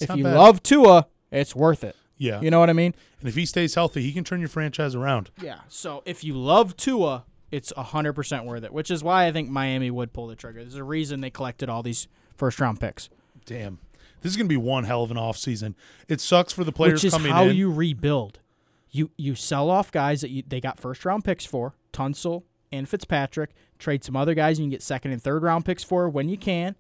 It's 0.01 0.11
if 0.11 0.17
you 0.17 0.25
bad. 0.25 0.37
love 0.37 0.63
Tua, 0.63 1.07
it's 1.33 1.57
worth 1.57 1.83
it. 1.83 1.97
yeah, 2.19 2.41
You 2.41 2.51
know 2.51 2.61
what 2.61 2.69
I 2.71 2.75
mean? 2.75 2.95
and 3.21 3.29
if 3.29 3.35
he 3.35 3.47
stays 3.47 3.75
healthy, 3.75 4.03
he 4.03 4.13
can 4.13 4.25
turn 4.25 4.41
your 4.41 4.49
franchise 4.51 4.95
around. 4.95 5.31
Yeah. 5.43 5.61
So 5.69 6.03
if 6.05 6.23
you 6.23 6.35
love 6.35 6.77
Tua, 6.77 7.25
it's 7.51 7.73
hundred 7.77 8.15
percent 8.15 8.45
worth 8.45 8.65
it. 8.65 8.73
Which 8.73 8.91
is 8.91 9.03
why 9.05 9.27
I 9.27 9.33
think 9.33 9.49
Miami 9.51 9.91
would 9.91 10.13
pull 10.13 10.27
the 10.27 10.37
trigger. 10.37 10.61
There's 10.61 10.75
a 10.75 10.85
reason 10.85 11.21
they 11.21 11.31
collected 11.31 11.69
all 11.69 11.83
these 11.83 12.09
first 12.37 12.61
round 12.61 12.81
picks, 12.81 13.09
Damn, 13.47 13.79
this 14.23 14.33
is 14.33 14.37
going 14.37 14.47
to 14.47 14.53
be 14.53 14.57
one 14.57 14.85
hell 14.85 15.03
of 15.03 15.11
an 15.11 15.17
offseason. 15.17 15.75
It 16.09 16.21
sucks 16.21 16.53
for 16.53 16.65
the 16.65 16.73
players 16.73 16.95
which 16.95 17.05
is 17.05 17.13
coming 17.13 17.33
how 17.33 17.45
in. 17.45 17.57
you 17.57 17.71
rebuild. 17.73 18.41
You 18.91 19.11
you 19.17 19.35
sell 19.35 19.71
off 19.71 19.93
guys 19.93 20.21
that 20.23 20.31
you, 20.31 20.43
they 20.47 20.61
got 20.61 20.81
first 20.81 21.05
round 21.05 21.25
picks 21.25 21.47
for, 21.47 21.75
Tunsil 21.93 22.43
and 22.73 22.89
Fitzpatrick. 22.89 23.51
Trade 23.79 24.03
some 24.03 24.17
other 24.17 24.35
guys 24.35 24.59
and 24.59 24.65
you 24.65 24.71
can 24.71 24.77
get 24.77 24.83
second 24.83 25.13
and 25.13 25.23
third 25.23 25.43
round 25.43 25.65
picks 25.65 25.85
for 25.85 26.09
when 26.09 26.29
you 26.29 26.37
can, 26.37 26.77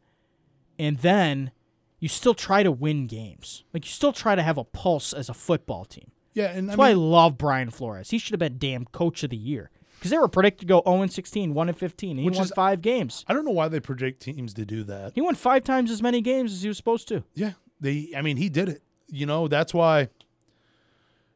and 0.78 0.98
then 0.98 1.52
you 2.00 2.08
still 2.08 2.34
try 2.34 2.62
to 2.62 2.72
win 2.72 3.06
games. 3.06 3.64
Like 3.72 3.84
you 3.84 3.90
still 3.90 4.12
try 4.12 4.34
to 4.34 4.42
have 4.42 4.58
a 4.58 4.64
pulse 4.64 5.12
as 5.12 5.28
a 5.28 5.34
football 5.34 5.84
team. 5.84 6.10
yeah, 6.34 6.50
and 6.50 6.66
I 6.66 6.68
That's 6.68 6.78
why 6.78 6.90
I 6.90 6.94
love 6.94 7.38
Brian 7.38 7.70
Flores. 7.70 8.10
He 8.10 8.18
should 8.18 8.32
have 8.32 8.40
been 8.40 8.58
damn 8.58 8.86
coach 8.86 9.22
of 9.22 9.30
the 9.30 9.36
year 9.36 9.70
because 9.98 10.10
they 10.10 10.18
were 10.18 10.28
predicted 10.28 10.60
to 10.60 10.66
go 10.66 10.82
0 10.86 11.06
16, 11.06 11.54
1 11.54 11.72
15. 11.72 12.18
He 12.18 12.24
Which 12.24 12.36
won 12.36 12.44
is- 12.44 12.52
five 12.52 12.80
games. 12.82 13.24
I 13.28 13.32
don't 13.34 13.44
know 13.44 13.50
why 13.50 13.68
they 13.68 13.80
predict 13.80 14.20
teams 14.22 14.54
to 14.54 14.64
do 14.64 14.84
that. 14.84 15.12
He 15.14 15.20
won 15.20 15.34
five 15.34 15.64
times 15.64 15.90
as 15.90 16.02
many 16.02 16.20
games 16.20 16.52
as 16.52 16.62
he 16.62 16.68
was 16.68 16.76
supposed 16.76 17.08
to. 17.08 17.24
Yeah, 17.34 17.52
they. 17.80 18.10
I 18.16 18.22
mean, 18.22 18.36
he 18.36 18.48
did 18.48 18.68
it. 18.68 18.82
You 19.08 19.26
know, 19.26 19.48
that's 19.48 19.72
why. 19.74 20.08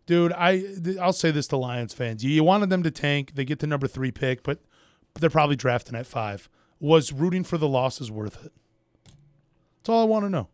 Dude, 0.06 0.32
I 0.32 0.64
I'll 1.00 1.12
say 1.12 1.30
this 1.30 1.46
to 1.48 1.56
Lions 1.56 1.94
fans: 1.94 2.24
you, 2.24 2.42
wanted 2.42 2.68
them 2.70 2.82
to 2.82 2.90
tank. 2.90 3.34
They 3.34 3.44
get 3.44 3.60
the 3.60 3.66
number 3.66 3.86
three 3.86 4.10
pick, 4.10 4.42
but 4.42 4.58
they're 5.18 5.30
probably 5.30 5.56
drafting 5.56 5.94
at 5.94 6.06
five. 6.06 6.48
Was 6.80 7.12
rooting 7.12 7.44
for 7.44 7.58
the 7.58 7.68
losses 7.68 8.10
worth 8.10 8.44
it? 8.44 8.52
That's 9.78 9.88
all 9.88 10.02
I 10.02 10.04
want 10.06 10.24
to 10.24 10.30
know. 10.30 10.48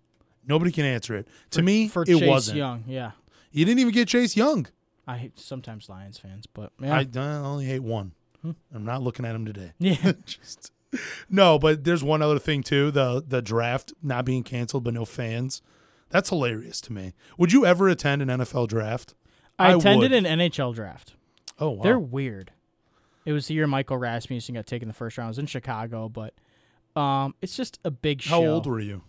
Nobody 0.46 0.70
can 0.72 0.84
answer 0.84 1.16
it. 1.16 1.26
To 1.52 1.62
me, 1.62 1.88
for 1.88 2.02
it 2.02 2.06
Chase 2.18 2.28
wasn't. 2.28 2.58
Young, 2.58 2.84
yeah. 2.86 3.12
You 3.50 3.64
didn't 3.64 3.80
even 3.80 3.92
get 3.94 4.08
Chase 4.08 4.36
Young. 4.36 4.66
I 5.06 5.18
hate 5.18 5.38
sometimes 5.38 5.88
Lions 5.88 6.18
fans, 6.18 6.46
but 6.46 6.72
yeah, 6.80 6.96
I, 6.96 7.06
I 7.16 7.36
only 7.36 7.66
hate 7.66 7.82
one. 7.82 8.12
I'm 8.44 8.84
not 8.84 9.02
looking 9.02 9.24
at 9.24 9.34
him 9.34 9.44
today. 9.44 9.72
yeah. 9.78 10.12
Just 10.24 10.72
no, 11.28 11.58
but 11.58 11.84
there's 11.84 12.02
one 12.02 12.22
other 12.22 12.38
thing 12.38 12.62
too: 12.62 12.90
the 12.90 13.22
the 13.26 13.42
draft 13.42 13.92
not 14.02 14.24
being 14.24 14.42
canceled, 14.42 14.84
but 14.84 14.94
no 14.94 15.04
fans. 15.04 15.62
That's 16.10 16.28
hilarious 16.28 16.80
to 16.82 16.92
me. 16.92 17.14
Would 17.36 17.52
you 17.52 17.66
ever 17.66 17.88
attend 17.88 18.22
an 18.22 18.28
NFL 18.28 18.68
draft? 18.68 19.14
I, 19.58 19.72
I 19.72 19.76
attended 19.76 20.12
would. 20.12 20.24
an 20.24 20.38
NHL 20.38 20.74
draft. 20.74 21.14
Oh 21.58 21.70
wow! 21.70 21.82
They're 21.82 21.98
weird. 21.98 22.52
It 23.24 23.32
was 23.32 23.48
the 23.48 23.54
year 23.54 23.66
Michael 23.66 23.98
Rasmussen 23.98 24.54
got 24.54 24.66
taken 24.66 24.86
the 24.86 24.94
first 24.94 25.18
round. 25.18 25.28
It 25.28 25.30
was 25.30 25.38
in 25.40 25.46
Chicago, 25.46 26.08
but 26.08 26.34
um, 26.94 27.34
it's 27.40 27.56
just 27.56 27.80
a 27.84 27.90
big 27.90 28.22
show. 28.22 28.30
How 28.30 28.40
show. 28.42 28.52
old 28.52 28.66
were 28.66 28.80
you? 28.80 29.02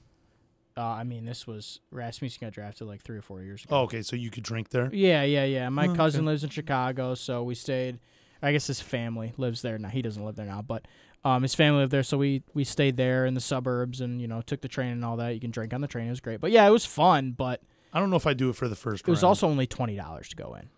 Uh, 0.78 0.82
I 0.84 1.04
mean, 1.04 1.26
this 1.26 1.48
was 1.48 1.80
Rasmussen 1.92 2.38
got 2.40 2.54
drafted 2.54 2.88
like 2.88 3.02
three 3.02 3.18
or 3.18 3.22
four 3.24 3.42
years 3.42 3.64
ago. 3.64 3.76
Oh, 3.76 3.82
okay, 3.84 4.04
so 4.04 4.16
you 4.16 4.30
could 4.30 4.44
drink 4.44 4.70
there. 4.70 4.90
Yeah, 4.94 5.24
yeah, 5.24 5.44
yeah. 5.46 5.70
My 5.70 5.88
Oh, 5.88 5.96
cousin 5.96 6.22
okay. 6.22 6.28
lives 6.28 6.44
in 6.44 6.50
Chicago, 6.52 7.16
so 7.16 7.44
we 7.44 7.56
stayed. 7.56 8.00
I 8.42 8.52
guess 8.52 8.68
his 8.68 8.80
family 8.80 9.34
lives 9.38 9.64
there 9.64 9.80
now. 9.80 9.90
He 9.90 10.04
doesn't 10.04 10.24
live 10.24 10.36
there 10.36 10.46
now, 10.46 10.62
but 10.62 10.86
um, 11.26 11.42
his 11.42 11.56
family 11.56 11.80
lived 11.80 11.92
there, 11.92 12.04
so 12.04 12.18
we 12.20 12.44
we 12.54 12.64
stayed 12.64 12.96
there 12.96 13.26
in 13.26 13.34
the 13.34 13.42
suburbs, 13.42 14.00
and 14.02 14.22
you 14.22 14.28
know 14.28 14.42
took 14.42 14.62
the 14.62 14.68
train 14.68 14.92
and 14.92 15.04
all 15.04 15.18
that. 15.18 15.34
You 15.34 15.40
can 15.40 15.50
drink 15.50 15.74
on 15.74 15.82
the 15.82 15.88
train; 15.88 16.06
it 16.08 16.12
was 16.12 16.20
great. 16.20 16.40
But 16.40 16.52
yeah, 16.52 16.68
it 16.68 16.72
was 16.72 16.86
fun. 16.86 17.32
But 17.32 17.62
I 17.92 18.00
don't 18.00 18.12
know 18.12 18.16
if 18.16 18.28
I 18.28 18.36
do 18.36 18.50
it 18.52 18.56
for 18.56 18.68
the 18.68 18.76
first. 18.76 19.08
it 19.08 19.10
was 19.12 19.24
also 19.24 19.48
only 19.48 19.66
twenty 19.66 19.96
dollars 19.96 20.30
to 20.30 20.36
go 20.36 20.54
in, 20.54 20.70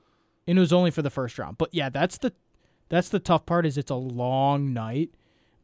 and 0.47 0.57
it 0.57 0.61
was 0.61 0.71
only 0.71 0.91
for 0.91 1.01
the 1.01 1.09
first 1.09 1.37
round. 1.37 1.57
But 1.57 1.73
yeah, 1.73 1.89
that's 1.89 2.17
the 2.17 2.31
that's 2.87 3.09
the 3.09 3.19
tough 3.19 3.45
part 3.45 3.65
is 3.65 3.77
it's 3.77 3.91
a 3.91 3.95
long 3.95 4.71
night. 4.73 5.09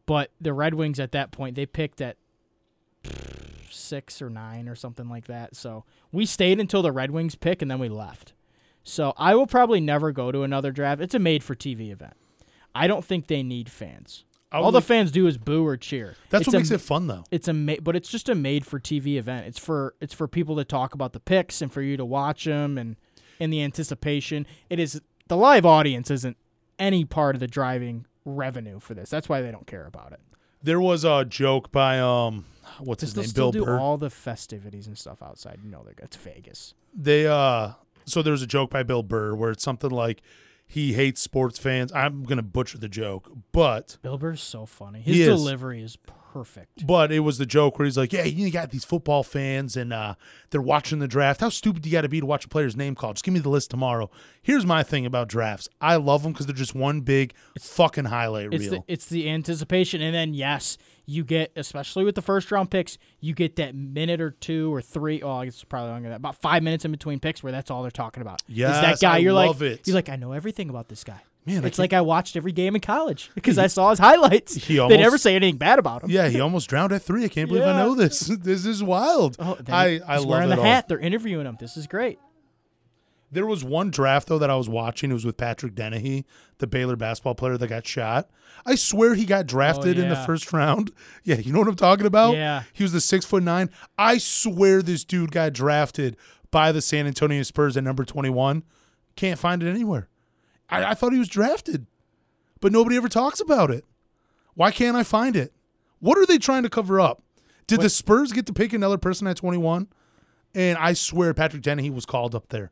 But 0.05 0.31
the 0.41 0.51
Red 0.53 0.73
Wings 0.73 0.99
at 0.99 1.13
that 1.13 1.31
point 1.31 1.55
they 1.55 1.65
picked 1.65 2.01
at 2.01 2.17
six 3.71 4.21
or 4.21 4.29
nine 4.29 4.67
or 4.67 4.75
something 4.75 5.07
like 5.09 5.25
that. 5.25 5.55
So 5.55 5.83
we 6.11 6.25
stayed 6.25 6.59
until 6.59 6.81
the 6.81 6.91
Red 6.91 7.11
Wings 7.11 7.35
pick 7.35 7.61
and 7.61 7.69
then 7.69 7.79
we 7.79 7.89
left. 7.89 8.33
So 8.83 9.13
I 9.17 9.35
will 9.35 9.47
probably 9.47 9.81
never 9.81 10.11
go 10.11 10.31
to 10.31 10.43
another 10.43 10.71
draft. 10.71 11.01
It's 11.01 11.15
a 11.15 11.19
made 11.19 11.43
for 11.43 11.55
TV 11.55 11.91
event. 11.91 12.13
I 12.73 12.87
don't 12.87 13.03
think 13.05 13.27
they 13.27 13.41
need 13.43 13.69
fans. 13.69 14.25
All 14.51 14.71
the 14.71 14.81
fans 14.81 15.11
do 15.11 15.27
is 15.27 15.37
boo 15.37 15.65
or 15.65 15.75
cheer. 15.75 16.15
That's 16.29 16.43
It's 16.43 16.47
what 16.47 16.55
a 16.55 16.59
makes 16.59 16.71
it 16.71 16.79
fun, 16.79 17.07
though. 17.07 17.25
it's 17.29 17.49
a 17.49 17.53
ma- 17.53 17.75
but 17.81 17.95
it's 17.95 18.09
just 18.09 18.29
a 18.29 18.35
made 18.35 18.65
for 18.65 18.79
TV 18.79 19.17
event. 19.17 19.47
It's 19.47 19.59
for 19.59 19.95
it's 19.99 20.13
for 20.13 20.29
people 20.29 20.55
to 20.55 20.63
talk 20.63 20.93
about 20.93 21.11
the 21.11 21.19
picks 21.19 21.61
and 21.61 21.69
for 21.73 21.81
you 21.81 21.97
to 21.97 22.05
watch 22.05 22.45
them 22.45 22.77
and 22.77 22.95
in 23.37 23.49
the 23.49 23.61
anticipation. 23.61 24.47
It 24.69 24.79
is 24.79 25.01
the 25.27 25.35
live 25.35 25.65
audience 25.65 26.09
isn't 26.09 26.37
any 26.79 27.03
part 27.03 27.35
of 27.35 27.41
the 27.41 27.47
driving 27.47 28.05
revenue 28.23 28.79
for 28.79 28.93
this. 28.93 29.09
That's 29.09 29.27
why 29.27 29.41
they 29.41 29.51
don't 29.51 29.67
care 29.67 29.87
about 29.87 30.13
it. 30.13 30.21
There 30.65 30.81
was 30.81 31.03
a 31.05 31.23
joke 31.25 31.71
by 31.71 31.99
um, 31.99 32.45
what's 32.79 33.01
his 33.01 33.15
name, 33.15 33.29
Bill 33.35 33.51
do 33.51 33.63
Burr. 33.65 33.79
all 33.79 33.97
the 33.97 34.09
festivities 34.09 34.87
and 34.87 34.97
stuff 34.97 35.21
outside. 35.21 35.59
You 35.63 35.69
know, 35.69 35.83
they're 35.83 35.93
it's 36.03 36.15
Vegas. 36.17 36.73
they 36.93 37.27
uh, 37.27 37.73
so 38.05 38.21
there 38.21 38.31
was 38.31 38.41
a 38.41 38.47
joke 38.47 38.71
by 38.71 38.81
Bill 38.83 39.03
Burr 39.03 39.35
where 39.35 39.51
it's 39.51 39.63
something 39.63 39.91
like 39.91 40.21
he 40.67 40.93
hates 40.93 41.21
sports 41.21 41.59
fans. 41.59 41.91
I'm 41.93 42.23
gonna 42.23 42.41
butcher 42.41 42.77
the 42.79 42.89
joke, 42.89 43.31
but 43.51 43.97
Bill 44.01 44.17
Burr's 44.17 44.41
so 44.41 44.65
funny. 44.65 45.01
He 45.01 45.19
His 45.19 45.27
is. 45.27 45.39
delivery 45.39 45.83
is 45.83 45.95
perfect. 45.97 46.21
But 46.85 47.11
it 47.11 47.19
was 47.21 47.37
the 47.37 47.45
joke 47.45 47.79
where 47.79 47.85
he's 47.85 47.97
like, 47.97 48.11
"Yeah, 48.11 48.23
you 48.25 48.51
got 48.51 48.71
these 48.71 48.83
football 48.83 49.23
fans, 49.23 49.77
and 49.77 49.93
uh, 49.93 50.15
they're 50.49 50.61
watching 50.61 50.99
the 50.99 51.07
draft. 51.07 51.41
How 51.41 51.49
stupid 51.49 51.83
do 51.83 51.89
you 51.89 51.93
got 51.93 52.01
to 52.01 52.09
be 52.09 52.19
to 52.19 52.25
watch 52.25 52.45
a 52.45 52.49
player's 52.49 52.75
name 52.75 52.95
called? 52.95 53.15
Just 53.15 53.25
give 53.25 53.33
me 53.33 53.39
the 53.39 53.49
list 53.49 53.69
tomorrow." 53.71 54.09
Here's 54.41 54.65
my 54.65 54.83
thing 54.83 55.05
about 55.05 55.27
drafts: 55.27 55.69
I 55.81 55.95
love 55.95 56.23
them 56.23 56.33
because 56.33 56.45
they're 56.45 56.55
just 56.55 56.75
one 56.75 57.01
big 57.01 57.33
fucking 57.59 58.05
highlight 58.05 58.53
It's 58.53 58.61
reel. 58.67 58.71
the 58.87 58.93
it's 58.93 59.05
the 59.05 59.29
anticipation, 59.29 60.01
and 60.01 60.13
then 60.13 60.33
yes, 60.33 60.77
you 61.05 61.23
get 61.23 61.51
especially 61.55 62.03
with 62.03 62.15
the 62.15 62.21
first 62.21 62.51
round 62.51 62.69
picks, 62.71 62.97
you 63.21 63.33
get 63.33 63.55
that 63.57 63.75
minute 63.75 64.19
or 64.21 64.31
two 64.31 64.73
or 64.73 64.81
three. 64.81 65.21
Oh, 65.21 65.31
I 65.37 65.45
guess 65.45 65.55
it's 65.55 65.63
probably 65.63 65.89
longer 65.91 66.03
than 66.09 66.11
that. 66.11 66.17
About 66.17 66.41
five 66.41 66.63
minutes 66.63 66.85
in 66.85 66.91
between 66.91 67.19
picks, 67.19 67.41
where 67.43 67.51
that's 67.51 67.71
all 67.71 67.81
they're 67.81 67.91
talking 67.91 68.21
about. 68.21 68.41
is 68.49 68.55
Yes, 68.55 68.81
that 68.81 68.99
guy? 68.99 69.15
I 69.15 69.17
you're 69.19 69.33
love 69.33 69.61
like, 69.61 69.71
it. 69.71 69.87
you're 69.87 69.95
like, 69.95 70.09
I 70.09 70.15
know 70.15 70.31
everything 70.33 70.69
about 70.69 70.89
this 70.89 71.03
guy. 71.03 71.21
Man, 71.45 71.57
it's 71.57 71.77
can't- 71.77 71.79
like 71.79 71.93
I 71.93 72.01
watched 72.01 72.35
every 72.35 72.51
game 72.51 72.73
in 72.75 72.81
college 72.81 73.29
because 73.35 73.57
I 73.57 73.67
saw 73.67 73.91
his 73.91 73.99
highlights. 73.99 74.55
He 74.55 74.77
they 74.77 74.97
never 74.97 75.17
say 75.17 75.35
anything 75.35 75.57
bad 75.57 75.77
about 75.79 76.03
him. 76.03 76.09
yeah, 76.09 76.27
he 76.27 76.39
almost 76.39 76.67
drowned 76.69 76.91
at 76.91 77.01
three. 77.03 77.23
I 77.23 77.27
can't 77.27 77.47
believe 77.49 77.63
I 77.65 77.77
know 77.77 77.93
this. 77.95 78.27
This 78.41 78.65
is 78.65 78.81
wild. 78.83 79.35
Oh, 79.39 79.57
I 79.67 79.99
I 80.07 80.17
love 80.17 80.25
wearing 80.27 80.51
it 80.51 80.55
the 80.55 80.61
all. 80.61 80.67
hat. 80.67 80.87
They're 80.87 80.99
interviewing 80.99 81.45
him. 81.45 81.57
This 81.59 81.77
is 81.77 81.85
great. 81.87 82.19
There 83.31 83.45
was 83.45 83.63
one 83.63 83.89
draft 83.91 84.27
though 84.27 84.39
that 84.39 84.49
I 84.49 84.55
was 84.55 84.69
watching. 84.69 85.09
It 85.11 85.13
was 85.13 85.25
with 85.25 85.35
Patrick 85.37 85.75
Dennehy, 85.75 86.25
the 86.59 86.67
Baylor 86.67 86.95
basketball 86.95 87.35
player 87.35 87.57
that 87.57 87.67
got 87.67 87.85
shot. 87.85 88.29
I 88.65 88.75
swear 88.75 89.13
he 89.15 89.25
got 89.25 89.45
drafted 89.45 89.99
in 89.99 90.09
the 90.09 90.21
Oh, 90.21 90.25
first 90.25 90.53
round. 90.53 90.91
Yeah, 91.23 91.35
you 91.37 91.51
know 91.51 91.59
what 91.59 91.67
I'm 91.67 91.75
talking 91.75 92.05
about? 92.05 92.35
Yeah. 92.35 92.63
He 92.73 92.83
was 92.83 92.91
the 92.93 93.01
six 93.01 93.25
foot 93.25 93.43
nine. 93.43 93.69
I 93.97 94.17
swear 94.19 94.81
this 94.81 95.03
dude 95.03 95.31
got 95.31 95.53
drafted 95.53 96.17
by 96.51 96.71
the 96.71 96.81
San 96.81 97.07
Antonio 97.07 97.43
Spurs 97.43 97.75
at 97.77 97.83
number 97.83 98.05
21. 98.05 98.63
Can't 99.15 99.39
find 99.39 99.61
it 99.63 99.69
anywhere. 99.69 100.07
I, 100.69 100.91
I 100.91 100.93
thought 100.93 101.13
he 101.13 101.19
was 101.19 101.27
drafted, 101.29 101.85
but 102.61 102.71
nobody 102.71 102.97
ever 102.97 103.09
talks 103.09 103.39
about 103.39 103.71
it. 103.71 103.85
Why 104.55 104.71
can't 104.71 104.95
I 104.97 105.03
find 105.03 105.35
it? 105.35 105.53
What 105.99 106.17
are 106.17 106.25
they 106.25 106.37
trying 106.37 106.63
to 106.63 106.69
cover 106.69 106.99
up? 106.99 107.21
Did 107.67 107.81
the 107.81 107.89
Spurs 107.89 108.31
get 108.31 108.45
to 108.45 108.53
pick 108.53 108.73
another 108.73 108.97
person 108.97 109.27
at 109.27 109.37
21? 109.37 109.87
And 110.53 110.77
I 110.77 110.93
swear 110.93 111.33
Patrick 111.33 111.61
Dennehy 111.63 111.89
was 111.89 112.05
called 112.05 112.35
up 112.35 112.49
there. 112.49 112.71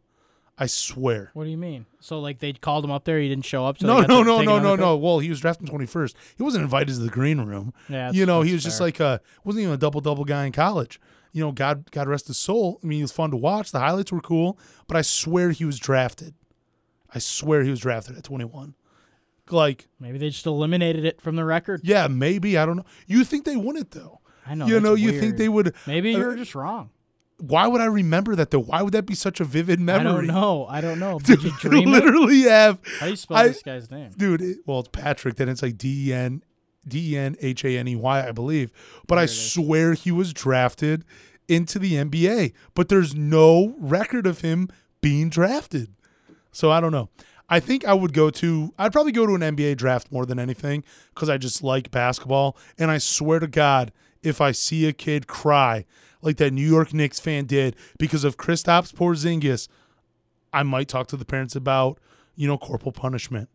I 0.58 0.68
swear. 0.68 1.32
What 1.34 1.46
do 1.46 1.50
you 1.50 1.58
mean? 1.58 1.88
So 2.00 2.20
like 2.20 2.40
they 2.40 2.54
called 2.54 2.86
him 2.86 2.92
up 2.92 3.06
there, 3.06 3.20
he 3.20 3.28
didn't 3.28 3.46
show 3.46 3.66
up. 3.66 3.80
So 3.80 3.88
No, 3.88 4.02
no, 4.02 4.22
no, 4.22 4.42
no, 4.42 4.60
no, 4.60 4.76
no. 4.76 4.96
Well, 4.96 5.20
he 5.20 5.30
was 5.30 5.40
drafted 5.40 5.68
twenty 5.68 5.88
first. 5.88 6.16
He 6.38 6.44
wasn't 6.44 6.64
invited 6.64 6.94
to 6.94 7.00
the 7.00 7.10
green 7.10 7.42
room. 7.42 7.74
Yeah, 7.90 8.12
you 8.12 8.26
know, 8.28 8.44
he 8.44 8.54
was 8.54 8.64
just 8.64 8.80
like 8.80 9.00
a 9.00 9.20
wasn't 9.44 9.64
even 9.64 9.74
a 9.74 9.78
double 9.78 10.00
double 10.00 10.26
guy 10.26 10.46
in 10.46 10.52
college. 10.52 11.02
You 11.32 11.42
know, 11.44 11.52
God 11.52 11.90
God 11.90 12.08
rest 12.08 12.28
his 12.28 12.38
soul. 12.38 12.80
I 12.84 12.86
mean, 12.86 12.98
he 12.98 13.02
was 13.02 13.12
fun 13.12 13.32
to 13.32 13.38
watch. 13.38 13.72
The 13.72 13.80
highlights 13.80 14.12
were 14.12 14.22
cool, 14.22 14.60
but 14.88 14.96
I 14.96 15.02
swear 15.02 15.50
he 15.50 15.66
was 15.66 15.80
drafted. 15.80 16.36
I 17.14 17.20
swear 17.20 17.64
he 17.64 17.70
was 17.70 17.80
drafted 17.80 18.18
at 18.18 18.24
twenty 18.24 18.46
one. 18.46 18.76
Like, 19.52 19.88
maybe 20.00 20.18
they 20.18 20.30
just 20.30 20.46
eliminated 20.46 21.04
it 21.04 21.22
from 21.22 21.36
the 21.36 21.44
record. 21.44 21.82
yeah, 21.84 22.08
maybe 22.08 22.58
I 22.58 22.66
don't 22.66 22.78
know. 22.78 22.86
You 23.08 23.24
think 23.26 23.44
they 23.46 23.58
wouldn't 23.58 23.92
though? 23.92 24.22
I 24.48 24.56
know. 24.56 24.68
you 24.68 24.80
know, 24.80 24.94
you 24.94 25.10
weird. 25.12 25.22
think 25.22 25.38
they 25.38 25.50
would? 25.50 25.74
Maybe 25.86 26.16
uh, 26.16 26.18
you're 26.20 26.36
just 26.36 26.56
wrong. 26.56 26.90
Why 27.40 27.68
would 27.68 27.82
I 27.82 27.86
remember 27.86 28.36
that 28.36 28.52
though? 28.52 28.60
Why 28.62 28.82
would 28.82 28.94
that 28.94 29.06
be 29.06 29.16
such 29.16 29.40
a 29.42 29.44
vivid 29.44 29.80
memory? 29.80 30.08
I 30.10 30.14
don't 30.14 30.28
know. 30.28 30.66
I 30.70 30.80
don't 30.82 31.00
know. 31.00 31.20
Did 31.24 31.44
you 31.44 31.52
To 31.62 31.70
dream 31.70 31.90
it? 31.90 31.92
literally 31.92 32.42
have 32.44 32.80
How 33.00 33.06
do 33.08 33.12
you 33.12 33.16
spell 33.18 33.38
I- 33.38 33.48
this 33.50 33.62
guy's 33.64 33.92
name? 33.92 34.12
dude. 34.18 34.42
It, 34.42 34.58
well, 34.66 34.80
it's 34.80 34.90
Patrick. 34.90 35.36
Then 35.36 35.50
it's 35.50 35.62
like 35.62 35.78
D 35.78 36.10
E 36.10 36.14
N 36.14 36.42
D 36.88 37.14
E 37.14 37.18
N 37.18 37.36
H 37.42 37.66
A 37.66 37.78
N 37.78 37.88
E 37.90 37.96
Y, 37.98 38.28
I 38.28 38.32
believe. 38.32 38.72
But 39.08 39.18
I 39.18 39.22
There 39.22 39.24
it 39.26 39.32
is. 39.32 39.52
swear 39.54 39.94
he 39.94 40.12
was 40.12 40.32
drafted 40.34 41.04
into 41.50 41.80
the 41.80 41.94
NBA. 41.96 42.54
But 42.76 42.88
there's 42.88 43.14
no 43.14 43.76
record 43.78 44.26
of 44.26 44.40
him 44.42 44.70
being 45.02 45.30
drafted. 45.30 45.94
So 46.54 46.72
I 46.72 46.80
don't 46.80 46.94
know. 46.94 47.10
I 47.50 47.60
think 47.60 47.86
I 47.86 47.94
would 47.94 48.14
go 48.14 48.30
to. 48.30 48.74
I'd 48.80 48.94
probably 48.94 49.12
go 49.12 49.28
to 49.28 49.36
an 49.36 49.42
NBA 49.42 49.76
draft 49.76 50.12
more 50.12 50.26
than 50.26 50.40
anything 50.40 50.84
because 51.14 51.30
I 51.30 51.38
just 51.38 51.62
like 51.62 51.92
basketball. 51.92 52.58
And 52.78 52.90
I 52.90 52.98
swear 52.98 53.40
to 53.40 53.48
God, 53.48 53.92
if 54.22 54.40
I 54.40 54.54
see 54.54 54.88
a 54.88 54.94
kid 54.94 55.28
cry 55.28 55.86
like 56.22 56.38
that 56.38 56.54
New 56.54 56.68
York 56.68 56.94
Knicks 56.94 57.20
fan 57.20 57.46
did 57.46 57.76
because 58.00 58.24
of 58.24 58.38
Kristaps 58.38 58.94
Porzingis, 58.94 59.68
I 60.54 60.64
might 60.64 60.88
talk 60.88 61.08
to 61.08 61.18
the 61.18 61.26
parents 61.26 61.56
about 61.56 62.00
you 62.36 62.48
know 62.48 62.58
corporal 62.58 62.94
punishment. 62.94 63.50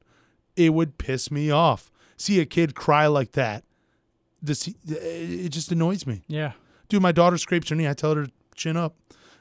It 0.55 0.75
would 0.75 0.99
piss 0.99 1.31
me 1.31 1.51
off. 1.51 1.91
See 2.17 2.41
a 2.41 2.47
kid 2.47 2.75
cry 2.75 3.07
like 3.07 3.33
that. 3.33 3.65
This 4.43 4.69
it 4.87 5.49
just 5.49 5.73
annoys 5.73 6.07
me. 6.07 6.23
Yeah. 6.29 6.53
Dude, 6.89 7.03
my 7.03 7.13
daughter 7.13 7.39
scrapes 7.39 7.69
her 7.71 7.75
knee. 7.75 7.89
I 7.89 7.95
tell 7.95 8.15
her 8.15 8.27
chin 8.55 8.77
up. 8.77 8.97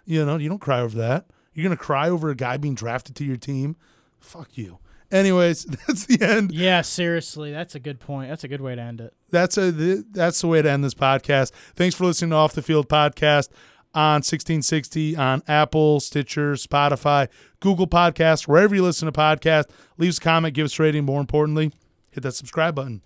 You 0.06 0.26
know, 0.26 0.38
you 0.38 0.48
don't 0.48 0.62
cry 0.62 0.80
over 0.80 0.98
that. 0.98 1.26
You're 1.58 1.64
gonna 1.64 1.76
cry 1.76 2.08
over 2.08 2.30
a 2.30 2.36
guy 2.36 2.58
being 2.58 2.76
drafted 2.76 3.16
to 3.16 3.26
your 3.26 3.36
team. 3.36 3.78
Fuck 4.20 4.60
you. 4.60 4.78
Anyways, 5.12 5.66
that's 5.88 6.06
the 6.06 6.22
end. 6.24 6.52
Yeah, 6.52 6.82
seriously, 6.82 7.52
that's 7.52 7.74
a 7.74 7.80
good 7.80 8.00
point. 8.00 8.30
That's 8.30 8.44
a 8.44 8.48
good 8.48 8.62
way 8.62 8.76
to 8.76 8.82
end 8.82 9.02
it. 9.02 9.16
That's 9.32 9.58
a 9.58 9.72
that's 9.72 10.40
the 10.42 10.48
way 10.48 10.62
to 10.62 10.70
end 10.70 10.84
this 10.84 10.94
podcast. 10.94 11.52
Thanks 11.76 11.96
for 11.96 12.06
listening 12.06 12.30
to 12.30 12.36
Off 12.36 12.54
the 12.54 12.62
Field 12.62 12.88
podcast 12.88 13.50
on 13.96 14.18
1660 14.18 15.16
on 15.16 15.42
Apple, 15.48 16.00
Stitcher, 16.00 16.54
Spotify, 16.54 17.28
Google 17.60 17.88
Podcasts, 17.88 18.48
wherever 18.48 18.76
you 18.76 18.84
listen 18.84 19.08
to 19.08 19.12
podcasts. 19.12 19.72
Leave 19.98 20.10
us 20.10 20.20
a 20.20 20.22
comment, 20.22 20.54
give 20.54 20.66
us 20.66 20.80
a 20.80 20.84
rating. 20.84 21.06
More 21.06 21.22
importantly, 21.22 21.72
hit 22.12 22.22
that 22.22 22.34
subscribe 22.34 22.76
button. 22.76 23.02